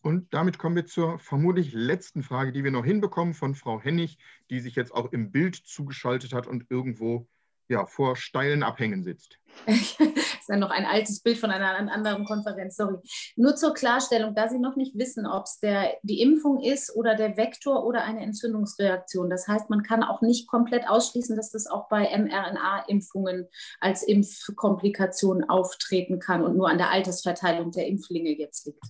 Und 0.00 0.32
damit 0.32 0.58
kommen 0.58 0.76
wir 0.76 0.86
zur 0.86 1.18
vermutlich 1.18 1.74
letzten 1.74 2.22
Frage, 2.22 2.52
die 2.52 2.64
wir 2.64 2.70
noch 2.70 2.84
hinbekommen 2.84 3.34
von 3.34 3.54
Frau 3.54 3.82
Hennig, 3.82 4.16
die 4.48 4.60
sich 4.60 4.76
jetzt 4.76 4.94
auch 4.94 5.12
im 5.12 5.30
Bild 5.30 5.56
zugeschaltet 5.56 6.32
hat 6.32 6.46
und 6.46 6.70
irgendwo 6.70 7.28
ja, 7.68 7.86
vor 7.86 8.16
steilen 8.16 8.62
Abhängen 8.62 9.02
sitzt. 9.02 9.38
das 9.66 9.76
ist 9.98 10.48
ja 10.48 10.56
noch 10.56 10.70
ein 10.70 10.86
altes 10.86 11.20
Bild 11.20 11.38
von 11.38 11.50
einer 11.50 11.92
anderen 11.92 12.24
Konferenz, 12.24 12.76
sorry. 12.76 12.96
Nur 13.36 13.56
zur 13.56 13.74
Klarstellung, 13.74 14.34
da 14.34 14.48
Sie 14.48 14.58
noch 14.58 14.76
nicht 14.76 14.96
wissen, 14.96 15.26
ob 15.26 15.44
es 15.44 15.60
die 16.02 16.20
Impfung 16.20 16.60
ist 16.62 16.94
oder 16.96 17.14
der 17.14 17.36
Vektor 17.36 17.84
oder 17.84 18.04
eine 18.04 18.22
Entzündungsreaktion. 18.22 19.28
Das 19.30 19.46
heißt, 19.46 19.68
man 19.68 19.82
kann 19.82 20.02
auch 20.02 20.22
nicht 20.22 20.48
komplett 20.48 20.88
ausschließen, 20.88 21.36
dass 21.36 21.50
das 21.50 21.66
auch 21.66 21.88
bei 21.88 22.08
mRNA-Impfungen 22.16 23.48
als 23.80 24.02
Impfkomplikation 24.02 25.44
auftreten 25.44 26.18
kann 26.18 26.42
und 26.42 26.56
nur 26.56 26.68
an 26.68 26.78
der 26.78 26.90
Altersverteilung 26.90 27.70
der 27.70 27.86
Impflinge 27.86 28.30
jetzt 28.30 28.66
liegt. 28.66 28.82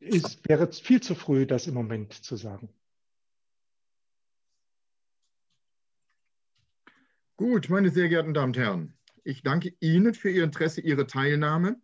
Es 0.00 0.38
wäre 0.44 0.70
viel 0.72 1.00
zu 1.00 1.14
früh, 1.14 1.46
das 1.46 1.66
im 1.66 1.74
Moment 1.74 2.12
zu 2.12 2.36
sagen. 2.36 2.68
Gut, 7.42 7.68
meine 7.70 7.90
sehr 7.90 8.08
geehrten 8.08 8.34
Damen 8.34 8.50
und 8.50 8.56
Herren, 8.56 8.94
ich 9.24 9.42
danke 9.42 9.74
Ihnen 9.80 10.14
für 10.14 10.30
Ihr 10.30 10.44
Interesse, 10.44 10.80
Ihre 10.80 11.08
Teilnahme. 11.08 11.74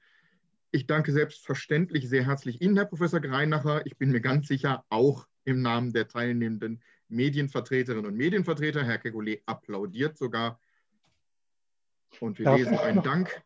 Ich 0.71 0.87
danke 0.87 1.11
selbstverständlich 1.11 2.09
sehr 2.09 2.25
herzlich 2.25 2.63
Ihnen, 2.63 2.77
Herr 2.77 2.85
Professor 2.85 3.19
Greinacher. 3.19 3.85
Ich 3.85 3.97
bin 3.97 4.13
mir 4.13 4.21
ganz 4.21 4.47
sicher, 4.47 4.85
auch 4.89 5.27
im 5.45 5.61
Namen 5.61 5.93
der 5.93 6.07
teilnehmenden 6.07 6.81
Medienvertreterinnen 7.09 8.07
und 8.07 8.15
Medienvertreter. 8.15 8.85
Herr 8.85 9.03
Kekulé 9.03 9.43
applaudiert 9.47 10.17
sogar. 10.17 10.61
Und 12.21 12.39
wir 12.39 12.45
Darf 12.45 12.59
lesen 12.59 12.79
einen 12.79 13.03
Dank. 13.03 13.43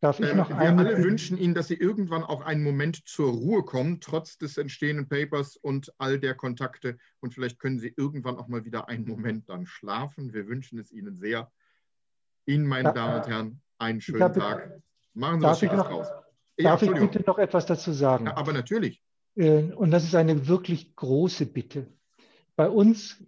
Darf 0.00 0.20
ich 0.20 0.30
ähm, 0.30 0.36
noch 0.36 0.50
wir 0.50 0.58
alle 0.58 1.02
wünschen 1.02 1.38
Ihnen, 1.38 1.54
dass 1.54 1.68
Sie 1.68 1.74
irgendwann 1.74 2.22
auch 2.22 2.42
einen 2.42 2.62
Moment 2.62 3.08
zur 3.08 3.32
Ruhe 3.32 3.64
kommen, 3.64 4.00
trotz 4.00 4.36
des 4.36 4.58
entstehenden 4.58 5.08
Papers 5.08 5.56
und 5.56 5.92
all 5.98 6.18
der 6.18 6.34
Kontakte. 6.34 6.98
Und 7.20 7.32
vielleicht 7.32 7.58
können 7.58 7.78
Sie 7.78 7.94
irgendwann 7.96 8.36
auch 8.36 8.48
mal 8.48 8.64
wieder 8.64 8.88
einen 8.88 9.06
Moment 9.06 9.48
dann 9.48 9.66
schlafen. 9.66 10.34
Wir 10.34 10.48
wünschen 10.48 10.78
es 10.78 10.92
Ihnen 10.92 11.16
sehr. 11.16 11.50
Ihnen, 12.44 12.66
meine 12.66 12.88
ja, 12.88 12.92
Damen 12.92 13.16
und 13.16 13.26
Herren, 13.26 13.60
einen 13.78 14.00
schönen 14.00 14.22
habe, 14.22 14.38
Tag. 14.38 14.82
Machen 15.14 15.40
Sie 15.40 15.46
was 15.46 15.58
Schickes 15.60 15.80
draus. 15.80 16.08
Darf 16.58 16.82
ich 16.82 16.92
bitte 16.92 17.24
noch 17.26 17.38
etwas 17.38 17.66
dazu 17.66 17.92
sagen? 17.92 18.26
Ja, 18.26 18.36
aber 18.36 18.52
natürlich. 18.52 19.02
Äh, 19.34 19.72
und 19.72 19.90
das 19.90 20.04
ist 20.04 20.14
eine 20.14 20.46
wirklich 20.46 20.94
große 20.94 21.46
Bitte. 21.46 21.86
Bei 22.54 22.68
uns 22.68 23.22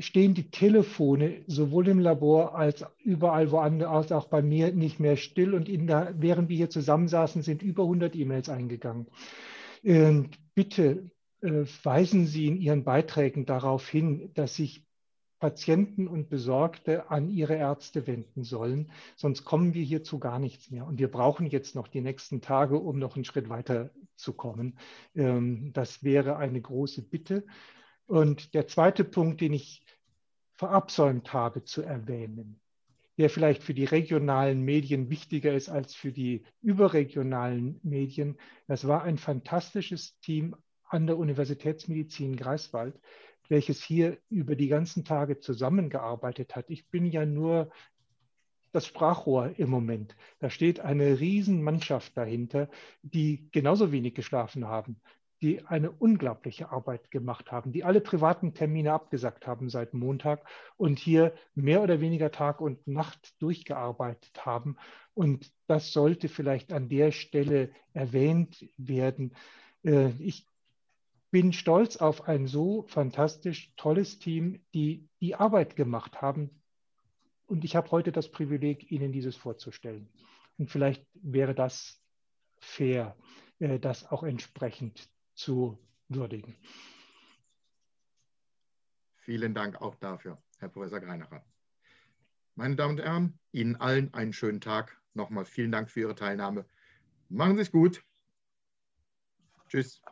stehen 0.00 0.34
die 0.34 0.50
Telefone 0.50 1.42
sowohl 1.46 1.88
im 1.88 1.98
Labor 1.98 2.54
als 2.54 2.84
überall 3.02 3.50
woanders, 3.50 4.12
auch 4.12 4.26
bei 4.26 4.42
mir, 4.42 4.72
nicht 4.72 5.00
mehr 5.00 5.16
still. 5.16 5.54
Und 5.54 5.68
der, 5.68 6.14
während 6.18 6.48
wir 6.48 6.56
hier 6.56 6.70
zusammensaßen, 6.70 7.42
sind 7.42 7.62
über 7.62 7.84
100 7.84 8.14
E-Mails 8.16 8.48
eingegangen. 8.48 9.06
Und 9.82 10.30
bitte 10.54 11.10
äh, 11.40 11.64
weisen 11.82 12.26
Sie 12.26 12.46
in 12.46 12.56
Ihren 12.56 12.84
Beiträgen 12.84 13.46
darauf 13.46 13.88
hin, 13.88 14.30
dass 14.34 14.56
sich 14.56 14.84
Patienten 15.38 16.08
und 16.08 16.28
Besorgte 16.28 17.10
an 17.10 17.30
ihre 17.30 17.54
Ärzte 17.54 18.06
wenden 18.06 18.42
sollen, 18.42 18.90
sonst 19.14 19.44
kommen 19.44 19.72
wir 19.72 19.84
hier 19.84 20.02
zu 20.02 20.18
gar 20.18 20.38
nichts 20.38 20.70
mehr. 20.70 20.84
Und 20.86 20.98
wir 20.98 21.08
brauchen 21.08 21.46
jetzt 21.46 21.74
noch 21.74 21.88
die 21.88 22.00
nächsten 22.00 22.40
Tage, 22.40 22.76
um 22.76 22.98
noch 22.98 23.14
einen 23.14 23.24
Schritt 23.24 23.48
weiter 23.48 23.90
zu 24.16 24.32
kommen. 24.32 24.78
Ähm, 25.14 25.72
das 25.72 26.02
wäre 26.02 26.36
eine 26.36 26.60
große 26.60 27.02
Bitte. 27.02 27.44
Und 28.08 28.54
der 28.54 28.66
zweite 28.66 29.04
Punkt, 29.04 29.42
den 29.42 29.52
ich 29.52 29.82
verabsäumt 30.54 31.34
habe 31.34 31.62
zu 31.64 31.82
erwähnen, 31.82 32.58
der 33.18 33.28
vielleicht 33.28 33.62
für 33.62 33.74
die 33.74 33.84
regionalen 33.84 34.62
Medien 34.62 35.10
wichtiger 35.10 35.52
ist 35.52 35.68
als 35.68 35.94
für 35.94 36.10
die 36.10 36.42
überregionalen 36.62 37.78
Medien. 37.82 38.38
Das 38.66 38.88
war 38.88 39.02
ein 39.02 39.18
fantastisches 39.18 40.18
Team 40.20 40.56
an 40.88 41.06
der 41.06 41.18
Universitätsmedizin 41.18 42.34
Greifswald, 42.34 42.98
welches 43.48 43.82
hier 43.82 44.16
über 44.30 44.56
die 44.56 44.68
ganzen 44.68 45.04
Tage 45.04 45.38
zusammengearbeitet 45.38 46.56
hat. 46.56 46.70
Ich 46.70 46.88
bin 46.88 47.04
ja 47.04 47.26
nur 47.26 47.70
das 48.72 48.86
Sprachrohr 48.86 49.52
im 49.58 49.68
Moment. 49.68 50.16
Da 50.38 50.48
steht 50.48 50.80
eine 50.80 51.20
Riesenmannschaft 51.20 52.16
dahinter, 52.16 52.70
die 53.02 53.50
genauso 53.52 53.92
wenig 53.92 54.14
geschlafen 54.14 54.66
haben, 54.66 54.96
die 55.40 55.64
eine 55.66 55.90
unglaubliche 55.90 56.70
Arbeit 56.70 57.10
gemacht 57.10 57.52
haben, 57.52 57.72
die 57.72 57.84
alle 57.84 58.00
privaten 58.00 58.54
Termine 58.54 58.92
abgesagt 58.92 59.46
haben 59.46 59.68
seit 59.68 59.94
Montag 59.94 60.44
und 60.76 60.98
hier 60.98 61.34
mehr 61.54 61.82
oder 61.82 62.00
weniger 62.00 62.30
Tag 62.30 62.60
und 62.60 62.86
Nacht 62.86 63.40
durchgearbeitet 63.40 64.44
haben. 64.44 64.76
Und 65.14 65.52
das 65.66 65.92
sollte 65.92 66.28
vielleicht 66.28 66.72
an 66.72 66.88
der 66.88 67.12
Stelle 67.12 67.70
erwähnt 67.92 68.68
werden. 68.76 69.34
Äh, 69.84 70.10
ich 70.18 70.46
bin 71.30 71.52
stolz 71.52 71.96
auf 71.96 72.26
ein 72.26 72.46
so 72.46 72.84
fantastisch 72.88 73.72
tolles 73.76 74.18
Team, 74.18 74.60
die 74.74 75.08
die 75.20 75.34
Arbeit 75.34 75.76
gemacht 75.76 76.20
haben. 76.20 76.50
Und 77.46 77.64
ich 77.64 77.76
habe 77.76 77.90
heute 77.90 78.12
das 78.12 78.30
Privileg, 78.30 78.90
Ihnen 78.90 79.12
dieses 79.12 79.36
vorzustellen. 79.36 80.08
Und 80.58 80.70
vielleicht 80.70 81.06
wäre 81.14 81.54
das 81.54 82.02
fair, 82.58 83.16
äh, 83.60 83.78
das 83.78 84.10
auch 84.10 84.22
entsprechend 84.22 85.08
zu 85.38 85.78
würdigen. 86.08 86.56
Vielen 89.18 89.54
Dank 89.54 89.80
auch 89.80 89.94
dafür, 89.94 90.42
Herr 90.58 90.68
Professor 90.68 91.00
Greinacher. 91.00 91.44
Meine 92.54 92.76
Damen 92.76 92.98
und 92.98 93.04
Herren, 93.04 93.38
Ihnen 93.52 93.76
allen 93.76 94.12
einen 94.14 94.32
schönen 94.32 94.60
Tag. 94.60 95.00
Nochmal 95.14 95.44
vielen 95.44 95.70
Dank 95.70 95.90
für 95.90 96.00
Ihre 96.00 96.14
Teilnahme. 96.14 96.66
Machen 97.28 97.56
Sie 97.56 97.62
es 97.62 97.70
gut. 97.70 98.04
Tschüss. 99.68 100.02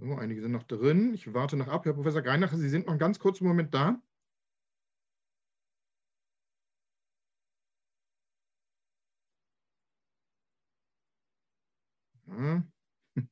So, 0.00 0.14
einige 0.16 0.40
sind 0.40 0.52
noch 0.52 0.62
drin. 0.64 1.12
Ich 1.14 1.32
warte 1.34 1.56
noch 1.56 1.68
ab. 1.68 1.84
Herr 1.84 1.92
Professor 1.92 2.22
Greinacher, 2.22 2.56
Sie 2.56 2.68
sind 2.70 2.86
noch 2.86 2.92
einen 2.92 2.98
ganz 2.98 3.18
kurzen 3.18 3.46
Moment 3.46 3.74
da. 3.74 4.00
Ja. 12.26 12.62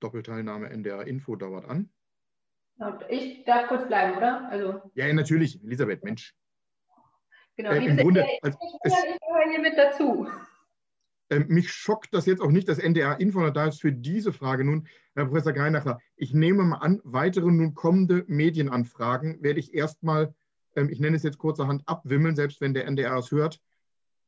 Doppelteilnahme 0.00 0.68
NDR 0.68 1.06
Info 1.06 1.34
dauert 1.36 1.64
an. 1.64 1.90
Ich 3.08 3.44
darf 3.44 3.68
kurz 3.68 3.86
bleiben, 3.86 4.16
oder? 4.16 4.48
Also. 4.48 4.80
Ja, 4.94 5.12
natürlich, 5.12 5.62
Elisabeth, 5.62 6.02
Mensch. 6.04 6.34
Genau, 7.56 7.70
äh, 7.70 7.84
im 7.84 7.96
Grunde, 7.96 8.26
als, 8.42 8.56
ich 8.84 8.92
gehöre 8.92 9.50
hier 9.50 9.60
mit 9.60 9.76
dazu. 9.76 10.26
Äh, 11.28 11.40
mich 11.40 11.70
schockt 11.70 12.12
das 12.14 12.26
jetzt 12.26 12.40
auch 12.40 12.50
nicht, 12.50 12.68
dass 12.68 12.78
NDR 12.78 13.20
Info 13.20 13.48
da 13.50 13.66
ist 13.66 13.80
für 13.80 13.92
diese 13.92 14.32
Frage 14.32 14.64
nun, 14.64 14.88
Herr 15.14 15.26
Professor 15.26 15.52
Greinacher. 15.52 15.98
Ich 16.16 16.34
nehme 16.34 16.62
mal 16.62 16.78
an, 16.78 17.00
weitere 17.04 17.50
nun 17.50 17.74
kommende 17.74 18.24
Medienanfragen 18.26 19.42
werde 19.42 19.60
ich 19.60 19.74
erstmal, 19.74 20.34
ähm, 20.76 20.88
ich 20.90 21.00
nenne 21.00 21.16
es 21.16 21.22
jetzt 21.22 21.38
kurzerhand, 21.38 21.82
abwimmeln, 21.86 22.36
selbst 22.36 22.60
wenn 22.60 22.74
der 22.74 22.86
NDR 22.86 23.16
es 23.18 23.30
hört, 23.30 23.60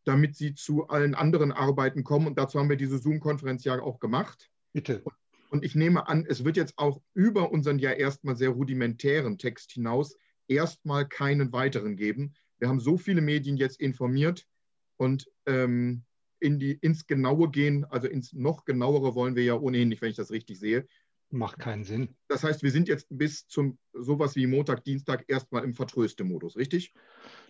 damit 0.05 0.37
Sie 0.37 0.55
zu 0.55 0.89
allen 0.89 1.15
anderen 1.15 1.53
Arbeiten 1.53 2.05
kommen. 2.05 2.27
Und 2.27 2.39
dazu 2.39 2.59
haben 2.59 2.69
wir 2.69 2.77
diese 2.77 2.99
Zoom-Konferenz 2.99 3.65
ja 3.65 3.81
auch 3.81 4.01
gemacht. 4.01 4.51
Bitte. 4.73 5.01
Und 5.03 5.15
und 5.55 5.65
ich 5.65 5.77
nehme 5.77 6.09
an, 6.09 6.27
es 6.29 6.45
wird 6.45 6.57
jetzt 6.57 6.77
auch 6.79 7.01
über 7.15 7.53
unseren 7.53 7.79
ja 7.79 7.93
erstmal 7.93 8.35
sehr 8.35 8.49
rudimentären 8.49 9.39
Text 9.39 9.71
hinaus 9.71 10.17
erstmal 10.49 11.07
keinen 11.07 11.53
weiteren 11.53 11.95
geben. 11.95 12.35
Wir 12.59 12.67
haben 12.67 12.81
so 12.81 12.97
viele 12.97 13.21
Medien 13.21 13.57
jetzt 13.57 13.81
informiert 13.81 14.49
und 14.97 15.31
ähm, 15.47 16.03
in 16.41 16.59
die, 16.59 16.73
ins 16.73 17.07
Genaue 17.07 17.53
gehen, 17.53 17.85
also 17.85 18.09
ins 18.09 18.33
noch 18.33 18.65
genauere 18.65 19.15
wollen 19.15 19.37
wir 19.37 19.45
ja 19.45 19.55
ohnehin 19.55 19.91
nicht, 19.91 20.03
wenn 20.03 20.11
ich 20.11 20.17
das 20.17 20.33
richtig 20.33 20.59
sehe. 20.59 20.89
Macht 21.31 21.61
keinen 21.61 21.85
Sinn. 21.85 22.17
Das 22.27 22.43
heißt, 22.43 22.65
wir 22.65 22.73
sind 22.73 22.89
jetzt 22.89 23.07
bis 23.09 23.47
zum 23.47 23.79
sowas 23.93 24.35
wie 24.35 24.49
Montag, 24.49 24.83
Dienstag 24.83 25.25
erstmal 25.29 25.63
im 25.63 25.75
Vertröste-Modus, 25.75 26.57
richtig? 26.57 26.93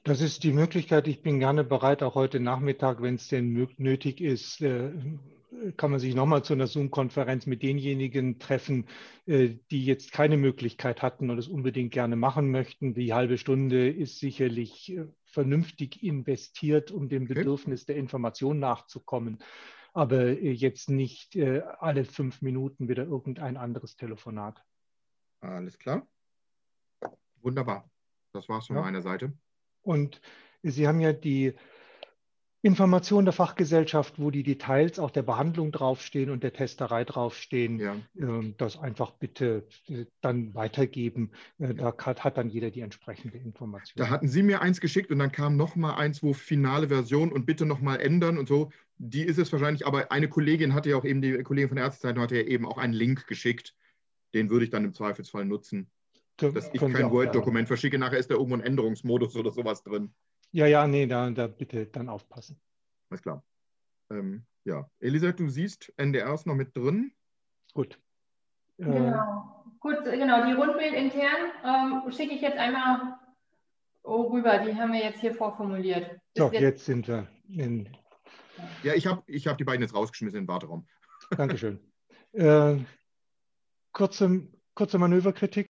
Das 0.02 0.20
ist 0.20 0.44
die 0.44 0.52
Möglichkeit. 0.52 1.09
Ich 1.09 1.22
bin 1.22 1.38
gerne 1.38 1.64
bereit, 1.64 2.02
auch 2.02 2.16
heute 2.16 2.38
Nachmittag, 2.38 3.00
wenn 3.00 3.14
es 3.14 3.28
denn 3.28 3.66
nötig 3.78 4.20
ist, 4.20 4.61
äh, 4.61 4.92
kann 5.72 5.90
man 5.90 6.00
sich 6.00 6.14
nochmal 6.14 6.44
zu 6.44 6.52
einer 6.52 6.66
Zoom-Konferenz 6.66 7.46
mit 7.46 7.62
denjenigen 7.62 8.38
treffen, 8.38 8.86
äh, 9.26 9.56
die 9.70 9.84
jetzt 9.84 10.12
keine 10.12 10.36
Möglichkeit 10.36 11.02
hatten 11.02 11.30
und 11.30 11.38
es 11.38 11.48
unbedingt 11.48 11.92
gerne 11.92 12.16
machen 12.16 12.50
möchten. 12.50 12.94
Die 12.94 13.12
halbe 13.12 13.38
Stunde 13.38 13.90
ist 13.90 14.18
sicherlich 14.18 14.92
äh, 14.92 15.06
vernünftig 15.24 16.02
investiert, 16.02 16.90
um 16.90 17.08
dem 17.08 17.26
Bedürfnis 17.26 17.86
der 17.86 17.96
Information 17.96 18.58
nachzukommen, 18.58 19.38
aber 19.92 20.22
äh, 20.22 20.52
jetzt 20.52 20.90
nicht 20.90 21.36
alle 21.36 22.04
fünf 22.04 22.42
Minuten 22.42 22.88
wieder 22.88 23.04
irgendein 23.04 23.56
anderes 23.56 23.96
Telefonat. 23.96 24.62
Alles 25.40 25.78
klar. 25.78 26.06
Wunderbar. 27.42 27.90
Das 28.32 28.48
war 28.48 28.58
es 28.58 28.66
von 28.66 28.76
ja. 28.76 28.82
meiner 28.82 29.02
Seite. 29.02 29.32
Und 29.82 30.20
Sie 30.62 30.88
haben 30.88 31.00
ja 31.00 31.12
die 31.12 31.52
Information 32.64 33.26
der 33.26 33.34
Fachgesellschaft, 33.34 34.18
wo 34.18 34.30
die 34.30 34.42
Details 34.42 34.98
auch 34.98 35.10
der 35.10 35.22
Behandlung 35.22 35.70
draufstehen 35.70 36.30
und 36.30 36.42
der 36.42 36.54
Testerei 36.54 37.04
draufstehen, 37.04 37.78
ja. 37.78 37.94
Ähm, 38.18 38.54
das 38.56 38.78
einfach 38.78 39.10
bitte 39.10 39.66
äh, 39.86 40.06
dann 40.22 40.54
weitergeben. 40.54 41.32
Äh, 41.58 41.74
da 41.74 41.94
hat 41.94 42.38
dann 42.38 42.48
jeder 42.48 42.70
die 42.70 42.80
entsprechende 42.80 43.36
Information. 43.36 43.92
Da 43.96 44.08
hatten 44.08 44.28
Sie 44.28 44.42
mir 44.42 44.62
eins 44.62 44.80
geschickt 44.80 45.10
und 45.10 45.18
dann 45.18 45.30
kam 45.30 45.58
noch 45.58 45.76
mal 45.76 45.96
eins, 45.96 46.22
wo 46.22 46.32
finale 46.32 46.88
Version 46.88 47.32
und 47.32 47.44
bitte 47.44 47.66
noch 47.66 47.82
mal 47.82 47.96
ändern 47.96 48.38
und 48.38 48.48
so. 48.48 48.70
Die 48.96 49.24
ist 49.24 49.38
es 49.38 49.52
wahrscheinlich, 49.52 49.86
aber 49.86 50.10
eine 50.10 50.30
Kollegin 50.30 50.72
hatte 50.72 50.88
ja 50.88 50.96
auch 50.96 51.04
eben, 51.04 51.20
die 51.20 51.42
Kollegin 51.42 51.68
von 51.68 51.76
der 51.76 51.84
Ärztezeitung 51.84 52.22
hatte 52.22 52.36
ja 52.36 52.44
eben 52.44 52.66
auch 52.66 52.78
einen 52.78 52.94
Link 52.94 53.26
geschickt. 53.26 53.74
Den 54.32 54.48
würde 54.48 54.64
ich 54.64 54.70
dann 54.70 54.86
im 54.86 54.94
Zweifelsfall 54.94 55.44
nutzen. 55.44 55.90
Dass 56.38 56.70
ich 56.72 56.80
kein 56.80 57.10
Word-Dokument 57.10 57.68
verschicke, 57.68 57.98
nachher 57.98 58.18
ist 58.18 58.30
da 58.30 58.36
irgendwo 58.36 58.56
ein 58.56 58.62
Änderungsmodus 58.62 59.36
oder 59.36 59.50
sowas 59.50 59.82
drin. 59.82 60.14
Ja, 60.55 60.66
ja, 60.66 60.86
nee, 60.86 61.07
da, 61.07 61.28
da 61.30 61.48
bitte 61.48 61.86
dann 61.86 62.09
aufpassen. 62.09 62.61
Alles 63.11 63.22
klar. 63.22 63.44
Ähm, 64.09 64.46
ja, 64.62 64.88
Elisabeth, 65.00 65.40
du 65.40 65.48
siehst 65.48 65.92
NDR 65.96 66.32
ist 66.32 66.46
noch 66.46 66.55
mit 66.55 66.76
drin. 66.76 67.12
Gut. 67.72 67.98
Äh, 68.78 68.84
genau. 68.84 69.64
Gut, 69.80 70.05
genau, 70.05 70.46
die 70.46 70.52
Rundbild 70.52 70.94
intern 70.94 71.50
ähm, 71.64 72.12
schicke 72.12 72.36
ich 72.36 72.40
jetzt 72.40 72.57
einmal 72.57 73.18
rüber. 74.05 74.59
Die 74.59 74.76
haben 74.76 74.92
wir 74.92 75.00
jetzt 75.00 75.20
hier 75.20 75.34
vorformuliert. 75.34 76.20
So, 76.36 76.52
jetzt, 76.52 76.61
jetzt, 76.61 76.84
sind 76.84 77.09
wir 77.09 77.26
in. 77.48 77.88
Ja, 78.84 78.94
ich 78.94 79.09
habe 79.09 79.24
ich 79.26 79.48
hab 79.48 79.59
die 79.59 79.64
beiden 79.64 79.82
jetzt 79.82 79.96
rausgeschmissen 79.96 80.38
in 80.38 80.44
den 80.44 80.48
Warteraum. 80.48 80.86
Dankeschön. 81.36 81.80
Äh, 82.30 82.76
kurze, 83.92 84.46
kurze 84.76 84.98
Manöverkritik. 84.98 85.68